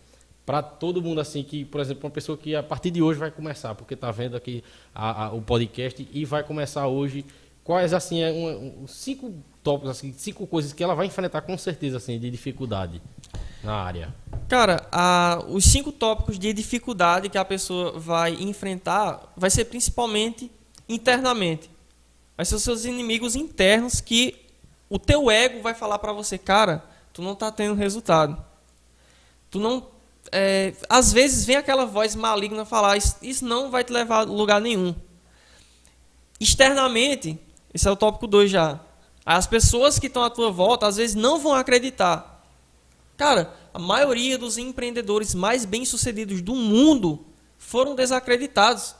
para 0.45 0.61
todo 0.61 1.01
mundo 1.01 1.19
assim 1.19 1.43
que, 1.43 1.65
por 1.65 1.81
exemplo, 1.81 2.05
uma 2.05 2.11
pessoa 2.11 2.37
que 2.37 2.55
a 2.55 2.63
partir 2.63 2.91
de 2.91 3.01
hoje 3.01 3.19
vai 3.19 3.31
começar, 3.31 3.75
porque 3.75 3.95
está 3.95 4.11
vendo 4.11 4.37
aqui 4.37 4.63
a, 4.93 5.25
a, 5.25 5.33
o 5.33 5.41
podcast 5.41 6.07
e 6.09 6.23
vai 6.23 6.43
começar 6.43 6.87
hoje, 6.87 7.25
quais 7.63 7.93
assim, 7.93 8.21
é 8.21 8.31
um, 8.31 8.87
cinco 8.87 9.33
tópicos 9.61 9.89
assim, 9.89 10.13
cinco 10.13 10.47
coisas 10.47 10.71
que 10.71 10.83
ela 10.83 10.95
vai 10.95 11.07
enfrentar 11.07 11.41
com 11.41 11.57
certeza 11.57 11.97
assim 11.97 12.17
de 12.17 12.29
dificuldade 12.29 13.01
na 13.63 13.73
área. 13.73 14.13
Cara, 14.47 14.87
a, 14.91 15.43
os 15.49 15.65
cinco 15.65 15.91
tópicos 15.91 16.37
de 16.37 16.53
dificuldade 16.53 17.27
que 17.27 17.37
a 17.37 17.43
pessoa 17.43 17.99
vai 17.99 18.35
enfrentar 18.35 19.33
vai 19.35 19.49
ser 19.49 19.65
principalmente 19.65 20.51
internamente. 20.87 21.69
Vai 22.37 22.45
ser 22.45 22.55
os 22.55 22.61
seus 22.63 22.85
inimigos 22.85 23.35
internos 23.35 23.99
que 23.99 24.44
o 24.89 24.99
teu 24.99 25.29
ego 25.31 25.61
vai 25.61 25.73
falar 25.73 25.99
para 25.99 26.13
você, 26.13 26.37
cara, 26.37 26.83
tu 27.13 27.21
não 27.21 27.33
está 27.33 27.51
tendo 27.51 27.75
resultado. 27.75 28.43
Tu 29.49 29.59
não, 29.59 29.87
é, 30.31 30.73
às 30.89 31.11
vezes 31.13 31.45
vem 31.45 31.55
aquela 31.55 31.85
voz 31.85 32.15
maligna 32.15 32.65
falar, 32.65 32.97
isso, 32.97 33.17
isso 33.21 33.45
não 33.45 33.71
vai 33.71 33.83
te 33.83 33.91
levar 33.91 34.19
a 34.19 34.23
lugar 34.23 34.61
nenhum. 34.61 34.95
Externamente, 36.39 37.39
esse 37.73 37.87
é 37.87 37.91
o 37.91 37.95
tópico 37.95 38.27
2 38.27 38.51
já. 38.51 38.79
As 39.25 39.47
pessoas 39.47 39.97
que 39.97 40.07
estão 40.07 40.23
à 40.23 40.29
tua 40.29 40.51
volta 40.51 40.85
às 40.85 40.97
vezes 40.97 41.15
não 41.15 41.39
vão 41.39 41.53
acreditar. 41.53 42.43
Cara, 43.17 43.53
a 43.73 43.79
maioria 43.79 44.37
dos 44.37 44.57
empreendedores 44.57 45.33
mais 45.33 45.65
bem-sucedidos 45.65 46.41
do 46.41 46.53
mundo 46.53 47.25
foram 47.57 47.95
desacreditados. 47.95 48.95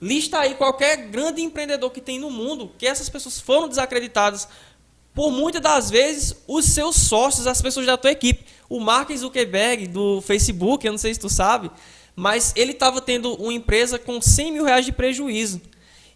Lista 0.00 0.38
aí 0.38 0.54
qualquer 0.54 1.08
grande 1.08 1.42
empreendedor 1.42 1.90
que 1.90 2.00
tem 2.00 2.18
no 2.20 2.30
mundo 2.30 2.72
que 2.78 2.86
essas 2.86 3.08
pessoas 3.08 3.40
foram 3.40 3.68
desacreditadas 3.68 4.48
por 5.18 5.32
muitas 5.32 5.60
das 5.60 5.90
vezes 5.90 6.32
os 6.46 6.64
seus 6.66 6.94
sócios, 6.94 7.48
as 7.48 7.60
pessoas 7.60 7.84
da 7.84 7.96
tua 7.96 8.12
equipe. 8.12 8.44
O 8.68 8.78
Mark 8.78 9.10
Zuckerberg 9.10 9.88
do 9.88 10.20
Facebook, 10.20 10.86
eu 10.86 10.92
não 10.92 10.98
sei 10.98 11.12
se 11.12 11.18
tu 11.18 11.28
sabe, 11.28 11.72
mas 12.14 12.52
ele 12.54 12.70
estava 12.70 13.00
tendo 13.00 13.34
uma 13.34 13.52
empresa 13.52 13.98
com 13.98 14.22
100 14.22 14.52
mil 14.52 14.64
reais 14.64 14.84
de 14.84 14.92
prejuízo. 14.92 15.60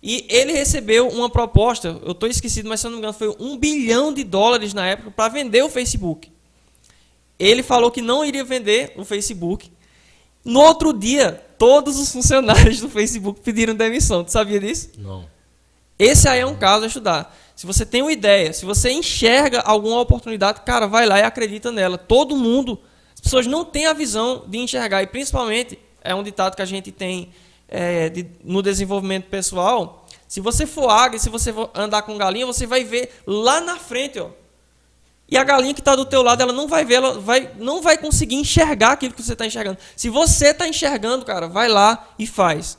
E 0.01 0.25
ele 0.29 0.53
recebeu 0.53 1.09
uma 1.09 1.29
proposta, 1.29 2.01
eu 2.05 2.13
estou 2.13 2.29
esquecido, 2.29 2.69
mas 2.69 2.79
se 2.79 2.87
eu 2.87 2.93
não 2.93 2.99
me 2.99 3.01
engano, 3.01 3.13
foi 3.13 3.35
um 3.41 3.57
bilhão 3.57 4.15
de 4.15 4.23
dólares 4.23 4.73
na 4.73 4.87
época 4.87 5.11
para 5.11 5.33
vender 5.33 5.65
o 5.65 5.69
Facebook. 5.69 6.31
Ele 7.41 7.65
falou 7.65 7.91
que 7.91 8.01
não 8.01 8.25
iria 8.25 8.45
vender 8.45 8.93
o 8.97 9.05
Facebook. 9.05 9.69
No 10.45 10.61
outro 10.61 10.93
dia, 10.93 11.45
todos 11.59 11.99
os 11.99 12.13
funcionários 12.13 12.79
do 12.79 12.89
Facebook 12.89 13.41
pediram 13.41 13.75
demissão. 13.75 14.23
Tu 14.23 14.31
sabia 14.31 14.61
disso? 14.61 14.91
Não. 14.97 15.29
Esse 15.99 16.29
aí 16.29 16.39
é 16.39 16.47
um 16.47 16.55
caso 16.55 16.85
a 16.85 16.87
estudar. 16.87 17.37
Se 17.63 17.67
você 17.67 17.87
tem 17.87 18.03
uma 18.03 18.11
ideia, 18.11 18.53
se 18.53 18.65
você 18.65 18.91
enxerga 18.91 19.61
alguma 19.61 20.01
oportunidade, 20.01 20.63
cara, 20.63 20.89
vai 20.89 21.07
lá 21.07 21.21
e 21.21 21.23
acredita 21.23 21.71
nela. 21.71 21.97
Todo 21.97 22.37
mundo, 22.37 22.77
as 23.15 23.21
pessoas 23.21 23.47
não 23.47 23.65
têm 23.65 23.87
a 23.87 23.93
visão 23.93 24.43
de 24.49 24.59
enxergar. 24.59 25.01
E 25.01 25.07
principalmente, 25.07 25.79
é 26.03 26.13
um 26.13 26.25
ditado 26.25 26.57
que 26.57 26.63
a 26.63 26.65
gente 26.65 26.91
tem 26.91 27.33
é, 27.69 28.09
de, 28.09 28.27
no 28.43 28.63
desenvolvimento 28.63 29.27
pessoal, 29.29 30.05
se 30.27 30.41
você 30.41 30.67
for 30.67 30.89
águia, 30.91 31.21
se 31.21 31.29
você 31.29 31.53
for 31.53 31.71
andar 31.73 32.03
com 32.03 32.19
galinha, 32.19 32.45
você 32.45 32.67
vai 32.67 32.83
ver 32.83 33.13
lá 33.25 33.61
na 33.61 33.77
frente, 33.77 34.19
ó. 34.19 34.31
E 35.29 35.37
a 35.37 35.45
galinha 35.45 35.73
que 35.73 35.81
está 35.81 35.95
do 35.95 36.05
teu 36.05 36.21
lado, 36.21 36.43
ela 36.43 36.53
não 36.53 36.67
vai 36.67 36.85
ver, 36.85 36.95
ela 36.95 37.21
vai, 37.21 37.49
não 37.61 37.81
vai 37.81 37.97
conseguir 37.97 38.35
enxergar 38.35 38.91
aquilo 38.91 39.15
que 39.15 39.23
você 39.23 39.35
está 39.35 39.47
enxergando. 39.47 39.79
Se 39.95 40.09
você 40.09 40.49
está 40.49 40.67
enxergando, 40.67 41.25
cara, 41.25 41.47
vai 41.47 41.69
lá 41.69 42.09
e 42.19 42.27
faz. 42.27 42.77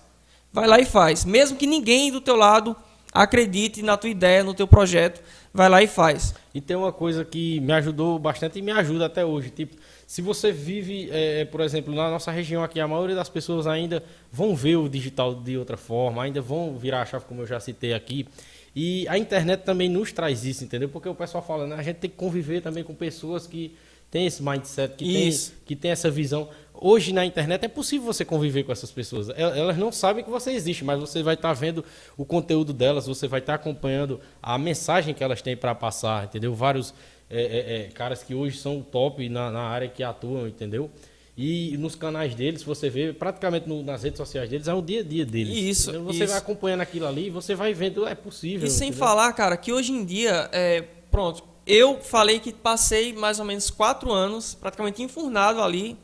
Vai 0.51 0.67
lá 0.67 0.77
e 0.77 0.84
faz. 0.84 1.23
Mesmo 1.23 1.55
que 1.55 1.65
ninguém 1.65 2.11
do 2.11 2.19
teu 2.19 2.36
lado 2.36 2.75
acredite 3.14 3.82
na 3.82 3.95
tua 3.95 4.09
ideia, 4.09 4.43
no 4.43 4.53
teu 4.53 4.68
projeto, 4.68 5.22
vai 5.53 5.70
lá 5.70 5.84
e 5.84 5.88
faz. 5.88 6.34
E 6.53 6.59
tem 6.59 6.76
uma 6.76 6.91
coisa 6.91 7.24
que 7.24 7.59
me 7.59 7.72
ajudou 7.74 8.18
bastante 8.18 8.59
e 8.59 8.61
me 8.61 8.72
ajuda 8.72 9.05
até 9.05 9.24
hoje. 9.24 9.49
Tipo, 9.49 9.76
se 10.07 10.22
você 10.22 10.51
vive, 10.51 11.09
é, 11.11 11.45
por 11.45 11.61
exemplo, 11.61 11.93
na 11.93 12.09
nossa 12.09 12.32
região 12.32 12.64
aqui, 12.64 12.80
a 12.80 12.88
maioria 12.88 13.16
das 13.16 13.30
pessoas 13.30 13.68
ainda 13.68 14.03
vão 14.32 14.55
ver 14.55 14.78
o 14.78 14.89
digital 14.89 15.36
de 15.36 15.57
outra 15.57 15.78
forma, 15.78 16.24
ainda 16.24 16.41
vão 16.41 16.78
virar 16.78 17.01
a 17.01 17.05
chave, 17.05 17.26
como 17.26 17.41
eu 17.41 17.47
já 17.47 17.59
citei 17.59 17.93
aqui. 17.93 18.28
E 18.76 19.07
a 19.07 19.18
internet 19.18 19.61
também 19.61 19.88
nos 19.88 20.11
traz 20.11 20.43
isso, 20.45 20.64
entendeu? 20.64 20.89
Porque 20.89 21.07
o 21.07 21.14
pessoal 21.14 21.43
fala, 21.43 21.68
né? 21.68 21.76
A 21.76 21.84
gente 21.84 21.97
tem 21.97 22.09
que 22.09 22.16
conviver 22.16 22.61
também 22.61 22.84
com 22.84 22.95
pessoas 22.95 23.45
que 23.45 23.76
têm 24.09 24.26
esse 24.26 24.41
mindset, 24.41 24.95
que 24.95 25.05
têm 25.05 25.32
que 25.66 25.76
tem 25.76 25.91
essa 25.91 26.09
visão. 26.09 26.49
Hoje 26.86 27.13
na 27.13 27.25
internet 27.25 27.63
é 27.63 27.69
possível 27.69 28.05
você 28.05 28.25
conviver 28.25 28.63
com 28.63 28.71
essas 28.73 28.91
pessoas. 28.91 29.29
Elas 29.29 29.77
não 29.77 29.89
sabem 29.89 30.21
que 30.21 30.29
você 30.29 30.51
existe, 30.51 30.84
mas 30.84 30.99
você 30.99 31.23
vai 31.23 31.36
estar 31.36 31.47
tá 31.47 31.53
vendo 31.53 31.86
o 32.17 32.25
conteúdo 32.25 32.73
delas, 32.73 33.07
você 33.07 33.25
vai 33.25 33.39
estar 33.39 33.57
tá 33.57 33.61
acompanhando 33.61 34.19
a 34.41 34.57
mensagem 34.57 35.13
que 35.13 35.23
elas 35.23 35.41
têm 35.41 35.55
para 35.55 35.73
passar, 35.73 36.25
entendeu? 36.25 36.53
Vários 36.53 36.93
é, 37.29 37.41
é, 37.41 37.75
é, 37.75 37.88
caras 37.88 38.21
que 38.21 38.36
hoje 38.36 38.57
são 38.57 38.81
top 38.81 39.29
na, 39.29 39.49
na 39.49 39.61
área 39.61 39.88
que 39.88 40.03
atuam, 40.03 40.45
entendeu? 40.45 40.91
E 41.38 41.77
nos 41.77 41.95
canais 41.95 42.36
deles, 42.36 42.63
você 42.63 42.89
vê, 42.89 43.13
praticamente 43.13 43.65
no, 43.65 43.81
nas 43.81 44.03
redes 44.03 44.17
sociais 44.17 44.49
deles, 44.49 44.67
é 44.67 44.73
o 44.73 44.81
dia 44.81 44.99
a 44.99 45.03
dia 45.03 45.25
deles. 45.25 45.55
Isso. 45.55 45.89
Então, 45.89 46.03
você 46.03 46.25
isso. 46.25 46.34
vai 46.34 46.38
acompanhando 46.38 46.81
aquilo 46.81 47.07
ali, 47.07 47.29
você 47.29 47.55
vai 47.55 47.73
vendo, 47.73 48.05
é 48.05 48.13
possível. 48.13 48.67
E 48.67 48.69
sem 48.69 48.89
entendeu? 48.89 49.07
falar, 49.07 49.31
cara, 49.31 49.55
que 49.55 49.71
hoje 49.71 49.93
em 49.93 50.03
dia, 50.03 50.49
é, 50.51 50.84
pronto, 51.09 51.45
eu 51.65 52.01
falei 52.01 52.41
que 52.41 52.51
passei 52.51 53.13
mais 53.13 53.39
ou 53.39 53.45
menos 53.45 53.69
quatro 53.69 54.11
anos 54.11 54.53
praticamente 54.53 55.01
enfurnado 55.01 55.61
ali, 55.61 55.97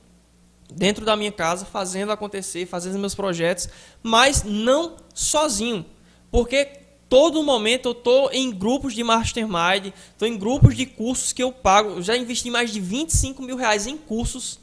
dentro 0.71 1.05
da 1.05 1.15
minha 1.15 1.31
casa, 1.31 1.65
fazendo 1.65 2.11
acontecer, 2.11 2.65
fazendo 2.65 2.99
meus 2.99 3.15
projetos, 3.15 3.67
mas 4.03 4.43
não 4.43 4.97
sozinho. 5.13 5.85
Porque 6.31 6.65
todo 7.09 7.41
momento 7.41 7.89
eu 7.89 7.91
estou 7.93 8.31
em 8.31 8.51
grupos 8.51 8.93
de 8.93 9.03
mastermind, 9.03 9.91
estou 10.11 10.27
em 10.27 10.37
grupos 10.37 10.75
de 10.75 10.85
cursos 10.85 11.33
que 11.33 11.41
eu 11.41 11.51
pago. 11.51 11.89
Eu 11.89 12.01
já 12.03 12.15
investi 12.15 12.51
mais 12.51 12.71
de 12.71 12.79
25 12.79 13.41
mil 13.41 13.57
reais 13.57 13.87
em 13.87 13.97
cursos 13.97 14.59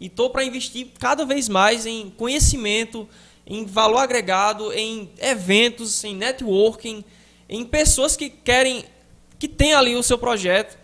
e 0.00 0.06
estou 0.06 0.30
para 0.30 0.42
investir 0.42 0.88
cada 0.98 1.24
vez 1.24 1.48
mais 1.48 1.86
em 1.86 2.10
conhecimento, 2.10 3.08
em 3.46 3.64
valor 3.66 3.98
agregado, 3.98 4.72
em 4.72 5.10
eventos, 5.18 6.02
em 6.02 6.14
networking, 6.16 7.04
em 7.48 7.64
pessoas 7.64 8.16
que 8.16 8.30
querem, 8.30 8.84
que 9.38 9.46
têm 9.46 9.74
ali 9.74 9.94
o 9.94 10.02
seu 10.02 10.16
projeto. 10.16 10.81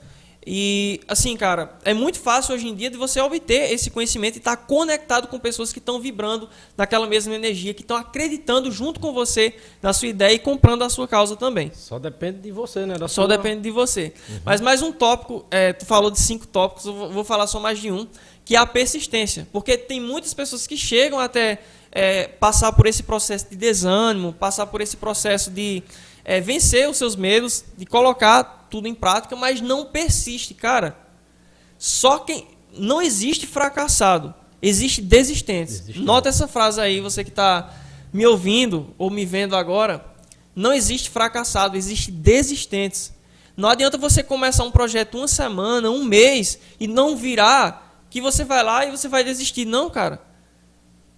E 0.51 1.03
assim, 1.07 1.37
cara, 1.37 1.77
é 1.85 1.93
muito 1.93 2.19
fácil 2.19 2.55
hoje 2.55 2.67
em 2.67 2.75
dia 2.75 2.89
de 2.89 2.97
você 2.97 3.21
obter 3.21 3.71
esse 3.71 3.91
conhecimento 3.91 4.37
e 4.37 4.39
estar 4.39 4.57
tá 4.57 4.63
conectado 4.63 5.29
com 5.29 5.39
pessoas 5.39 5.75
que 5.75 5.79
estão 5.79 6.01
vibrando 6.01 6.49
naquela 6.75 7.07
mesma 7.07 7.35
energia, 7.35 7.75
que 7.75 7.83
estão 7.83 7.99
acreditando 7.99 8.73
junto 8.73 8.99
com 8.99 9.13
você 9.13 9.55
na 9.83 9.93
sua 9.93 10.09
ideia 10.09 10.33
e 10.33 10.39
comprando 10.39 10.85
a 10.85 10.89
sua 10.89 11.07
causa 11.07 11.37
também. 11.37 11.71
Só 11.75 11.99
depende 11.99 12.39
de 12.39 12.51
você, 12.51 12.87
né? 12.87 12.95
Da 12.95 13.07
só 13.09 13.27
sua... 13.27 13.29
depende 13.29 13.61
de 13.61 13.71
você. 13.71 14.15
Uhum. 14.27 14.41
Mas 14.43 14.63
mais 14.63 14.81
um 14.81 14.91
tópico, 14.91 15.45
é, 15.51 15.75
tu 15.75 15.85
falou 15.85 16.11
de 16.11 16.19
cinco 16.19 16.47
tópicos, 16.47 16.87
eu 16.87 17.11
vou 17.11 17.25
falar 17.25 17.47
só 17.47 17.61
mais 17.61 17.79
de 17.79 17.93
um, 17.93 18.09
que 18.43 18.57
é 18.57 18.59
a 18.59 18.65
persistência. 18.65 19.47
Porque 19.53 19.77
tem 19.77 20.01
muitas 20.01 20.33
pessoas 20.33 20.67
que 20.67 20.79
chegam 20.79 21.19
até 21.21 21.59
é, 21.93 22.27
passar 22.27 22.73
por 22.73 22.87
esse 22.87 23.03
processo 23.03 23.51
de 23.51 23.57
desânimo, 23.57 24.33
passar 24.33 24.65
por 24.65 24.81
esse 24.81 24.97
processo 24.97 25.51
de 25.51 25.83
é, 26.25 26.41
vencer 26.41 26.89
os 26.89 26.97
seus 26.97 27.17
medos, 27.17 27.65
de 27.77 27.85
colocar 27.85 28.58
tudo 28.69 28.89
em 28.89 28.95
prática, 28.95 29.35
mas 29.35 29.61
não 29.61 29.87
persiste, 29.87 30.55
cara. 30.55 30.97
Só 31.79 32.19
quem. 32.19 32.49
Não 32.77 33.01
existe 33.01 33.47
fracassado, 33.47 34.35
existe 34.61 35.01
desistente. 35.01 35.99
Nota 35.99 36.29
essa 36.29 36.47
frase 36.47 36.81
aí, 36.81 37.01
você 37.01 37.25
que 37.25 37.31
está 37.31 37.73
me 38.13 38.27
ouvindo 38.27 38.95
ou 38.99 39.11
me 39.11 39.25
vendo 39.25 39.57
agora. 39.57 40.05
Não 40.55 40.73
existe 40.73 41.09
fracassado, 41.09 41.77
existe 41.77 42.11
desistentes. 42.11 43.13
Não 43.57 43.69
adianta 43.69 43.97
você 43.97 44.23
começar 44.23 44.65
um 44.65 44.71
projeto 44.71 45.19
uma 45.19 45.29
semana, 45.29 45.91
um 45.91 46.05
mês 46.05 46.59
e 46.79 46.87
não 46.87 47.17
virar 47.17 48.05
que 48.11 48.21
você 48.21 48.45
vai 48.45 48.63
lá 48.63 48.85
e 48.85 48.91
você 48.91 49.09
vai 49.09 49.25
desistir. 49.25 49.65
Não, 49.65 49.89
cara. 49.89 50.21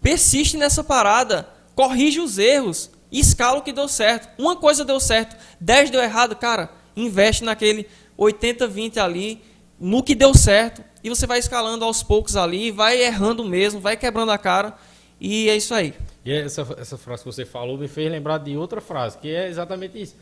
Persiste 0.01 0.57
nessa 0.57 0.85
parada. 0.85 1.49
Corrige 1.75 2.21
os 2.21 2.39
erros. 2.39 2.91
Escala 3.11 3.59
o 3.59 3.63
que 3.63 3.73
deu 3.73 3.89
certo. 3.89 4.29
Uma 4.39 4.57
coisa 4.57 4.85
deu 4.85 5.01
certo, 5.01 5.37
10 5.61 5.91
deu 5.91 6.01
errado, 6.01 6.37
cara. 6.37 6.71
Investe 7.01 7.45
naquele 7.45 7.87
80-20 8.19 8.99
ali, 8.99 9.43
no 9.79 10.03
que 10.03 10.15
deu 10.15 10.35
certo. 10.35 10.83
E 11.03 11.09
você 11.09 11.27
vai 11.27 11.39
escalando 11.39 11.85
aos 11.85 12.03
poucos 12.03 12.37
ali, 12.37 12.71
vai 12.71 13.03
errando 13.03 13.45
mesmo, 13.45 13.81
vai 13.81 13.97
quebrando 13.97 14.33
a 14.33 14.39
cara. 14.39 14.77
E 15.21 15.49
é 15.49 15.57
isso 15.57 15.75
aí. 15.75 15.95
E 16.25 16.33
essa, 16.33 16.67
essa 16.79 16.99
frase 16.99 17.23
que 17.23 17.33
você 17.33 17.45
falou 17.45 17.79
me 17.79 17.89
fez 17.89 18.11
lembrar 18.11 18.39
de 18.39 18.57
outra 18.57 18.81
frase, 18.81 19.19
que 19.19 19.29
é 19.29 19.49
exatamente 19.49 20.01
isso. 20.01 20.17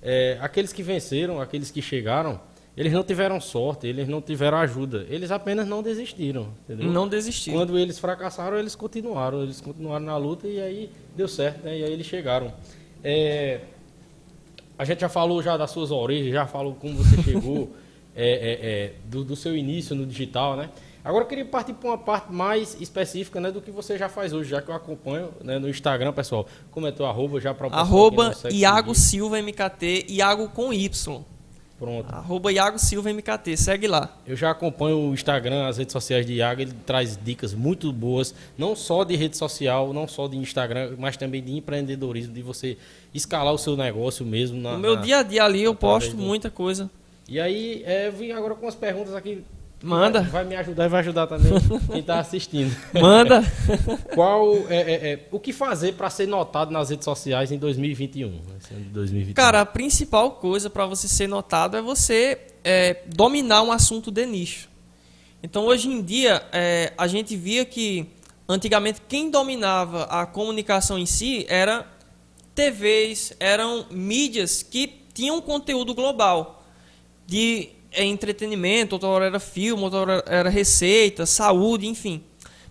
É, 0.00 0.38
aqueles 0.40 0.72
que 0.72 0.82
venceram, 0.82 1.40
aqueles 1.40 1.70
que 1.70 1.80
chegaram, 1.80 2.40
eles 2.76 2.92
não 2.92 3.04
tiveram 3.04 3.38
sorte, 3.40 3.86
eles 3.86 4.08
não 4.08 4.20
tiveram 4.20 4.56
ajuda, 4.58 5.06
eles 5.10 5.30
apenas 5.30 5.66
não 5.68 5.82
desistiram, 5.82 6.48
entendeu? 6.64 6.90
Não 6.90 7.06
desistiram. 7.06 7.58
Quando 7.58 7.78
eles 7.78 7.98
fracassaram, 7.98 8.58
eles 8.58 8.74
continuaram, 8.74 9.42
eles 9.42 9.60
continuaram 9.60 10.04
na 10.04 10.16
luta 10.16 10.48
e 10.48 10.60
aí 10.60 10.90
deu 11.14 11.28
certo, 11.28 11.64
né? 11.64 11.78
E 11.78 11.84
aí 11.84 11.92
eles 11.92 12.06
chegaram. 12.06 12.52
É, 13.04 13.60
a 14.78 14.84
gente 14.84 15.00
já 15.00 15.08
falou 15.08 15.42
já 15.42 15.56
das 15.56 15.70
suas 15.70 15.90
origens, 15.90 16.32
já 16.32 16.46
falou 16.46 16.74
como 16.74 16.94
você 16.94 17.22
chegou, 17.22 17.70
é, 18.14 18.30
é, 18.32 18.68
é, 18.70 18.92
do, 19.04 19.24
do, 19.24 19.36
seu 19.36 19.56
início 19.56 19.94
no 19.94 20.06
digital, 20.06 20.56
né? 20.56 20.70
Agora 21.04 21.24
eu 21.24 21.28
queria 21.28 21.44
partir 21.44 21.72
para 21.72 21.90
uma 21.90 21.98
parte 21.98 22.32
mais 22.32 22.80
específica, 22.80 23.40
né, 23.40 23.50
do 23.50 23.60
que 23.60 23.72
você 23.72 23.98
já 23.98 24.08
faz 24.08 24.32
hoje, 24.32 24.50
já 24.50 24.62
que 24.62 24.68
eu 24.68 24.74
acompanho 24.74 25.30
né, 25.42 25.58
no 25.58 25.68
Instagram, 25.68 26.12
pessoal. 26.12 26.46
Como 26.70 26.86
é 26.86 26.92
teu 26.92 27.06
arroba 27.06 27.40
já 27.40 27.52
para 27.52 27.66
Arroba 27.68 28.32
Iago 28.50 28.94
Silva 28.94 29.42
MKT, 29.42 30.06
Iago 30.08 30.48
com 30.50 30.72
Y. 30.72 31.24
Pronto. 31.82 32.14
Arroba 32.14 32.52
Iago 32.52 32.78
Silva 32.78 33.12
MKT, 33.12 33.56
segue 33.56 33.88
lá. 33.88 34.16
Eu 34.24 34.36
já 34.36 34.52
acompanho 34.52 34.98
o 34.98 35.12
Instagram, 35.12 35.66
as 35.66 35.78
redes 35.78 35.92
sociais 35.92 36.24
de 36.24 36.34
Iago, 36.34 36.60
ele 36.60 36.72
traz 36.86 37.18
dicas 37.20 37.52
muito 37.52 37.92
boas, 37.92 38.32
não 38.56 38.76
só 38.76 39.02
de 39.02 39.16
rede 39.16 39.36
social, 39.36 39.92
não 39.92 40.06
só 40.06 40.28
de 40.28 40.36
Instagram, 40.36 40.94
mas 40.96 41.16
também 41.16 41.42
de 41.42 41.50
empreendedorismo, 41.56 42.32
de 42.32 42.40
você 42.40 42.78
escalar 43.12 43.52
o 43.52 43.58
seu 43.58 43.76
negócio 43.76 44.24
mesmo. 44.24 44.60
Na, 44.60 44.74
no 44.74 44.78
meu 44.78 44.94
na, 44.94 45.02
dia 45.02 45.18
a 45.18 45.22
dia 45.24 45.42
ali 45.42 45.64
eu 45.64 45.74
posto 45.74 46.16
muita 46.16 46.48
coisa. 46.48 46.88
E 47.28 47.40
aí, 47.40 47.82
é, 47.84 48.06
eu 48.06 48.12
vim 48.12 48.30
agora 48.30 48.54
com 48.54 48.64
umas 48.64 48.76
perguntas 48.76 49.12
aqui 49.12 49.42
Manda. 49.82 50.20
Vai, 50.20 50.30
vai, 50.30 50.44
me 50.44 50.56
ajudar 50.56 50.84
e 50.84 50.88
vai 50.88 51.00
ajudar 51.00 51.26
também 51.26 51.52
quem 51.90 52.00
está 52.00 52.20
assistindo. 52.20 52.74
Manda. 52.94 53.42
Qual 54.14 54.54
é, 54.68 54.76
é, 54.76 55.12
é, 55.12 55.28
o 55.30 55.40
que 55.40 55.52
fazer 55.52 55.94
para 55.94 56.08
ser 56.08 56.28
notado 56.28 56.70
nas 56.70 56.90
redes 56.90 57.04
sociais 57.04 57.50
em 57.50 57.58
2021? 57.58 58.40
2021? 58.92 59.34
Cara, 59.34 59.62
a 59.62 59.66
principal 59.66 60.32
coisa 60.32 60.70
para 60.70 60.86
você 60.86 61.08
ser 61.08 61.26
notado 61.26 61.76
é 61.76 61.82
você 61.82 62.38
é, 62.62 63.02
dominar 63.06 63.62
um 63.62 63.72
assunto 63.72 64.10
de 64.10 64.24
nicho. 64.24 64.68
Então, 65.42 65.66
hoje 65.66 65.88
em 65.88 66.00
dia, 66.00 66.42
é, 66.52 66.92
a 66.96 67.08
gente 67.08 67.36
via 67.36 67.64
que 67.64 68.06
antigamente 68.48 69.00
quem 69.08 69.30
dominava 69.30 70.04
a 70.04 70.24
comunicação 70.24 70.96
em 70.98 71.06
si 71.06 71.44
era 71.48 71.86
TVs, 72.54 73.34
eram 73.40 73.86
mídias 73.90 74.62
que 74.62 75.02
tinham 75.12 75.40
conteúdo 75.40 75.94
global 75.94 76.64
de 77.26 77.70
é 77.92 78.04
entretenimento, 78.04 78.94
outra 78.94 79.08
hora 79.08 79.26
era 79.26 79.40
filme, 79.40 79.82
outra 79.82 79.98
hora 80.00 80.24
era 80.26 80.48
receita, 80.48 81.26
saúde, 81.26 81.86
enfim. 81.86 82.22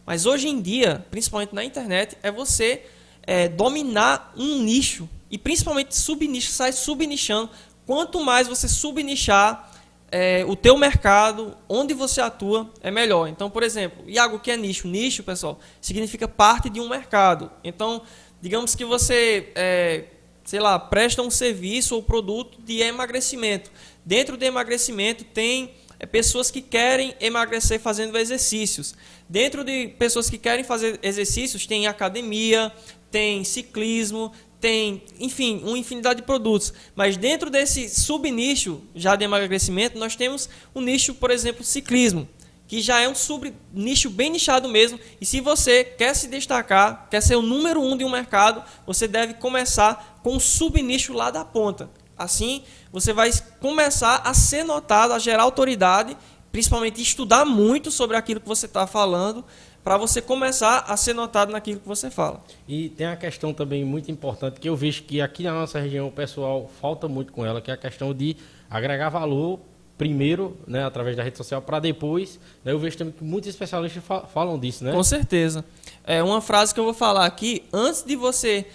Mas 0.05 0.25
hoje 0.25 0.47
em 0.47 0.61
dia, 0.61 1.05
principalmente 1.11 1.53
na 1.53 1.63
internet, 1.63 2.17
é 2.23 2.31
você 2.31 2.83
é, 3.23 3.47
dominar 3.47 4.33
um 4.35 4.59
nicho 4.61 5.07
e 5.29 5.37
principalmente 5.37 5.95
subnicho, 5.95 6.51
sai 6.51 6.71
subnichando. 6.71 7.49
Quanto 7.85 8.23
mais 8.23 8.47
você 8.47 8.67
subnichar 8.67 9.71
é, 10.11 10.43
o 10.45 10.55
teu 10.55 10.77
mercado, 10.77 11.55
onde 11.69 11.93
você 11.93 12.19
atua, 12.19 12.69
é 12.81 12.91
melhor. 12.91 13.27
Então, 13.27 13.49
por 13.49 13.63
exemplo, 13.63 14.03
Iago, 14.09 14.35
o 14.35 14.39
que 14.39 14.51
é 14.51 14.57
nicho? 14.57 14.87
Nicho, 14.87 15.23
pessoal, 15.23 15.59
significa 15.79 16.27
parte 16.27 16.69
de 16.69 16.81
um 16.81 16.89
mercado. 16.89 17.49
Então, 17.63 18.01
digamos 18.41 18.75
que 18.75 18.83
você 18.83 19.51
é, 19.55 20.05
sei 20.43 20.59
lá, 20.59 20.77
presta 20.77 21.21
um 21.21 21.29
serviço 21.29 21.95
ou 21.95 22.03
produto 22.03 22.61
de 22.61 22.81
emagrecimento. 22.81 23.71
Dentro 24.05 24.37
do 24.37 24.43
emagrecimento 24.43 25.23
tem 25.23 25.71
é, 25.99 26.05
pessoas 26.05 26.49
que 26.49 26.61
querem 26.61 27.13
emagrecer 27.19 27.79
fazendo 27.79 28.17
exercícios. 28.17 28.95
Dentro 29.29 29.63
de 29.63 29.89
pessoas 29.99 30.29
que 30.29 30.37
querem 30.37 30.63
fazer 30.63 30.99
exercícios, 31.03 31.65
tem 31.65 31.87
academia, 31.87 32.71
tem 33.09 33.43
ciclismo, 33.43 34.31
tem, 34.59 35.03
enfim, 35.19 35.61
uma 35.63 35.77
infinidade 35.77 36.21
de 36.21 36.25
produtos. 36.25 36.73
Mas 36.95 37.17
dentro 37.17 37.49
desse 37.49 37.89
subnicho 37.89 38.81
já 38.95 39.15
de 39.15 39.23
emagrecimento, 39.23 39.97
nós 39.97 40.15
temos 40.15 40.49
um 40.73 40.81
nicho, 40.81 41.13
por 41.13 41.31
exemplo, 41.31 41.63
ciclismo 41.63 42.27
que 42.71 42.79
já 42.79 43.01
é 43.01 43.09
um 43.09 43.13
sub 43.13 43.53
nicho 43.73 44.09
bem 44.09 44.29
nichado 44.29 44.69
mesmo. 44.69 44.97
E 45.19 45.25
se 45.25 45.41
você 45.41 45.83
quer 45.83 46.15
se 46.15 46.29
destacar, 46.29 47.09
quer 47.11 47.19
ser 47.21 47.35
o 47.35 47.41
número 47.41 47.81
um 47.81 47.97
de 47.97 48.05
um 48.05 48.09
mercado, 48.09 48.63
você 48.87 49.09
deve 49.09 49.33
começar 49.33 50.21
com 50.23 50.37
um 50.37 50.39
subnicho 50.39 51.11
lá 51.11 51.29
da 51.29 51.43
ponta. 51.43 51.89
Assim, 52.23 52.63
você 52.91 53.13
vai 53.13 53.31
começar 53.59 54.21
a 54.25 54.33
ser 54.33 54.63
notado, 54.63 55.13
a 55.13 55.19
gerar 55.19 55.43
autoridade, 55.43 56.15
principalmente 56.51 57.01
estudar 57.01 57.45
muito 57.45 57.91
sobre 57.91 58.17
aquilo 58.17 58.39
que 58.39 58.47
você 58.47 58.65
está 58.65 58.85
falando, 58.85 59.43
para 59.83 59.97
você 59.97 60.21
começar 60.21 60.85
a 60.87 60.95
ser 60.95 61.13
notado 61.13 61.51
naquilo 61.51 61.79
que 61.79 61.87
você 61.87 62.11
fala. 62.11 62.43
E 62.67 62.89
tem 62.89 63.07
a 63.07 63.15
questão 63.15 63.53
também 63.53 63.83
muito 63.83 64.11
importante 64.11 64.59
que 64.59 64.69
eu 64.69 64.75
vejo 64.75 65.03
que 65.03 65.21
aqui 65.21 65.43
na 65.43 65.53
nossa 65.53 65.79
região 65.79 66.07
o 66.07 66.11
pessoal 66.11 66.69
falta 66.79 67.07
muito 67.07 67.33
com 67.33 67.45
ela, 67.45 67.61
que 67.61 67.71
é 67.71 67.73
a 67.73 67.77
questão 67.77 68.13
de 68.13 68.37
agregar 68.69 69.09
valor 69.09 69.59
primeiro, 69.97 70.57
né, 70.65 70.83
através 70.83 71.15
da 71.15 71.21
rede 71.21 71.37
social, 71.37 71.61
para 71.61 71.79
depois. 71.79 72.39
Né, 72.65 72.71
eu 72.71 72.79
vejo 72.79 72.97
também 72.97 73.13
que 73.13 73.23
muitos 73.23 73.47
especialistas 73.49 74.03
fa 74.03 74.21
falam 74.21 74.57
disso, 74.57 74.83
né? 74.83 74.91
Com 74.91 75.03
certeza. 75.03 75.63
É 76.03 76.23
uma 76.23 76.41
frase 76.41 76.73
que 76.73 76.79
eu 76.79 76.83
vou 76.83 76.93
falar 76.93 77.25
aqui. 77.25 77.63
Antes 77.71 78.03
de 78.03 78.15
você 78.15 78.65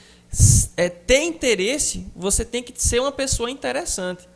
é, 0.77 0.89
ter 0.89 1.22
interesse, 1.22 2.07
você 2.14 2.45
tem 2.45 2.62
que 2.62 2.72
ser 2.77 3.01
uma 3.01 3.12
pessoa 3.12 3.51
interessante. 3.51 4.29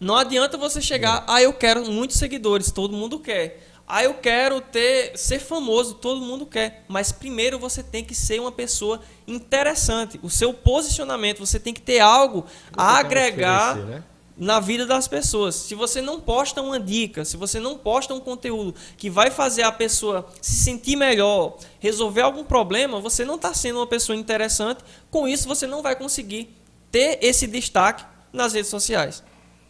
Não 0.00 0.16
adianta 0.16 0.56
você 0.58 0.80
chegar, 0.80 1.24
ah, 1.28 1.40
eu 1.40 1.52
quero 1.52 1.88
muitos 1.90 2.18
seguidores, 2.18 2.72
todo 2.72 2.96
mundo 2.96 3.20
quer. 3.20 3.68
Ah, 3.86 4.02
eu 4.02 4.14
quero 4.14 4.60
ter 4.60 5.16
ser 5.16 5.38
famoso, 5.38 5.94
todo 5.94 6.20
mundo 6.20 6.46
quer. 6.46 6.84
Mas 6.88 7.12
primeiro 7.12 7.58
você 7.58 7.82
tem 7.82 8.04
que 8.04 8.14
ser 8.14 8.40
uma 8.40 8.50
pessoa 8.50 9.00
interessante. 9.26 10.18
O 10.22 10.30
seu 10.30 10.54
posicionamento, 10.54 11.38
você 11.38 11.60
tem 11.60 11.74
que 11.74 11.80
ter 11.80 12.00
algo 12.00 12.42
você 12.42 12.70
a 12.76 12.98
agregar. 12.98 13.76
Né? 13.76 14.02
Na 14.42 14.58
vida 14.58 14.84
das 14.84 15.06
pessoas. 15.06 15.54
Se 15.54 15.72
você 15.72 16.02
não 16.02 16.20
posta 16.20 16.60
uma 16.60 16.80
dica, 16.80 17.24
se 17.24 17.36
você 17.36 17.60
não 17.60 17.78
posta 17.78 18.12
um 18.12 18.18
conteúdo 18.18 18.74
que 18.96 19.08
vai 19.08 19.30
fazer 19.30 19.62
a 19.62 19.70
pessoa 19.70 20.26
se 20.40 20.54
sentir 20.54 20.96
melhor, 20.96 21.58
resolver 21.78 22.22
algum 22.22 22.42
problema, 22.42 22.98
você 22.98 23.24
não 23.24 23.36
está 23.36 23.54
sendo 23.54 23.78
uma 23.78 23.86
pessoa 23.86 24.16
interessante. 24.18 24.82
Com 25.12 25.28
isso, 25.28 25.46
você 25.46 25.64
não 25.64 25.80
vai 25.80 25.94
conseguir 25.94 26.52
ter 26.90 27.20
esse 27.22 27.46
destaque 27.46 28.04
nas 28.32 28.52
redes 28.52 28.68
sociais. 28.68 29.22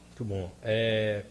Muito 0.08 0.24
bom. 0.24 0.50
É, 0.62 1.24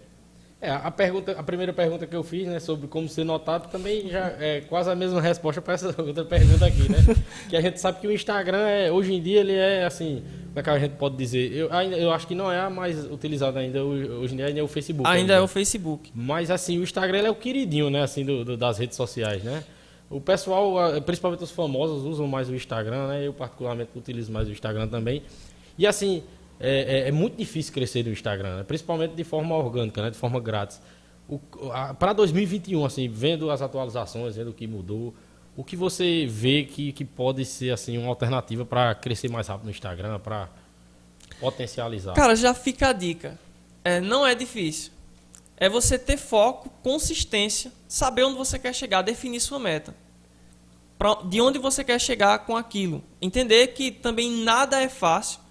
é, 0.61 0.69
a, 0.69 0.91
pergunta, 0.91 1.31
a 1.31 1.41
primeira 1.41 1.73
pergunta 1.73 2.05
que 2.05 2.15
eu 2.15 2.23
fiz, 2.23 2.47
né, 2.47 2.59
sobre 2.59 2.87
como 2.87 3.09
ser 3.09 3.23
notado, 3.23 3.71
também 3.71 4.07
já 4.07 4.35
é 4.39 4.61
quase 4.61 4.91
a 4.91 4.95
mesma 4.95 5.19
resposta 5.19 5.59
para 5.63 5.73
essa 5.73 5.87
outra 5.99 6.23
pergunta 6.25 6.67
aqui, 6.67 6.87
né? 6.91 6.99
que 7.49 7.57
a 7.57 7.61
gente 7.61 7.79
sabe 7.79 7.99
que 8.01 8.05
o 8.05 8.11
Instagram, 8.11 8.67
é, 8.67 8.91
hoje 8.91 9.15
em 9.15 9.19
dia, 9.19 9.39
ele 9.39 9.55
é 9.55 9.83
assim, 9.83 10.23
como 10.51 10.59
é 10.59 10.63
que 10.63 10.69
a 10.69 10.79
gente 10.79 10.95
pode 10.95 11.15
dizer? 11.15 11.53
Eu, 11.53 11.71
ainda, 11.71 11.95
eu 11.95 12.11
acho 12.11 12.27
que 12.27 12.35
não 12.35 12.51
é 12.51 12.59
a 12.59 12.69
mais 12.69 13.05
utilizada 13.05 13.59
ainda, 13.59 13.81
hoje 13.81 14.33
em 14.33 14.37
dia 14.37 14.47
ainda 14.47 14.59
é 14.59 14.63
o 14.63 14.67
Facebook. 14.67 15.07
Ainda, 15.07 15.19
ainda. 15.19 15.33
é 15.35 15.39
o 15.41 15.47
Facebook. 15.47 16.11
Mas 16.13 16.51
assim, 16.51 16.77
o 16.77 16.83
Instagram 16.83 17.19
é 17.19 17.29
o 17.29 17.35
queridinho, 17.35 17.89
né, 17.89 18.03
assim, 18.03 18.25
do, 18.25 18.43
do, 18.43 18.57
das 18.57 18.77
redes 18.77 18.97
sociais, 18.97 19.41
né? 19.43 19.63
O 20.09 20.19
pessoal, 20.19 21.01
principalmente 21.03 21.41
os 21.41 21.51
famosos, 21.51 22.03
usam 22.03 22.27
mais 22.27 22.49
o 22.49 22.53
Instagram, 22.53 23.07
né? 23.07 23.25
Eu 23.25 23.33
particularmente 23.33 23.91
utilizo 23.95 24.29
mais 24.29 24.45
o 24.49 24.51
Instagram 24.51 24.89
também. 24.89 25.23
E 25.77 25.87
assim, 25.87 26.21
é, 26.59 27.05
é, 27.05 27.07
é, 27.07 27.11
muito 27.11 27.37
difícil 27.37 27.73
crescer 27.73 28.03
no 28.03 28.11
Instagram, 28.11 28.57
né? 28.57 28.63
principalmente 28.63 29.15
de 29.15 29.23
forma 29.23 29.55
orgânica, 29.55 30.01
né? 30.01 30.09
de 30.09 30.17
forma 30.17 30.39
grátis. 30.39 30.81
Para 31.97 32.11
2021, 32.11 32.83
assim, 32.83 33.07
vendo 33.07 33.49
as 33.49 33.61
atualizações, 33.61 34.35
vendo 34.35 34.49
o 34.49 34.53
que 34.53 34.67
mudou, 34.67 35.13
o 35.55 35.63
que 35.63 35.75
você 35.75 36.25
vê 36.25 36.63
que, 36.63 36.91
que 36.91 37.05
pode 37.05 37.45
ser 37.45 37.71
assim 37.71 37.97
uma 37.97 38.07
alternativa 38.07 38.65
para 38.65 38.95
crescer 38.95 39.29
mais 39.29 39.47
rápido 39.47 39.65
no 39.65 39.71
Instagram, 39.71 40.19
para 40.19 40.49
potencializar? 41.39 42.13
Cara, 42.13 42.35
já 42.35 42.53
fica 42.53 42.89
a 42.89 42.93
dica. 42.93 43.39
É, 43.83 43.99
não 43.99 44.25
é 44.25 44.33
difícil. 44.35 44.91
É 45.57 45.69
você 45.69 45.97
ter 45.97 46.17
foco, 46.17 46.69
consistência, 46.81 47.71
saber 47.87 48.23
onde 48.23 48.37
você 48.37 48.57
quer 48.57 48.73
chegar, 48.73 49.01
definir 49.01 49.39
sua 49.39 49.59
meta. 49.59 49.95
Pra, 50.97 51.15
de 51.23 51.41
onde 51.41 51.59
você 51.59 51.83
quer 51.83 51.99
chegar 51.99 52.39
com 52.39 52.55
aquilo. 52.55 53.03
Entender 53.21 53.67
que 53.67 53.91
também 53.91 54.43
nada 54.43 54.79
é 54.81 54.89
fácil 54.89 55.41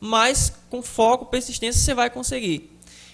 mas 0.00 0.58
com 0.70 0.82
foco, 0.82 1.26
persistência, 1.26 1.80
você 1.80 1.94
vai 1.94 2.08
conseguir. 2.08 2.72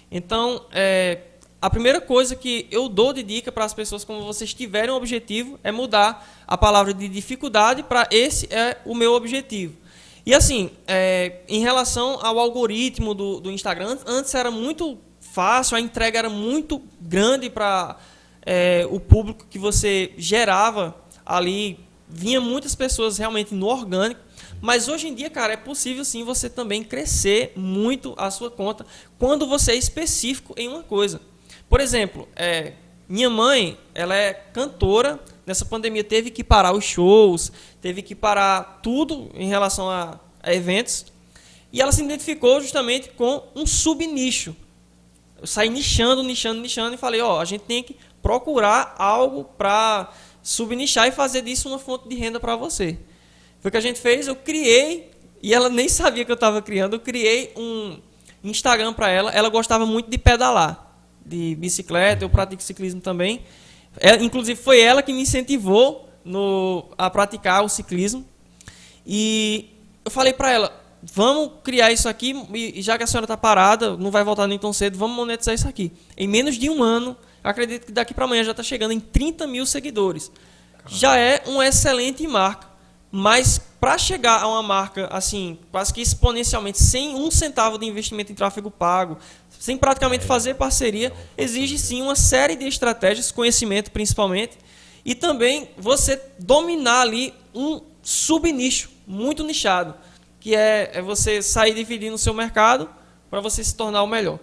Então, 0.08 0.64
é, 0.70 1.18
a 1.66 1.70
primeira 1.70 2.00
coisa 2.00 2.36
que 2.36 2.68
eu 2.70 2.88
dou 2.88 3.12
de 3.12 3.24
dica 3.24 3.50
para 3.50 3.64
as 3.64 3.74
pessoas, 3.74 4.04
quando 4.04 4.24
vocês 4.24 4.54
tiverem 4.54 4.92
um 4.92 4.96
objetivo, 4.96 5.58
é 5.64 5.72
mudar 5.72 6.24
a 6.46 6.56
palavra 6.56 6.94
de 6.94 7.08
dificuldade 7.08 7.82
para 7.82 8.06
esse 8.12 8.46
é 8.54 8.76
o 8.84 8.94
meu 8.94 9.14
objetivo. 9.14 9.74
E 10.24 10.32
assim, 10.32 10.70
é, 10.86 11.40
em 11.48 11.62
relação 11.62 12.24
ao 12.24 12.38
algoritmo 12.38 13.14
do, 13.14 13.40
do, 13.40 13.50
Instagram, 13.50 13.98
antes 14.06 14.32
era 14.32 14.48
muito 14.48 14.96
fácil, 15.20 15.76
a 15.76 15.80
entrega 15.80 16.20
era 16.20 16.30
muito 16.30 16.80
grande 17.00 17.50
para 17.50 17.96
é, 18.42 18.86
o 18.88 19.00
público 19.00 19.44
que 19.50 19.58
você 19.58 20.12
gerava 20.16 20.94
ali. 21.24 21.80
Vinha 22.08 22.40
muitas 22.40 22.76
pessoas 22.76 23.18
realmente 23.18 23.52
no 23.52 23.66
orgânico. 23.66 24.20
Mas 24.60 24.86
hoje 24.86 25.08
em 25.08 25.14
dia, 25.16 25.28
cara, 25.28 25.54
é 25.54 25.56
possível 25.56 26.04
sim 26.04 26.22
você 26.22 26.48
também 26.48 26.84
crescer 26.84 27.52
muito 27.56 28.14
a 28.16 28.30
sua 28.30 28.52
conta 28.52 28.86
quando 29.18 29.48
você 29.48 29.72
é 29.72 29.76
específico 29.76 30.54
em 30.56 30.68
uma 30.68 30.84
coisa. 30.84 31.20
Por 31.68 31.80
exemplo, 31.80 32.28
é, 32.36 32.72
minha 33.08 33.30
mãe, 33.30 33.78
ela 33.94 34.14
é 34.14 34.34
cantora. 34.34 35.20
Nessa 35.44 35.64
pandemia 35.64 36.02
teve 36.02 36.30
que 36.30 36.42
parar 36.42 36.72
os 36.72 36.84
shows, 36.84 37.52
teve 37.80 38.02
que 38.02 38.14
parar 38.14 38.80
tudo 38.82 39.30
em 39.34 39.48
relação 39.48 39.88
a, 39.88 40.18
a 40.42 40.52
eventos. 40.52 41.06
E 41.72 41.80
ela 41.80 41.92
se 41.92 42.02
identificou 42.02 42.60
justamente 42.60 43.10
com 43.10 43.42
um 43.54 43.66
subnicho. 43.66 44.56
Eu 45.40 45.46
saí 45.46 45.68
nichando, 45.68 46.22
nichando, 46.22 46.60
nichando 46.60 46.94
e 46.94 46.98
falei, 46.98 47.20
ó, 47.20 47.40
a 47.40 47.44
gente 47.44 47.62
tem 47.62 47.82
que 47.82 47.96
procurar 48.22 48.94
algo 48.98 49.44
para 49.44 50.12
subnichar 50.42 51.06
e 51.06 51.12
fazer 51.12 51.42
disso 51.42 51.68
uma 51.68 51.78
fonte 51.78 52.08
de 52.08 52.16
renda 52.16 52.40
para 52.40 52.56
você. 52.56 52.98
Foi 53.60 53.68
o 53.68 53.72
que 53.72 53.76
a 53.76 53.80
gente 53.80 54.00
fez, 54.00 54.26
eu 54.26 54.36
criei, 54.36 55.10
e 55.42 55.52
ela 55.52 55.68
nem 55.68 55.88
sabia 55.88 56.24
que 56.24 56.30
eu 56.30 56.34
estava 56.34 56.62
criando, 56.62 56.94
eu 56.94 57.00
criei 57.00 57.52
um 57.56 58.00
Instagram 58.42 58.92
para 58.92 59.10
ela. 59.10 59.30
Ela 59.32 59.48
gostava 59.48 59.84
muito 59.84 60.08
de 60.08 60.18
pedalar, 60.18 60.85
de 61.26 61.54
bicicleta, 61.56 62.24
eu 62.24 62.30
pratico 62.30 62.62
ciclismo 62.62 63.00
também. 63.00 63.42
Ela, 63.98 64.22
inclusive 64.22 64.60
foi 64.60 64.80
ela 64.80 65.02
que 65.02 65.12
me 65.12 65.22
incentivou 65.22 66.08
no, 66.24 66.86
a 66.96 67.08
praticar 67.10 67.64
o 67.64 67.68
ciclismo. 67.68 68.24
E 69.06 69.70
eu 70.04 70.10
falei 70.10 70.32
para 70.32 70.50
ela, 70.50 70.84
vamos 71.02 71.52
criar 71.62 71.92
isso 71.92 72.08
aqui, 72.08 72.34
e 72.52 72.82
já 72.82 72.98
que 72.98 73.04
a 73.04 73.06
senhora 73.06 73.24
está 73.24 73.36
parada, 73.36 73.96
não 73.96 74.10
vai 74.10 74.24
voltar 74.24 74.46
nem 74.46 74.58
tão 74.58 74.72
cedo, 74.72 74.98
vamos 74.98 75.16
monetizar 75.16 75.54
isso 75.54 75.68
aqui. 75.68 75.92
Em 76.16 76.26
menos 76.26 76.56
de 76.56 76.68
um 76.68 76.82
ano, 76.82 77.16
acredito 77.42 77.86
que 77.86 77.92
daqui 77.92 78.12
para 78.12 78.24
amanhã 78.24 78.42
já 78.44 78.50
está 78.50 78.62
chegando 78.62 78.92
em 78.92 79.00
30 79.00 79.46
mil 79.46 79.64
seguidores. 79.66 80.30
Já 80.86 81.16
é 81.16 81.42
uma 81.46 81.66
excelente 81.66 82.26
marca. 82.26 82.76
Mas 83.10 83.58
para 83.80 83.96
chegar 83.96 84.42
a 84.42 84.48
uma 84.48 84.62
marca 84.62 85.06
assim, 85.12 85.58
quase 85.70 85.94
que 85.94 86.00
exponencialmente, 86.00 86.82
sem 86.82 87.14
um 87.14 87.30
centavo 87.30 87.78
de 87.78 87.86
investimento 87.86 88.32
em 88.32 88.34
tráfego 88.34 88.70
pago, 88.70 89.16
sem 89.58 89.76
praticamente 89.76 90.24
é. 90.24 90.26
fazer 90.26 90.54
parceria, 90.54 91.12
exige 91.36 91.78
sim 91.78 92.02
uma 92.02 92.16
série 92.16 92.56
de 92.56 92.66
estratégias, 92.66 93.30
conhecimento 93.30 93.90
principalmente, 93.90 94.58
e 95.04 95.14
também 95.14 95.68
você 95.76 96.20
dominar 96.38 97.02
ali 97.02 97.32
um 97.54 97.80
subnicho 98.02 98.90
muito 99.06 99.44
nichado, 99.44 99.94
que 100.40 100.54
é, 100.54 100.90
é 100.94 101.02
você 101.02 101.40
sair 101.42 101.74
dividindo 101.74 102.14
o 102.14 102.18
seu 102.18 102.34
mercado 102.34 102.88
para 103.30 103.40
você 103.40 103.62
se 103.62 103.74
tornar 103.74 104.02
o 104.02 104.06
melhor. 104.06 104.38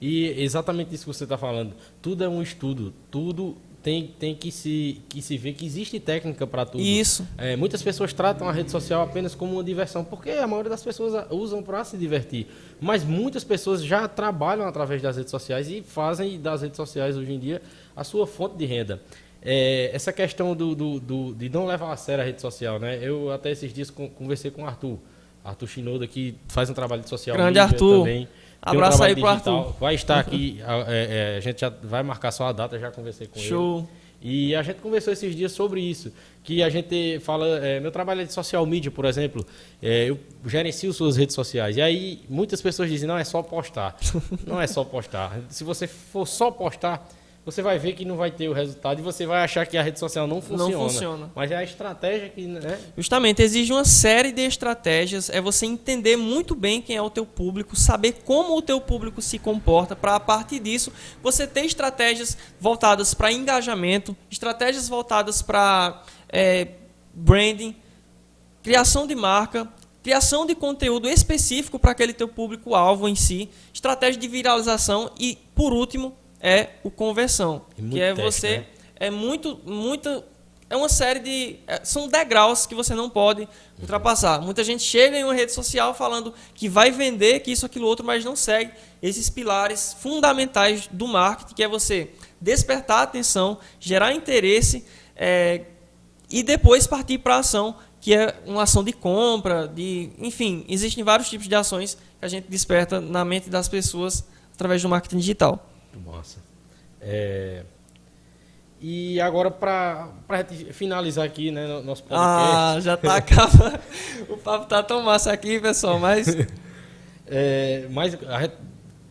E 0.00 0.42
exatamente 0.42 0.94
isso 0.94 1.04
que 1.04 1.12
você 1.12 1.24
está 1.24 1.36
falando. 1.36 1.74
Tudo 2.00 2.24
é 2.24 2.28
um 2.28 2.40
estudo, 2.40 2.94
tudo 3.10 3.56
tem, 3.82 4.14
tem 4.18 4.34
que, 4.34 4.52
se, 4.52 5.00
que 5.08 5.22
se 5.22 5.38
ver 5.38 5.54
que 5.54 5.64
existe 5.64 5.98
técnica 5.98 6.46
para 6.46 6.66
tudo. 6.66 6.82
Isso. 6.82 7.26
É, 7.38 7.56
muitas 7.56 7.82
pessoas 7.82 8.12
tratam 8.12 8.48
a 8.48 8.52
rede 8.52 8.70
social 8.70 9.02
apenas 9.02 9.34
como 9.34 9.54
uma 9.54 9.64
diversão, 9.64 10.04
porque 10.04 10.30
a 10.30 10.46
maioria 10.46 10.70
das 10.70 10.82
pessoas 10.82 11.26
usam 11.30 11.62
para 11.62 11.82
se 11.84 11.96
divertir. 11.96 12.46
Mas 12.80 13.04
muitas 13.04 13.42
pessoas 13.42 13.82
já 13.82 14.06
trabalham 14.06 14.66
através 14.66 15.00
das 15.00 15.16
redes 15.16 15.30
sociais 15.30 15.68
e 15.70 15.82
fazem 15.82 16.38
das 16.38 16.60
redes 16.62 16.76
sociais 16.76 17.16
hoje 17.16 17.32
em 17.32 17.38
dia 17.38 17.62
a 17.96 18.04
sua 18.04 18.26
fonte 18.26 18.56
de 18.56 18.66
renda. 18.66 19.00
É, 19.42 19.90
essa 19.94 20.12
questão 20.12 20.54
do, 20.54 20.74
do, 20.74 21.00
do, 21.00 21.34
de 21.34 21.48
não 21.48 21.64
levar 21.64 21.92
a 21.92 21.96
sério 21.96 22.22
a 22.22 22.26
rede 22.26 22.40
social, 22.42 22.78
né? 22.78 22.98
Eu 23.00 23.30
até 23.30 23.50
esses 23.50 23.72
dias 23.72 23.88
conversei 23.90 24.50
com 24.50 24.62
o 24.62 24.66
Arthur. 24.66 24.98
Arthur 25.42 25.66
Shinoda, 25.66 26.06
que 26.06 26.34
faz 26.48 26.68
um 26.68 26.74
trabalho 26.74 27.02
de 27.02 27.08
social 27.08 27.34
Grande 27.34 27.58
Arthur. 27.58 28.00
também. 28.00 28.28
Abraço 28.62 29.00
um 29.00 29.04
aí 29.04 29.14
pro 29.14 29.26
Arthur. 29.26 29.74
Vai 29.80 29.94
estar 29.94 30.18
aqui, 30.18 30.60
é, 30.86 31.34
é, 31.34 31.36
a 31.36 31.40
gente 31.40 31.60
já 31.60 31.68
vai 31.82 32.02
marcar 32.02 32.30
só 32.30 32.46
a 32.46 32.52
data, 32.52 32.78
já 32.78 32.90
conversei 32.90 33.26
com 33.26 33.38
Show. 33.38 33.78
ele. 33.78 34.00
E 34.22 34.54
a 34.54 34.62
gente 34.62 34.80
conversou 34.80 35.12
esses 35.12 35.34
dias 35.34 35.50
sobre 35.50 35.80
isso, 35.80 36.12
que 36.44 36.62
a 36.62 36.68
gente 36.68 37.18
fala, 37.20 37.46
é, 37.64 37.80
meu 37.80 37.90
trabalho 37.90 38.20
é 38.20 38.24
de 38.24 38.32
social 38.32 38.66
media, 38.66 38.90
por 38.90 39.06
exemplo, 39.06 39.46
é, 39.82 40.10
eu 40.10 40.20
gerencio 40.44 40.92
suas 40.92 41.16
redes 41.16 41.34
sociais. 41.34 41.78
E 41.78 41.80
aí 41.80 42.20
muitas 42.28 42.60
pessoas 42.60 42.90
dizem, 42.90 43.08
não, 43.08 43.16
é 43.16 43.24
só 43.24 43.42
postar. 43.42 43.96
não 44.46 44.60
é 44.60 44.66
só 44.66 44.84
postar. 44.84 45.40
Se 45.48 45.64
você 45.64 45.86
for 45.86 46.26
só 46.26 46.50
postar, 46.50 47.08
você 47.44 47.62
vai 47.62 47.78
ver 47.78 47.94
que 47.94 48.04
não 48.04 48.16
vai 48.16 48.30
ter 48.30 48.48
o 48.48 48.52
resultado 48.52 49.00
e 49.00 49.02
você 49.02 49.24
vai 49.24 49.42
achar 49.42 49.66
que 49.66 49.78
a 49.78 49.82
rede 49.82 49.98
social 49.98 50.26
não 50.26 50.42
funciona. 50.42 50.72
Não 50.72 50.88
funciona. 50.88 51.32
Mas 51.34 51.50
é 51.50 51.56
a 51.56 51.64
estratégia 51.64 52.28
que. 52.28 52.46
Né? 52.46 52.78
Justamente, 52.96 53.40
exige 53.40 53.72
uma 53.72 53.84
série 53.84 54.30
de 54.30 54.42
estratégias. 54.42 55.30
É 55.30 55.40
você 55.40 55.64
entender 55.64 56.16
muito 56.16 56.54
bem 56.54 56.82
quem 56.82 56.96
é 56.96 57.02
o 57.02 57.08
teu 57.08 57.24
público, 57.24 57.74
saber 57.74 58.20
como 58.24 58.56
o 58.56 58.60
teu 58.62 58.78
público 58.78 59.22
se 59.22 59.38
comporta, 59.38 59.96
para 59.96 60.16
a 60.16 60.20
partir 60.20 60.60
disso 60.60 60.92
você 61.22 61.46
ter 61.46 61.64
estratégias 61.64 62.36
voltadas 62.60 63.14
para 63.14 63.32
engajamento, 63.32 64.14
estratégias 64.30 64.86
voltadas 64.86 65.40
para 65.40 66.02
é, 66.28 66.68
branding, 67.14 67.74
criação 68.62 69.06
de 69.06 69.14
marca, 69.14 69.66
criação 70.02 70.44
de 70.44 70.54
conteúdo 70.54 71.08
específico 71.08 71.78
para 71.78 71.92
aquele 71.92 72.12
teu 72.12 72.28
público-alvo 72.28 73.08
em 73.08 73.14
si, 73.14 73.48
estratégia 73.72 74.20
de 74.20 74.28
viralização 74.28 75.10
e, 75.18 75.38
por 75.54 75.72
último, 75.72 76.14
é 76.40 76.70
o 76.82 76.90
conversão, 76.90 77.62
que 77.90 78.00
é 78.00 78.14
teste, 78.14 78.22
você 78.22 78.58
né? 78.58 78.66
é 78.96 79.10
muito 79.10 79.60
muito 79.64 80.24
é 80.70 80.76
uma 80.76 80.88
série 80.88 81.18
de 81.18 81.56
é, 81.66 81.84
são 81.84 82.06
degraus 82.06 82.64
que 82.64 82.76
você 82.76 82.94
não 82.94 83.10
pode 83.10 83.48
ultrapassar. 83.80 84.40
Muita 84.40 84.62
gente 84.62 84.84
chega 84.84 85.18
em 85.18 85.24
uma 85.24 85.34
rede 85.34 85.52
social 85.52 85.92
falando 85.92 86.32
que 86.54 86.68
vai 86.68 86.92
vender, 86.92 87.40
que 87.40 87.50
isso 87.50 87.66
aquilo 87.66 87.86
outro, 87.86 88.06
mas 88.06 88.24
não 88.24 88.36
segue 88.36 88.72
esses 89.02 89.28
pilares 89.28 89.96
fundamentais 89.98 90.86
do 90.86 91.08
marketing, 91.08 91.54
que 91.54 91.62
é 91.64 91.68
você 91.68 92.10
despertar 92.40 93.00
a 93.00 93.02
atenção, 93.02 93.58
gerar 93.80 94.14
interesse 94.14 94.84
é, 95.16 95.62
e 96.30 96.42
depois 96.44 96.86
partir 96.86 97.18
para 97.18 97.34
a 97.34 97.38
ação, 97.40 97.74
que 98.00 98.14
é 98.14 98.40
uma 98.46 98.62
ação 98.62 98.84
de 98.84 98.92
compra, 98.92 99.66
de, 99.66 100.10
enfim, 100.18 100.64
existem 100.68 101.02
vários 101.02 101.28
tipos 101.28 101.48
de 101.48 101.54
ações 101.56 101.96
que 102.18 102.24
a 102.24 102.28
gente 102.28 102.48
desperta 102.48 103.00
na 103.00 103.24
mente 103.24 103.50
das 103.50 103.68
pessoas 103.68 104.24
através 104.54 104.80
do 104.80 104.88
marketing 104.88 105.18
digital. 105.18 105.69
Massa. 105.98 106.38
É... 107.00 107.64
E 108.80 109.20
agora, 109.20 109.50
para 109.50 110.08
finalizar 110.72 111.24
aqui, 111.24 111.50
né, 111.50 111.66
nosso 111.82 112.02
podcast... 112.02 112.16
Ah, 112.16 112.80
já 112.80 112.96
tá 112.96 113.16
acabando. 113.16 113.78
o 114.28 114.38
papo 114.38 114.66
tá 114.66 114.82
tão 114.82 115.02
massa 115.02 115.32
aqui, 115.32 115.60
pessoal, 115.60 115.98
mas... 115.98 116.28
é, 117.28 117.86
mas 117.90 118.16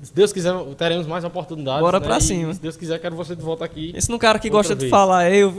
se 0.01 0.13
Deus 0.13 0.31
quiser, 0.31 0.53
teremos 0.77 1.05
mais 1.05 1.23
oportunidades. 1.25 1.81
Bora 1.81 1.99
né? 1.99 2.05
pra 2.05 2.19
cima. 2.19 2.53
se 2.53 2.61
Deus 2.61 2.77
quiser, 2.77 2.99
quero 2.99 3.15
você 3.15 3.35
de 3.35 3.41
volta 3.41 3.65
aqui. 3.65 3.91
Esse 3.93 4.09
não 4.09 4.17
cara 4.17 4.39
que 4.39 4.49
gosta 4.49 4.73
vez. 4.73 4.85
de 4.85 4.89
falar, 4.89 5.29
é 5.29 5.35
eu. 5.35 5.53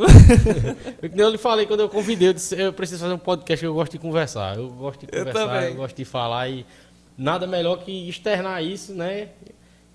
eu 1.15 1.31
lhe 1.31 1.39
falei 1.39 1.67
quando 1.67 1.81
eu 1.81 1.89
convidei, 1.89 2.29
eu 2.29 2.33
disse, 2.33 2.59
eu 2.59 2.73
preciso 2.73 3.03
fazer 3.03 3.15
um 3.15 3.19
podcast 3.19 3.65
eu 3.65 3.75
gosto 3.75 3.93
de 3.93 3.99
conversar. 3.99 4.57
Eu 4.57 4.71
gosto 4.71 5.01
de 5.01 5.07
conversar, 5.07 5.63
eu, 5.63 5.71
eu 5.71 5.75
gosto 5.77 5.97
de 5.97 6.05
falar 6.07 6.49
e 6.49 6.65
nada 7.19 7.47
melhor 7.47 7.77
que 7.81 8.09
externar 8.09 8.65
isso, 8.65 8.95
né? 8.95 9.29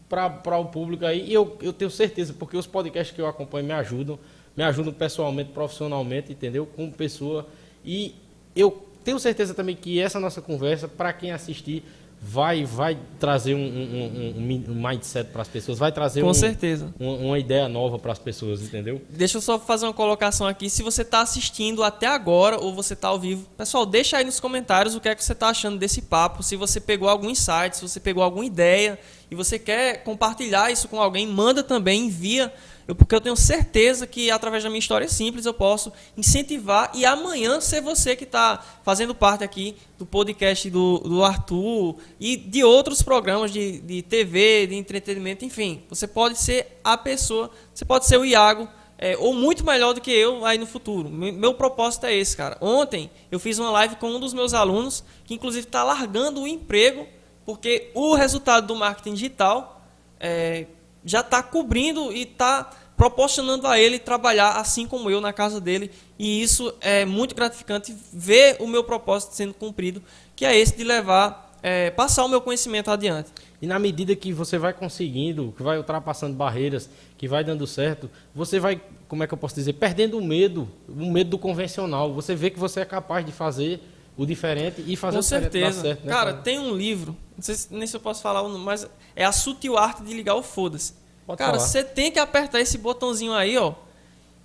Para 0.10 0.58
o 0.58 0.66
público 0.66 1.06
aí. 1.06 1.28
E 1.28 1.34
eu, 1.34 1.58
eu 1.62 1.74
tenho 1.74 1.92
certeza, 1.92 2.34
porque 2.38 2.58
os 2.58 2.68
podcasts 2.68 3.16
que 3.16 3.22
eu 3.22 3.28
acompanho 3.28 3.66
me 3.66 3.74
ajudam, 3.74 4.20
me 4.56 4.64
ajudam 4.64 4.94
pessoalmente, 4.94 5.52
profissionalmente, 5.52 6.32
entendeu? 6.32 6.66
Como 6.66 6.92
pessoa. 6.92 7.48
E 7.84 8.16
eu 8.56 8.86
tenho 9.04 9.20
certeza 9.20 9.54
também 9.54 9.76
que 9.76 10.00
essa 10.00 10.20
nossa 10.20 10.42
conversa, 10.42 10.88
para 10.88 11.12
quem 11.14 11.32
assistir, 11.32 11.84
vai 12.28 12.66
vai 12.66 12.98
trazer 13.20 13.54
um, 13.54 13.60
um, 13.60 14.34
um, 14.38 14.72
um 14.72 14.88
mindset 14.88 15.30
para 15.30 15.44
as 15.44 15.48
pessoas, 15.48 15.78
vai 15.78 15.92
trazer 15.92 16.22
Com 16.22 16.34
certeza. 16.34 16.94
uma 17.00 17.38
ideia 17.38 17.70
nova 17.70 18.00
para 18.00 18.12
as 18.12 18.18
pessoas, 18.20 18.62
entendeu? 18.62 19.02
Deixa 19.10 19.38
eu 19.38 19.42
só 19.42 19.60
fazer 19.60 19.86
uma 19.86 19.94
colocação 19.94 20.48
aqui. 20.48 20.70
Se 20.70 20.82
você 20.82 21.04
está 21.04 21.22
assistindo 21.22 21.84
até 21.84 22.08
agora 22.08 22.60
ou 22.60 22.74
você 22.74 22.94
está 22.94 23.10
ao 23.10 23.20
vivo, 23.20 23.48
pessoal, 23.56 23.86
deixa 23.86 24.18
aí 24.18 24.24
nos 24.24 24.40
comentários 24.40 24.96
o 24.96 25.00
que 25.00 25.08
é 25.08 25.14
que 25.14 25.24
você 25.24 25.34
está 25.34 25.50
achando 25.50 25.78
desse 25.78 26.02
papo. 26.02 26.42
Se 26.42 26.56
você 26.56 26.80
pegou 26.80 27.08
algum 27.08 27.30
insight, 27.30 27.76
se 27.76 27.82
você 27.82 28.00
pegou 28.00 28.24
alguma 28.24 28.46
ideia 28.46 28.98
você 29.36 29.60
quer 29.60 30.04
compartilhar 30.04 30.72
isso 30.72 30.88
com 30.88 31.00
alguém, 31.00 31.28
manda 31.28 31.62
também, 31.64 32.06
envia 32.06 32.52
eu, 32.88 32.94
porque 32.94 33.16
eu 33.16 33.22
tenho 33.22 33.36
certeza 33.36 34.06
que 34.06 34.30
através 34.30 34.64
da 34.64 34.70
minha 34.70 34.80
história 34.80 35.08
simples 35.08 35.46
eu 35.46 35.54
posso 35.54 35.92
incentivar 36.16 36.92
e 36.94 37.04
amanhã 37.04 37.60
ser 37.60 37.82
você 37.82 38.16
que 38.16 38.26
está 38.26 38.64
fazendo 38.84 39.16
parte 39.16 39.44
aqui 39.44 39.76
do 39.98 40.06
podcast 40.06 40.70
do, 40.70 41.00
do 41.00 41.24
Arthur 41.24 41.98
e 42.20 42.38
de 42.38 42.64
outros 42.64 43.02
programas 43.02 43.52
de, 43.52 43.80
de 43.80 44.04
TV, 44.04 44.68
de 44.68 44.76
entretenimento, 44.76 45.44
enfim. 45.44 45.82
Você 45.90 46.08
pode 46.08 46.38
ser 46.38 46.80
a 46.84 46.96
pessoa, 46.96 47.50
você 47.74 47.84
pode 47.84 48.06
ser 48.06 48.18
o 48.18 48.26
Iago, 48.26 48.68
é, 49.00 49.18
ou 49.18 49.34
muito 49.34 49.66
melhor 49.66 49.94
do 49.94 50.00
que 50.00 50.12
eu 50.12 50.46
aí 50.46 50.60
no 50.60 50.68
futuro. 50.68 51.10
Meu 51.10 51.56
propósito 51.56 52.06
é 52.06 52.16
esse, 52.16 52.38
cara. 52.38 52.56
Ontem 52.62 53.10
eu 53.32 53.40
fiz 53.40 53.58
uma 53.58 53.72
live 53.72 53.96
com 53.96 54.12
um 54.12 54.20
dos 54.20 54.34
meus 54.34 54.54
alunos, 54.54 55.04
que 55.26 55.34
inclusive 55.34 55.66
está 55.66 55.84
largando 55.84 56.42
o 56.42 56.48
emprego, 56.48 57.08
porque 57.46 57.92
o 57.94 58.16
resultado 58.16 58.68
do 58.68 58.76
marketing 58.76 59.14
digital 59.14 59.82
é, 60.20 60.66
já 61.04 61.20
está 61.20 61.44
cobrindo 61.44 62.12
e 62.12 62.24
está 62.24 62.72
proporcionando 62.98 63.68
a 63.68 63.80
ele 63.80 64.00
trabalhar 64.00 64.54
assim 64.54 64.88
como 64.88 65.10
eu 65.10 65.20
na 65.20 65.34
casa 65.34 65.60
dele. 65.60 65.92
E 66.18 66.42
isso 66.42 66.74
é 66.82 67.06
muito 67.06 67.36
gratificante 67.36 67.96
ver 68.12 68.58
o 68.60 68.68
meu 68.68 68.84
propósito 68.84 69.36
sendo 69.36 69.54
cumprido, 69.54 70.02
que 70.36 70.46
é 70.46 70.56
esse 70.58 70.76
de 70.76 70.84
levar, 70.84 71.54
é, 71.62 71.92
passar 71.92 72.24
o 72.26 72.30
meu 72.30 72.42
conhecimento 72.42 72.90
adiante. 72.90 73.30
E 73.62 73.68
na 73.68 73.80
medida 73.80 74.16
que 74.16 74.32
você 74.32 74.58
vai 74.58 74.74
conseguindo, 74.74 75.54
que 75.56 75.64
vai 75.64 75.78
ultrapassando 75.78 76.36
barreiras, 76.36 76.90
que 77.18 77.28
vai 77.28 77.44
dando 77.44 77.66
certo, 77.66 78.10
você 78.34 78.60
vai, 78.60 78.82
como 79.08 79.24
é 79.24 79.28
que 79.28 79.34
eu 79.34 79.38
posso 79.38 79.56
dizer, 79.56 79.74
perdendo 79.74 80.18
o 80.18 80.24
medo, 80.24 80.70
o 80.88 81.12
medo 81.12 81.32
do 81.32 81.38
convencional. 81.38 82.14
Você 82.14 82.36
vê 82.36 82.50
que 82.50 82.60
você 82.60 82.82
é 82.82 82.86
capaz 82.86 83.26
de 83.26 83.32
fazer 83.32 83.82
o 84.18 84.26
diferente 84.26 84.84
e 84.86 84.96
fazer 84.96 85.18
Com 85.18 85.20
o 85.20 85.24
certeza. 85.24 85.82
certo. 85.82 86.06
Né, 86.06 86.12
cara, 86.12 86.32
cara, 86.32 86.44
tem 86.44 86.60
um 86.60 86.76
livro, 86.76 87.16
não 87.36 87.44
sei 87.44 87.56
se, 87.56 87.74
nem 87.74 87.86
se 87.86 87.96
eu 87.96 88.00
posso 88.00 88.22
falar, 88.22 88.44
mas 88.44 88.88
é 89.16 89.26
a 89.26 89.32
sutil 89.32 89.78
arte 89.78 90.04
de 90.04 90.14
ligar 90.14 90.36
o 90.36 90.44
foda-se. 90.44 90.94
Cara, 91.38 91.60
você 91.60 91.84
tem 91.84 92.12
que 92.12 92.20
apertar 92.20 92.62
esse 92.62 92.78
botãozinho 92.78 93.34
aí, 93.34 93.58
ó. 93.58 93.74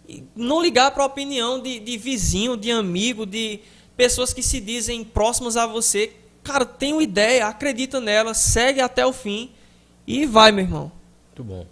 E 0.08 0.24
não 0.34 0.62
ligar 0.62 0.90
para 0.92 1.02
a 1.02 1.06
opinião 1.06 1.60
de, 1.60 1.78
de 1.78 1.98
vizinho, 1.98 2.56
de 2.56 2.70
amigo, 2.70 3.26
de 3.26 3.60
pessoas 3.96 4.32
que 4.32 4.42
se 4.42 4.60
dizem 4.60 5.04
próximas 5.04 5.56
a 5.56 5.66
você. 5.66 6.12
Cara, 6.42 6.64
tem 6.64 6.94
uma 6.94 7.02
ideia, 7.02 7.46
acredita 7.46 8.00
nela, 8.00 8.32
segue 8.32 8.80
até 8.80 9.04
o 9.04 9.12
fim 9.12 9.52
e 10.06 10.24
vai, 10.24 10.50
meu 10.50 10.64
irmão. 10.64 10.90
Muito 11.28 11.44
bom. 11.44 11.66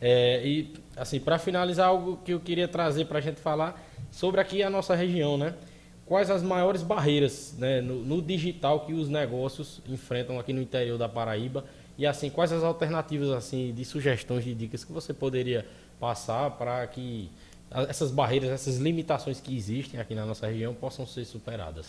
É, 0.00 0.42
e, 0.44 0.72
assim, 0.96 1.20
para 1.20 1.38
finalizar, 1.38 1.88
algo 1.88 2.18
que 2.24 2.32
eu 2.32 2.40
queria 2.40 2.66
trazer 2.66 3.04
para 3.04 3.18
a 3.18 3.22
gente 3.22 3.40
falar 3.40 3.80
sobre 4.10 4.40
aqui 4.40 4.62
a 4.62 4.70
nossa 4.70 4.94
região, 4.94 5.36
né? 5.36 5.54
Quais 6.06 6.30
as 6.30 6.42
maiores 6.42 6.82
barreiras 6.82 7.54
né, 7.58 7.80
no, 7.80 7.96
no, 7.96 8.22
digital 8.22 8.86
que 8.86 8.94
os 8.94 9.08
negócios 9.08 9.82
enfrentam 9.86 10.38
aqui 10.38 10.52
no 10.52 10.62
interior 10.62 10.96
da 10.96 11.08
Paraíba? 11.08 11.64
E 11.98 12.06
assim 12.06 12.30
quais 12.30 12.52
as 12.52 12.62
alternativas 12.62 13.30
assim 13.30 13.74
de 13.74 13.84
sugestões 13.84 14.44
de 14.44 14.54
dicas 14.54 14.84
que 14.84 14.92
você 14.92 15.12
poderia 15.12 15.66
passar 15.98 16.50
para 16.52 16.86
que 16.86 17.30
essas 17.88 18.10
barreiras 18.10 18.50
essas 18.50 18.76
limitações 18.76 19.40
que 19.40 19.54
existem 19.54 19.98
aqui 19.98 20.14
na 20.14 20.24
nossa 20.24 20.46
região 20.46 20.72
possam 20.72 21.06
ser 21.06 21.24
superadas? 21.24 21.86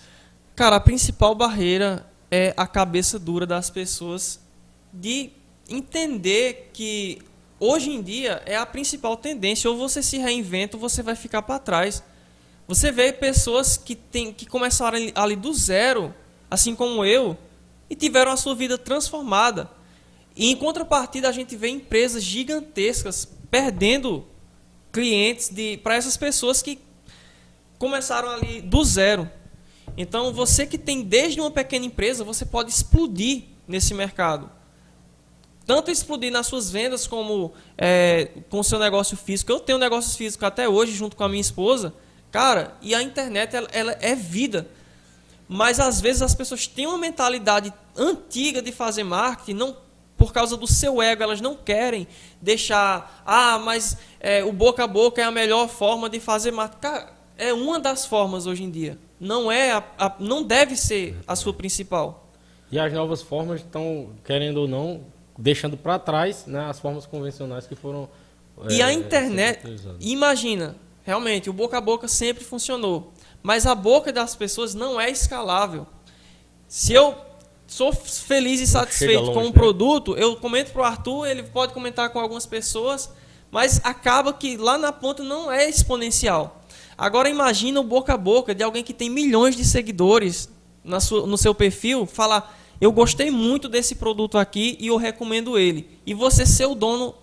Cara 0.56 0.78
a 0.78 0.80
principal 0.80 1.36
barreira 1.36 2.06
é 2.32 2.54
a 2.58 2.66
cabeça 2.66 3.20
dura 3.20 3.46
das 3.46 3.70
pessoas 3.70 4.40
de 4.92 5.30
entender 5.70 6.72
que 6.74 7.20
hoje 7.60 7.92
em 7.92 8.02
dia 8.02 8.42
é 8.46 8.56
a 8.56 8.66
principal 8.66 9.16
tendência. 9.18 9.70
Ou 9.70 9.78
você 9.78 10.02
se 10.02 10.18
reinventa 10.18 10.78
ou 10.78 10.82
você 10.82 11.04
vai 11.04 11.16
ficar 11.16 11.42
para 11.42 11.60
trás 11.60 12.04
você 12.68 12.92
vê 12.92 13.14
pessoas 13.14 13.78
que, 13.78 13.96
tem, 13.96 14.34
que 14.34 14.46
começaram 14.46 14.98
ali 15.16 15.36
do 15.36 15.54
zero, 15.54 16.14
assim 16.52 16.76
como 16.76 17.06
eu, 17.06 17.38
e 17.90 17.96
tiveram 17.96 18.32
a 18.32 18.38
sua 18.38 18.54
vida 18.54 18.78
transformada. 18.78 19.72
E 20.36 20.52
em 20.52 20.56
contrapartida, 20.56 21.30
a 21.30 21.32
gente 21.32 21.56
vê 21.56 21.70
empresas 21.70 22.22
gigantescas 22.22 23.28
perdendo 23.50 24.26
clientes 24.92 25.50
para 25.82 25.96
essas 25.96 26.18
pessoas 26.18 26.62
que 26.62 26.80
começaram 27.80 28.30
ali 28.30 28.62
do 28.62 28.84
zero. 28.84 29.30
Então, 29.96 30.34
você 30.34 30.66
que 30.66 30.78
tem 30.78 31.02
desde 31.04 31.40
uma 31.40 31.50
pequena 31.50 31.86
empresa, 31.86 32.24
você 32.24 32.46
pode 32.46 32.70
explodir 32.70 33.44
nesse 33.68 33.94
mercado. 33.94 34.52
Tanto 35.66 35.90
explodir 35.90 36.32
nas 36.32 36.48
suas 36.48 36.70
vendas 36.70 37.08
como 37.08 37.54
é, 37.78 38.30
com 38.50 38.60
o 38.60 38.64
seu 38.64 38.78
negócio 38.78 39.18
físico. 39.18 39.52
Eu 39.52 39.60
tenho 39.60 39.78
negócios 39.78 40.16
físicos 40.16 40.46
até 40.46 40.68
hoje, 40.68 40.94
junto 40.94 41.16
com 41.16 41.24
a 41.24 41.30
minha 41.30 41.42
esposa. 41.42 41.94
Cara, 42.38 42.76
e 42.84 42.94
a 42.94 43.02
internet 43.02 43.56
ela, 43.56 43.68
ela 43.72 43.98
é 44.00 44.14
vida. 44.14 44.68
Mas 45.50 45.80
às 45.80 46.00
vezes 46.00 46.22
as 46.22 46.36
pessoas 46.36 46.68
têm 46.68 46.86
uma 46.86 47.00
mentalidade 47.00 47.74
antiga 47.98 48.62
de 48.62 48.72
fazer 48.72 49.04
marketing, 49.04 49.56
não 49.56 49.76
por 50.16 50.32
causa 50.32 50.56
do 50.56 50.68
seu 50.68 51.02
ego, 51.02 51.24
elas 51.24 51.42
não 51.42 51.56
querem 51.56 52.08
deixar, 52.40 53.24
ah, 53.26 53.58
mas 53.58 53.98
é, 54.20 54.44
o 54.44 54.52
boca 54.52 54.84
a 54.84 54.88
boca 54.88 55.20
é 55.20 55.24
a 55.24 55.32
melhor 55.32 55.68
forma 55.68 56.08
de 56.08 56.20
fazer 56.20 56.52
marketing. 56.52 56.80
Cara, 56.80 57.14
é 57.40 57.52
uma 57.52 57.80
das 57.80 58.06
formas 58.06 58.46
hoje 58.46 58.64
em 58.64 58.70
dia. 58.70 59.00
Não 59.20 59.52
é, 59.52 59.72
a, 59.72 59.84
a, 59.98 60.16
não 60.20 60.44
deve 60.44 60.76
ser 60.76 61.18
a 61.28 61.36
sua 61.36 61.54
principal. 61.54 62.30
E 62.72 62.78
as 62.78 62.94
novas 62.94 63.24
formas 63.24 63.62
estão, 63.62 64.10
querendo 64.24 64.58
ou 64.58 64.68
não, 64.68 65.02
deixando 65.36 65.76
para 65.76 65.98
trás 65.98 66.46
né, 66.46 66.70
as 66.70 66.80
formas 66.80 67.08
convencionais 67.08 67.66
que 67.66 67.74
foram. 67.74 68.08
É, 68.70 68.74
e 68.74 68.82
a 68.84 68.94
internet, 68.94 69.66
imagina, 70.00 70.76
realmente, 71.08 71.50
o 71.50 71.54
boca 71.54 71.78
a 71.78 71.82
boca 71.82 72.06
sempre 72.06 72.44
funcionou. 72.44 73.14
Mas 73.42 73.66
a 73.66 73.74
boca 73.74 74.12
das 74.12 74.36
pessoas 74.36 74.76
não 74.76 75.00
é 75.00 75.10
escalável. 75.10 75.88
Se 76.68 76.92
eu 76.92 77.16
sou 77.66 77.94
feliz 77.94 78.60
e 78.60 78.68
satisfeito 78.68 79.22
longe, 79.22 79.34
com 79.34 79.44
um 79.44 79.48
né? 79.48 79.52
produto, 79.54 80.18
eu 80.18 80.36
comento 80.36 80.74
para 80.74 80.82
o 80.82 80.86
Arthur, 80.86 81.26
ele 81.26 81.44
pode 81.44 81.74
comentar 81.74 82.10
com 82.10 82.20
algumas 82.20 82.46
pessoas, 82.46 83.10
mas 83.50 83.80
acaba 83.86 84.34
que 84.34 84.58
lá 84.58 84.78
na 84.78 84.92
ponta 84.92 85.24
não 85.24 85.50
é 85.50 85.70
exponencial. 85.70 86.62
Agora 86.98 87.30
imagina 87.30 87.80
o 87.80 87.84
boca 87.84 88.14
a 88.14 88.18
boca 88.18 88.54
de 88.54 88.62
alguém 88.62 88.84
que 88.84 88.94
tem 88.94 89.10
milhões 89.10 89.56
de 89.56 89.64
seguidores 89.64 90.50
sua, 91.00 91.26
no 91.26 91.38
seu 91.38 91.56
perfil, 91.56 92.06
falar, 92.06 92.54
eu 92.82 92.92
gostei 92.92 93.32
muito 93.32 93.70
desse 93.70 93.96
produto 93.96 94.38
aqui 94.38 94.76
e 94.78 94.88
eu 94.88 94.98
recomendo 94.98 95.58
ele. 95.58 95.90
E 96.06 96.14
você 96.14 96.46
ser 96.46 96.66
o 96.66 96.76
dono 96.76 97.16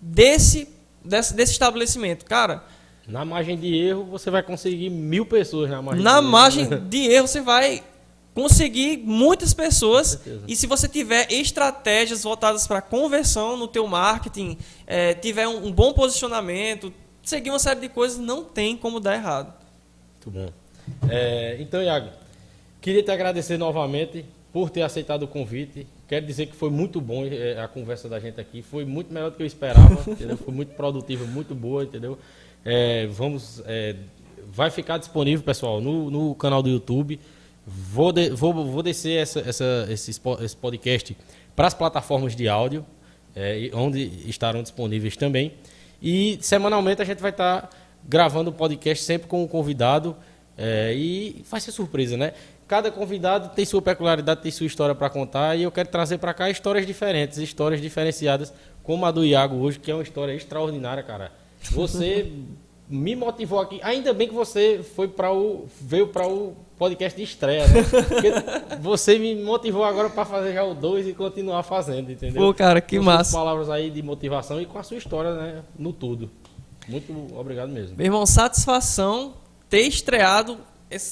desse, 0.00 0.68
desse, 1.04 1.32
desse 1.32 1.52
estabelecimento. 1.52 2.24
Cara, 2.24 2.64
na 3.06 3.24
margem 3.24 3.56
de 3.56 3.74
erro, 3.76 4.04
você 4.04 4.30
vai 4.30 4.42
conseguir 4.42 4.90
mil 4.90 5.26
pessoas 5.26 5.70
na 5.70 5.82
margem 5.82 6.04
Na 6.04 6.20
de 6.20 6.26
margem 6.26 6.64
erro. 6.64 6.80
de 6.88 7.06
erro, 7.06 7.26
você 7.26 7.40
vai 7.40 7.82
conseguir 8.34 8.98
muitas 8.98 9.52
pessoas 9.52 10.20
e 10.46 10.54
se 10.54 10.66
você 10.66 10.88
tiver 10.88 11.30
estratégias 11.32 12.22
voltadas 12.22 12.66
para 12.66 12.80
conversão 12.80 13.56
no 13.56 13.66
teu 13.66 13.86
marketing, 13.86 14.56
é, 14.86 15.14
tiver 15.14 15.48
um, 15.48 15.66
um, 15.66 15.72
bom 15.72 15.92
posicionamento, 15.92 16.92
seguir 17.22 17.50
uma 17.50 17.58
série 17.58 17.80
de 17.80 17.88
coisas, 17.88 18.18
não 18.18 18.44
tem 18.44 18.76
como 18.76 19.00
dar 19.00 19.14
errado. 19.14 19.52
Muito 20.14 20.30
bom. 20.30 20.52
É, 21.08 21.56
então, 21.60 21.82
Iago, 21.82 22.10
queria 22.80 23.02
te 23.02 23.10
agradecer 23.10 23.58
novamente 23.58 24.24
por 24.52 24.70
ter 24.70 24.82
aceitado 24.82 25.24
o 25.24 25.28
convite. 25.28 25.86
Quero 26.08 26.26
dizer 26.26 26.46
que 26.46 26.56
foi 26.56 26.70
muito 26.70 27.00
bom 27.00 27.24
é, 27.24 27.60
a 27.60 27.68
conversa 27.68 28.08
da 28.08 28.18
gente 28.18 28.40
aqui, 28.40 28.62
foi 28.62 28.84
muito 28.84 29.12
melhor 29.12 29.30
do 29.30 29.36
que 29.36 29.42
eu 29.42 29.46
esperava, 29.46 29.96
foi 30.44 30.54
muito 30.54 30.74
produtiva, 30.74 31.24
muito 31.24 31.54
boa, 31.54 31.84
entendeu? 31.84 32.18
É, 32.64 33.06
vamos, 33.06 33.62
é, 33.66 33.96
vai 34.52 34.70
ficar 34.70 34.98
disponível, 34.98 35.44
pessoal, 35.44 35.80
no, 35.80 36.10
no 36.10 36.34
canal 36.34 36.62
do 36.62 36.68
YouTube. 36.68 37.18
Vou, 37.66 38.12
de, 38.12 38.30
vou, 38.30 38.52
vou 38.52 38.82
descer 38.82 39.20
essa, 39.20 39.40
essa, 39.40 39.86
esse, 39.88 40.10
esse 40.10 40.56
podcast 40.56 41.16
para 41.54 41.66
as 41.66 41.74
plataformas 41.74 42.34
de 42.34 42.48
áudio, 42.48 42.84
é, 43.34 43.70
onde 43.74 44.28
estarão 44.28 44.62
disponíveis 44.62 45.16
também. 45.16 45.54
E 46.02 46.38
semanalmente 46.40 47.02
a 47.02 47.04
gente 47.04 47.20
vai 47.20 47.30
estar 47.30 47.62
tá 47.62 47.70
gravando 48.08 48.50
o 48.50 48.52
podcast 48.52 49.04
sempre 49.04 49.28
com 49.28 49.42
um 49.42 49.46
convidado. 49.46 50.16
É, 50.56 50.92
e 50.94 51.42
vai 51.50 51.60
ser 51.60 51.72
surpresa, 51.72 52.16
né? 52.16 52.32
Cada 52.68 52.90
convidado 52.90 53.48
tem 53.54 53.64
sua 53.64 53.80
peculiaridade, 53.80 54.42
tem 54.42 54.52
sua 54.52 54.66
história 54.66 54.94
para 54.94 55.08
contar. 55.08 55.56
E 55.56 55.62
eu 55.62 55.72
quero 55.72 55.88
trazer 55.88 56.18
para 56.18 56.34
cá 56.34 56.50
histórias 56.50 56.86
diferentes, 56.86 57.38
histórias 57.38 57.80
diferenciadas, 57.80 58.52
como 58.82 59.06
a 59.06 59.10
do 59.10 59.24
Iago 59.24 59.56
hoje, 59.56 59.78
que 59.78 59.90
é 59.90 59.94
uma 59.94 60.02
história 60.02 60.32
extraordinária, 60.32 61.02
cara. 61.02 61.32
Você 61.70 62.32
me 62.88 63.14
motivou 63.14 63.60
aqui. 63.60 63.80
Ainda 63.82 64.12
bem 64.12 64.28
que 64.28 64.34
você 64.34 64.82
foi 64.82 65.06
para 65.06 65.32
o 65.32 65.66
veio 65.80 66.08
para 66.08 66.26
o 66.26 66.56
podcast 66.76 67.16
de 67.16 67.22
estreia, 67.22 67.66
né? 67.68 67.82
Porque 67.84 68.78
você 68.80 69.18
me 69.18 69.34
motivou 69.36 69.84
agora 69.84 70.10
para 70.10 70.24
fazer 70.24 70.54
já 70.54 70.64
o 70.64 70.74
2 70.74 71.08
e 71.08 71.12
continuar 71.12 71.62
fazendo, 71.62 72.10
entendeu? 72.10 72.42
Pô, 72.42 72.54
cara, 72.54 72.80
que 72.80 72.98
com 72.98 73.04
massa. 73.04 73.36
palavras 73.36 73.70
aí 73.70 73.90
de 73.90 74.02
motivação 74.02 74.60
e 74.60 74.66
com 74.66 74.78
a 74.78 74.82
sua 74.82 74.96
história, 74.96 75.34
né, 75.34 75.62
no 75.78 75.92
tudo. 75.92 76.30
Muito 76.88 77.12
obrigado 77.36 77.68
mesmo. 77.68 77.96
Meu 77.96 78.06
irmão, 78.06 78.26
satisfação 78.26 79.34
ter 79.68 79.82
estreado 79.82 80.58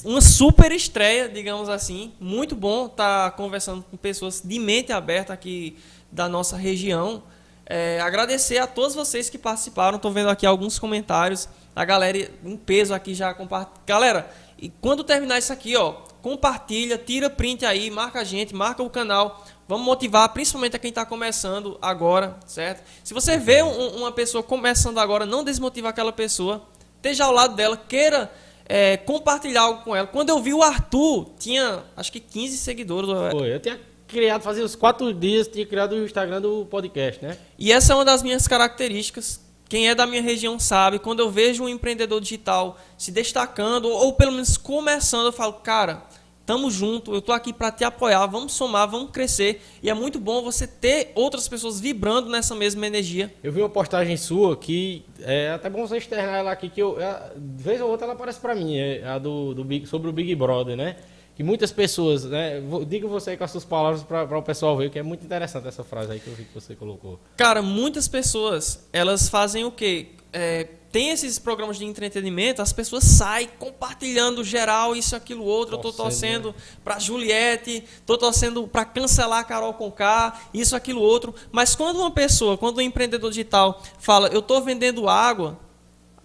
uma 0.03 0.19
super 0.19 0.71
estreia, 0.71 1.29
digamos 1.29 1.69
assim. 1.69 2.11
Muito 2.19 2.55
bom 2.55 2.87
estar 2.87 3.31
tá 3.31 3.37
conversando 3.37 3.85
com 3.89 3.95
pessoas 3.95 4.41
de 4.43 4.59
mente 4.59 4.91
aberta 4.91 5.31
aqui 5.31 5.77
da 6.11 6.27
nossa 6.27 6.57
região. 6.57 7.23
É, 7.71 8.01
agradecer 8.01 8.57
a 8.57 8.65
todos 8.65 8.95
vocês 8.95 9.29
que 9.29 9.37
participaram. 9.37 9.97
Estou 9.97 10.11
vendo 10.11 10.29
aqui 10.29 10.43
alguns 10.43 10.79
comentários. 10.79 11.47
A 11.75 11.85
galera 11.85 12.31
em 12.43 12.57
peso 12.57 12.95
aqui 12.95 13.13
já 13.13 13.31
compartilha. 13.31 13.79
Galera, 13.85 14.31
e 14.57 14.69
quando 14.69 15.03
terminar 15.03 15.37
isso 15.37 15.53
aqui, 15.53 15.75
ó, 15.77 15.93
compartilha, 16.19 16.97
tira 16.97 17.29
print 17.29 17.63
aí, 17.67 17.91
marca 17.91 18.21
a 18.21 18.23
gente, 18.23 18.55
marca 18.55 18.81
o 18.81 18.89
canal. 18.89 19.45
Vamos 19.67 19.85
motivar, 19.85 20.27
principalmente 20.33 20.75
a 20.75 20.79
quem 20.79 20.89
está 20.89 21.05
começando 21.05 21.77
agora, 21.79 22.37
certo? 22.47 22.83
Se 23.03 23.13
você 23.13 23.37
vê 23.37 23.61
um, 23.61 23.97
uma 23.97 24.11
pessoa 24.11 24.41
começando 24.41 24.97
agora, 24.97 25.27
não 25.27 25.43
desmotiva 25.43 25.89
aquela 25.89 26.11
pessoa. 26.11 26.67
Esteja 26.95 27.25
ao 27.25 27.31
lado 27.31 27.55
dela, 27.55 27.77
queira 27.77 28.31
é, 28.67 28.97
compartilhar 28.97 29.61
algo 29.61 29.83
com 29.83 29.95
ela. 29.95 30.07
Quando 30.07 30.29
eu 30.29 30.39
vi 30.41 30.55
o 30.55 30.63
Arthur, 30.63 31.29
tinha 31.37 31.83
acho 31.95 32.11
que 32.11 32.19
15 32.19 32.57
seguidores. 32.57 33.09
Foi, 33.31 33.53
eu 33.53 33.59
tinha 33.59 33.79
criado, 34.09 34.41
fazia 34.41 34.65
uns 34.65 34.75
quatro 34.75 35.13
dias, 35.13 35.47
tinha 35.47 35.65
criado 35.65 35.93
o 35.93 36.03
Instagram 36.03 36.41
do 36.41 36.65
podcast, 36.65 37.23
né? 37.23 37.37
E 37.57 37.71
essa 37.71 37.93
é 37.93 37.95
uma 37.95 38.03
das 38.03 38.23
minhas 38.23 38.47
características. 38.47 39.47
Quem 39.69 39.87
é 39.87 39.93
da 39.93 40.07
minha 40.07 40.21
região 40.21 40.57
sabe, 40.59 40.97
quando 40.97 41.19
eu 41.19 41.29
vejo 41.29 41.63
um 41.63 41.69
empreendedor 41.69 42.19
digital 42.19 42.79
se 42.97 43.11
destacando, 43.11 43.87
ou, 43.87 44.13
pelo 44.13 44.31
menos 44.31 44.57
começando, 44.57 45.27
eu 45.27 45.31
falo, 45.31 45.53
cara, 45.53 46.07
tamo 46.43 46.71
junto, 46.71 47.13
eu 47.13 47.21
tô 47.21 47.31
aqui 47.31 47.53
para 47.53 47.71
te 47.71 47.83
apoiar, 47.83 48.25
vamos 48.25 48.53
somar, 48.53 48.89
vamos 48.89 49.11
crescer. 49.11 49.61
E 49.83 49.89
é 49.91 49.93
muito 49.93 50.19
bom 50.19 50.41
você 50.41 50.65
ter 50.65 51.11
outras 51.13 51.47
pessoas 51.47 51.79
vibrando 51.79 52.31
nessa 52.31 52.55
mesma 52.55 52.87
energia. 52.87 53.31
Eu 53.43 53.51
vi 53.51 53.61
uma 53.61 53.69
postagem 53.69 54.17
sua 54.17 54.57
que 54.57 55.05
é 55.21 55.51
até 55.51 55.69
bom 55.69 55.85
você 55.85 55.97
externar 55.97 56.39
ela 56.39 56.51
aqui, 56.51 56.67
que 56.67 56.81
eu, 56.81 56.99
é, 56.99 57.33
de 57.37 57.63
vez 57.63 57.79
ou 57.79 57.91
outra 57.91 58.07
ela 58.07 58.15
aparece 58.15 58.39
para 58.39 58.55
mim, 58.55 58.75
é 58.75 59.05
a 59.05 59.19
do, 59.19 59.53
do 59.53 59.63
Big, 59.63 59.85
sobre 59.85 60.09
o 60.09 60.11
Big 60.11 60.33
Brother, 60.33 60.75
né? 60.75 60.95
Que 61.39 61.43
muitas 61.43 61.71
pessoas, 61.71 62.25
né? 62.25 62.61
Diga 62.85 63.07
você 63.07 63.29
aí 63.29 63.37
com 63.37 63.45
as 63.45 63.51
suas 63.51 63.63
palavras 63.63 64.03
para 64.03 64.37
o 64.37 64.43
pessoal 64.43 64.75
ver, 64.75 64.89
que 64.89 64.99
é 64.99 65.01
muito 65.01 65.23
interessante 65.23 65.69
essa 65.69 65.85
frase 65.85 66.11
aí 66.11 66.19
que 66.19 66.27
eu 66.27 66.35
vi 66.35 66.43
que 66.43 66.53
você 66.53 66.75
colocou. 66.75 67.17
Cara, 67.37 67.61
muitas 67.61 68.09
pessoas, 68.09 68.85
elas 68.91 69.29
fazem 69.29 69.63
o 69.63 69.71
quê? 69.71 70.07
É, 70.33 70.67
tem 70.91 71.11
esses 71.11 71.39
programas 71.39 71.77
de 71.77 71.85
entretenimento, 71.85 72.61
as 72.61 72.73
pessoas 72.73 73.05
saem 73.05 73.47
compartilhando 73.57 74.43
geral, 74.43 74.97
isso, 74.97 75.15
aquilo, 75.15 75.45
outro. 75.45 75.77
Torcendo. 75.77 75.87
Eu 75.87 75.93
tô 75.93 76.03
torcendo 76.03 76.55
para 76.83 76.99
Juliette, 76.99 77.85
tô 78.05 78.17
torcendo 78.17 78.67
para 78.67 78.83
cancelar 78.83 79.39
a 79.39 79.43
Carol 79.45 79.73
Conká, 79.73 80.41
isso, 80.53 80.75
aquilo, 80.75 80.99
outro. 80.99 81.33
Mas 81.53 81.73
quando 81.73 82.01
uma 82.01 82.11
pessoa, 82.11 82.57
quando 82.57 82.79
um 82.79 82.81
empreendedor 82.81 83.29
digital 83.29 83.81
fala, 83.97 84.27
eu 84.27 84.41
tô 84.41 84.59
vendendo 84.59 85.07
água, 85.07 85.57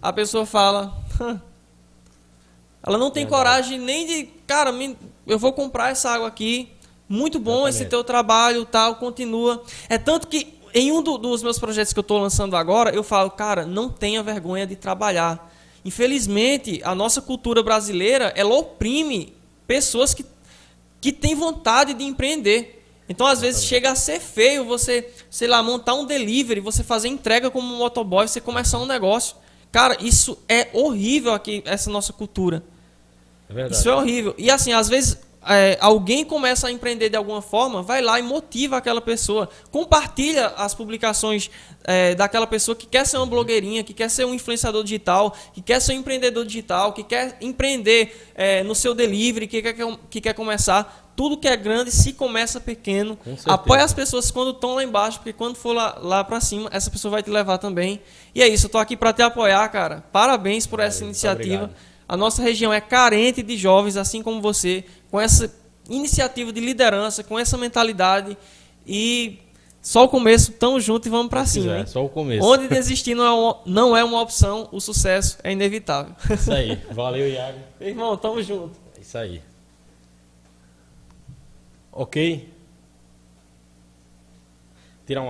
a 0.01 0.11
pessoa 0.11 0.45
fala, 0.45 0.93
ela 2.85 2.97
não 2.97 3.09
tem 3.09 3.25
coragem 3.25 3.79
nem 3.79 4.05
de, 4.05 4.29
cara, 4.45 4.71
eu 5.25 5.39
vou 5.39 5.51
comprar 5.51 5.91
essa 5.91 6.11
água 6.11 6.27
aqui. 6.27 6.69
Muito 7.09 7.39
bom 7.39 7.67
Exatamente. 7.67 7.75
esse 7.75 7.85
teu 7.89 8.03
trabalho, 8.03 8.65
tal, 8.65 8.95
continua. 8.95 9.63
É 9.89 9.97
tanto 9.97 10.27
que 10.27 10.55
em 10.73 10.91
um 10.91 11.01
do, 11.01 11.17
dos 11.17 11.41
meus 11.41 11.57
projetos 11.57 11.93
que 11.93 11.99
eu 11.99 12.01
estou 12.01 12.19
lançando 12.19 12.55
agora, 12.55 12.93
eu 12.93 13.01
falo, 13.01 13.31
cara, 13.31 13.65
não 13.65 13.89
tenha 13.89 14.21
vergonha 14.21 14.67
de 14.67 14.75
trabalhar. 14.75 15.51
Infelizmente, 15.83 16.81
a 16.83 16.93
nossa 16.93 17.21
cultura 17.21 17.63
brasileira, 17.63 18.33
ela 18.35 18.53
oprime 18.53 19.33
pessoas 19.65 20.13
que, 20.13 20.25
que 21.01 21.11
têm 21.11 21.33
vontade 21.33 21.93
de 21.93 22.03
empreender. 22.03 22.83
Então, 23.07 23.25
às 23.25 23.39
vezes, 23.41 23.63
chega 23.63 23.91
a 23.91 23.95
ser 23.95 24.19
feio 24.19 24.65
você, 24.65 25.09
sei 25.29 25.47
lá, 25.47 25.63
montar 25.63 25.93
um 25.93 26.05
delivery, 26.05 26.59
você 26.59 26.83
fazer 26.83 27.07
entrega 27.07 27.49
como 27.49 27.73
um 27.73 27.77
motoboy, 27.77 28.27
você 28.27 28.41
começar 28.41 28.77
um 28.77 28.85
negócio. 28.85 29.37
Cara, 29.71 29.97
isso 30.01 30.37
é 30.49 30.69
horrível 30.73 31.33
aqui, 31.33 31.63
essa 31.65 31.89
nossa 31.89 32.11
cultura. 32.11 32.63
É 33.49 33.67
Isso 33.67 33.89
é 33.89 33.95
horrível. 33.95 34.33
E 34.37 34.49
assim, 34.49 34.73
às 34.73 34.89
vezes 34.89 35.17
é, 35.47 35.77
alguém 35.79 36.25
começa 36.25 36.67
a 36.67 36.71
empreender 36.71 37.09
de 37.09 37.15
alguma 37.15 37.41
forma, 37.41 37.83
vai 37.83 38.01
lá 38.01 38.19
e 38.19 38.23
motiva 38.23 38.77
aquela 38.77 38.99
pessoa, 38.99 39.47
compartilha 39.71 40.47
as 40.57 40.73
publicações 40.73 41.51
é, 41.83 42.15
daquela 42.15 42.47
pessoa 42.47 42.75
que 42.75 42.87
quer 42.87 43.05
ser 43.05 43.17
uma 43.17 43.27
blogueirinha, 43.27 43.83
que 43.83 43.93
quer 43.93 44.09
ser 44.09 44.25
um 44.25 44.33
influenciador 44.33 44.83
digital, 44.83 45.35
que 45.53 45.61
quer 45.61 45.79
ser 45.79 45.93
um 45.93 45.97
empreendedor 45.97 46.45
digital, 46.45 46.93
que 46.93 47.03
quer 47.03 47.37
empreender 47.41 48.31
é, 48.33 48.63
no 48.63 48.73
seu 48.73 48.95
delivery, 48.95 49.47
que 49.47 49.61
quer, 49.61 49.75
que 50.09 50.21
quer 50.21 50.33
começar. 50.33 51.03
Tudo 51.15 51.37
que 51.37 51.47
é 51.47 51.55
grande 51.55 51.91
se 51.91 52.11
começa 52.11 52.59
pequeno. 52.59 53.17
Apoia 53.45 53.83
as 53.85 53.93
pessoas 53.93 54.29
quando 54.31 54.49
estão 54.51 54.75
lá 54.75 54.83
embaixo, 54.83 55.19
porque 55.19 55.31
quando 55.31 55.55
for 55.55 55.73
lá, 55.73 55.97
lá 56.01 56.23
para 56.25 56.41
cima, 56.41 56.69
essa 56.73 56.91
pessoa 56.91 57.11
vai 57.11 57.23
te 57.23 57.29
levar 57.29 57.57
também. 57.57 58.01
E 58.33 58.41
é 58.41 58.47
isso, 58.49 58.65
eu 58.65 58.67
estou 58.67 58.81
aqui 58.81 58.97
para 58.97 59.13
te 59.13 59.21
apoiar, 59.21 59.65
cara. 59.69 60.03
Parabéns 60.11 60.67
por 60.67 60.81
essa 60.81 61.05
iniciativa. 61.05 61.71
A 62.07 62.15
nossa 62.15 62.41
região 62.41 62.71
é 62.71 62.79
carente 62.79 63.41
de 63.41 63.57
jovens, 63.57 63.97
assim 63.97 64.21
como 64.21 64.41
você, 64.41 64.83
com 65.09 65.19
essa 65.19 65.51
iniciativa 65.89 66.51
de 66.51 66.59
liderança, 66.59 67.23
com 67.23 67.37
essa 67.37 67.57
mentalidade. 67.57 68.37
E 68.85 69.39
só 69.81 70.03
o 70.05 70.09
começo, 70.09 70.51
tamo 70.53 70.79
junto 70.79 71.07
e 71.07 71.11
vamos 71.11 71.29
para 71.29 71.45
cima. 71.45 71.77
É, 71.77 71.85
só 71.85 72.03
o 72.03 72.09
começo. 72.09 72.45
Onde 72.45 72.67
desistir 72.69 73.13
não 73.15 73.23
é, 73.23 73.31
uma, 73.31 73.57
não 73.65 73.97
é 73.97 74.03
uma 74.03 74.21
opção, 74.21 74.67
o 74.71 74.79
sucesso 74.79 75.37
é 75.43 75.51
inevitável. 75.51 76.15
Isso 76.31 76.51
aí. 76.51 76.75
Valeu, 76.91 77.27
Iago. 77.27 77.59
Irmão, 77.79 78.17
tamo 78.17 78.41
junto. 78.41 78.77
É 78.97 79.01
isso 79.01 79.17
aí. 79.17 79.41
Ok? 81.91 82.54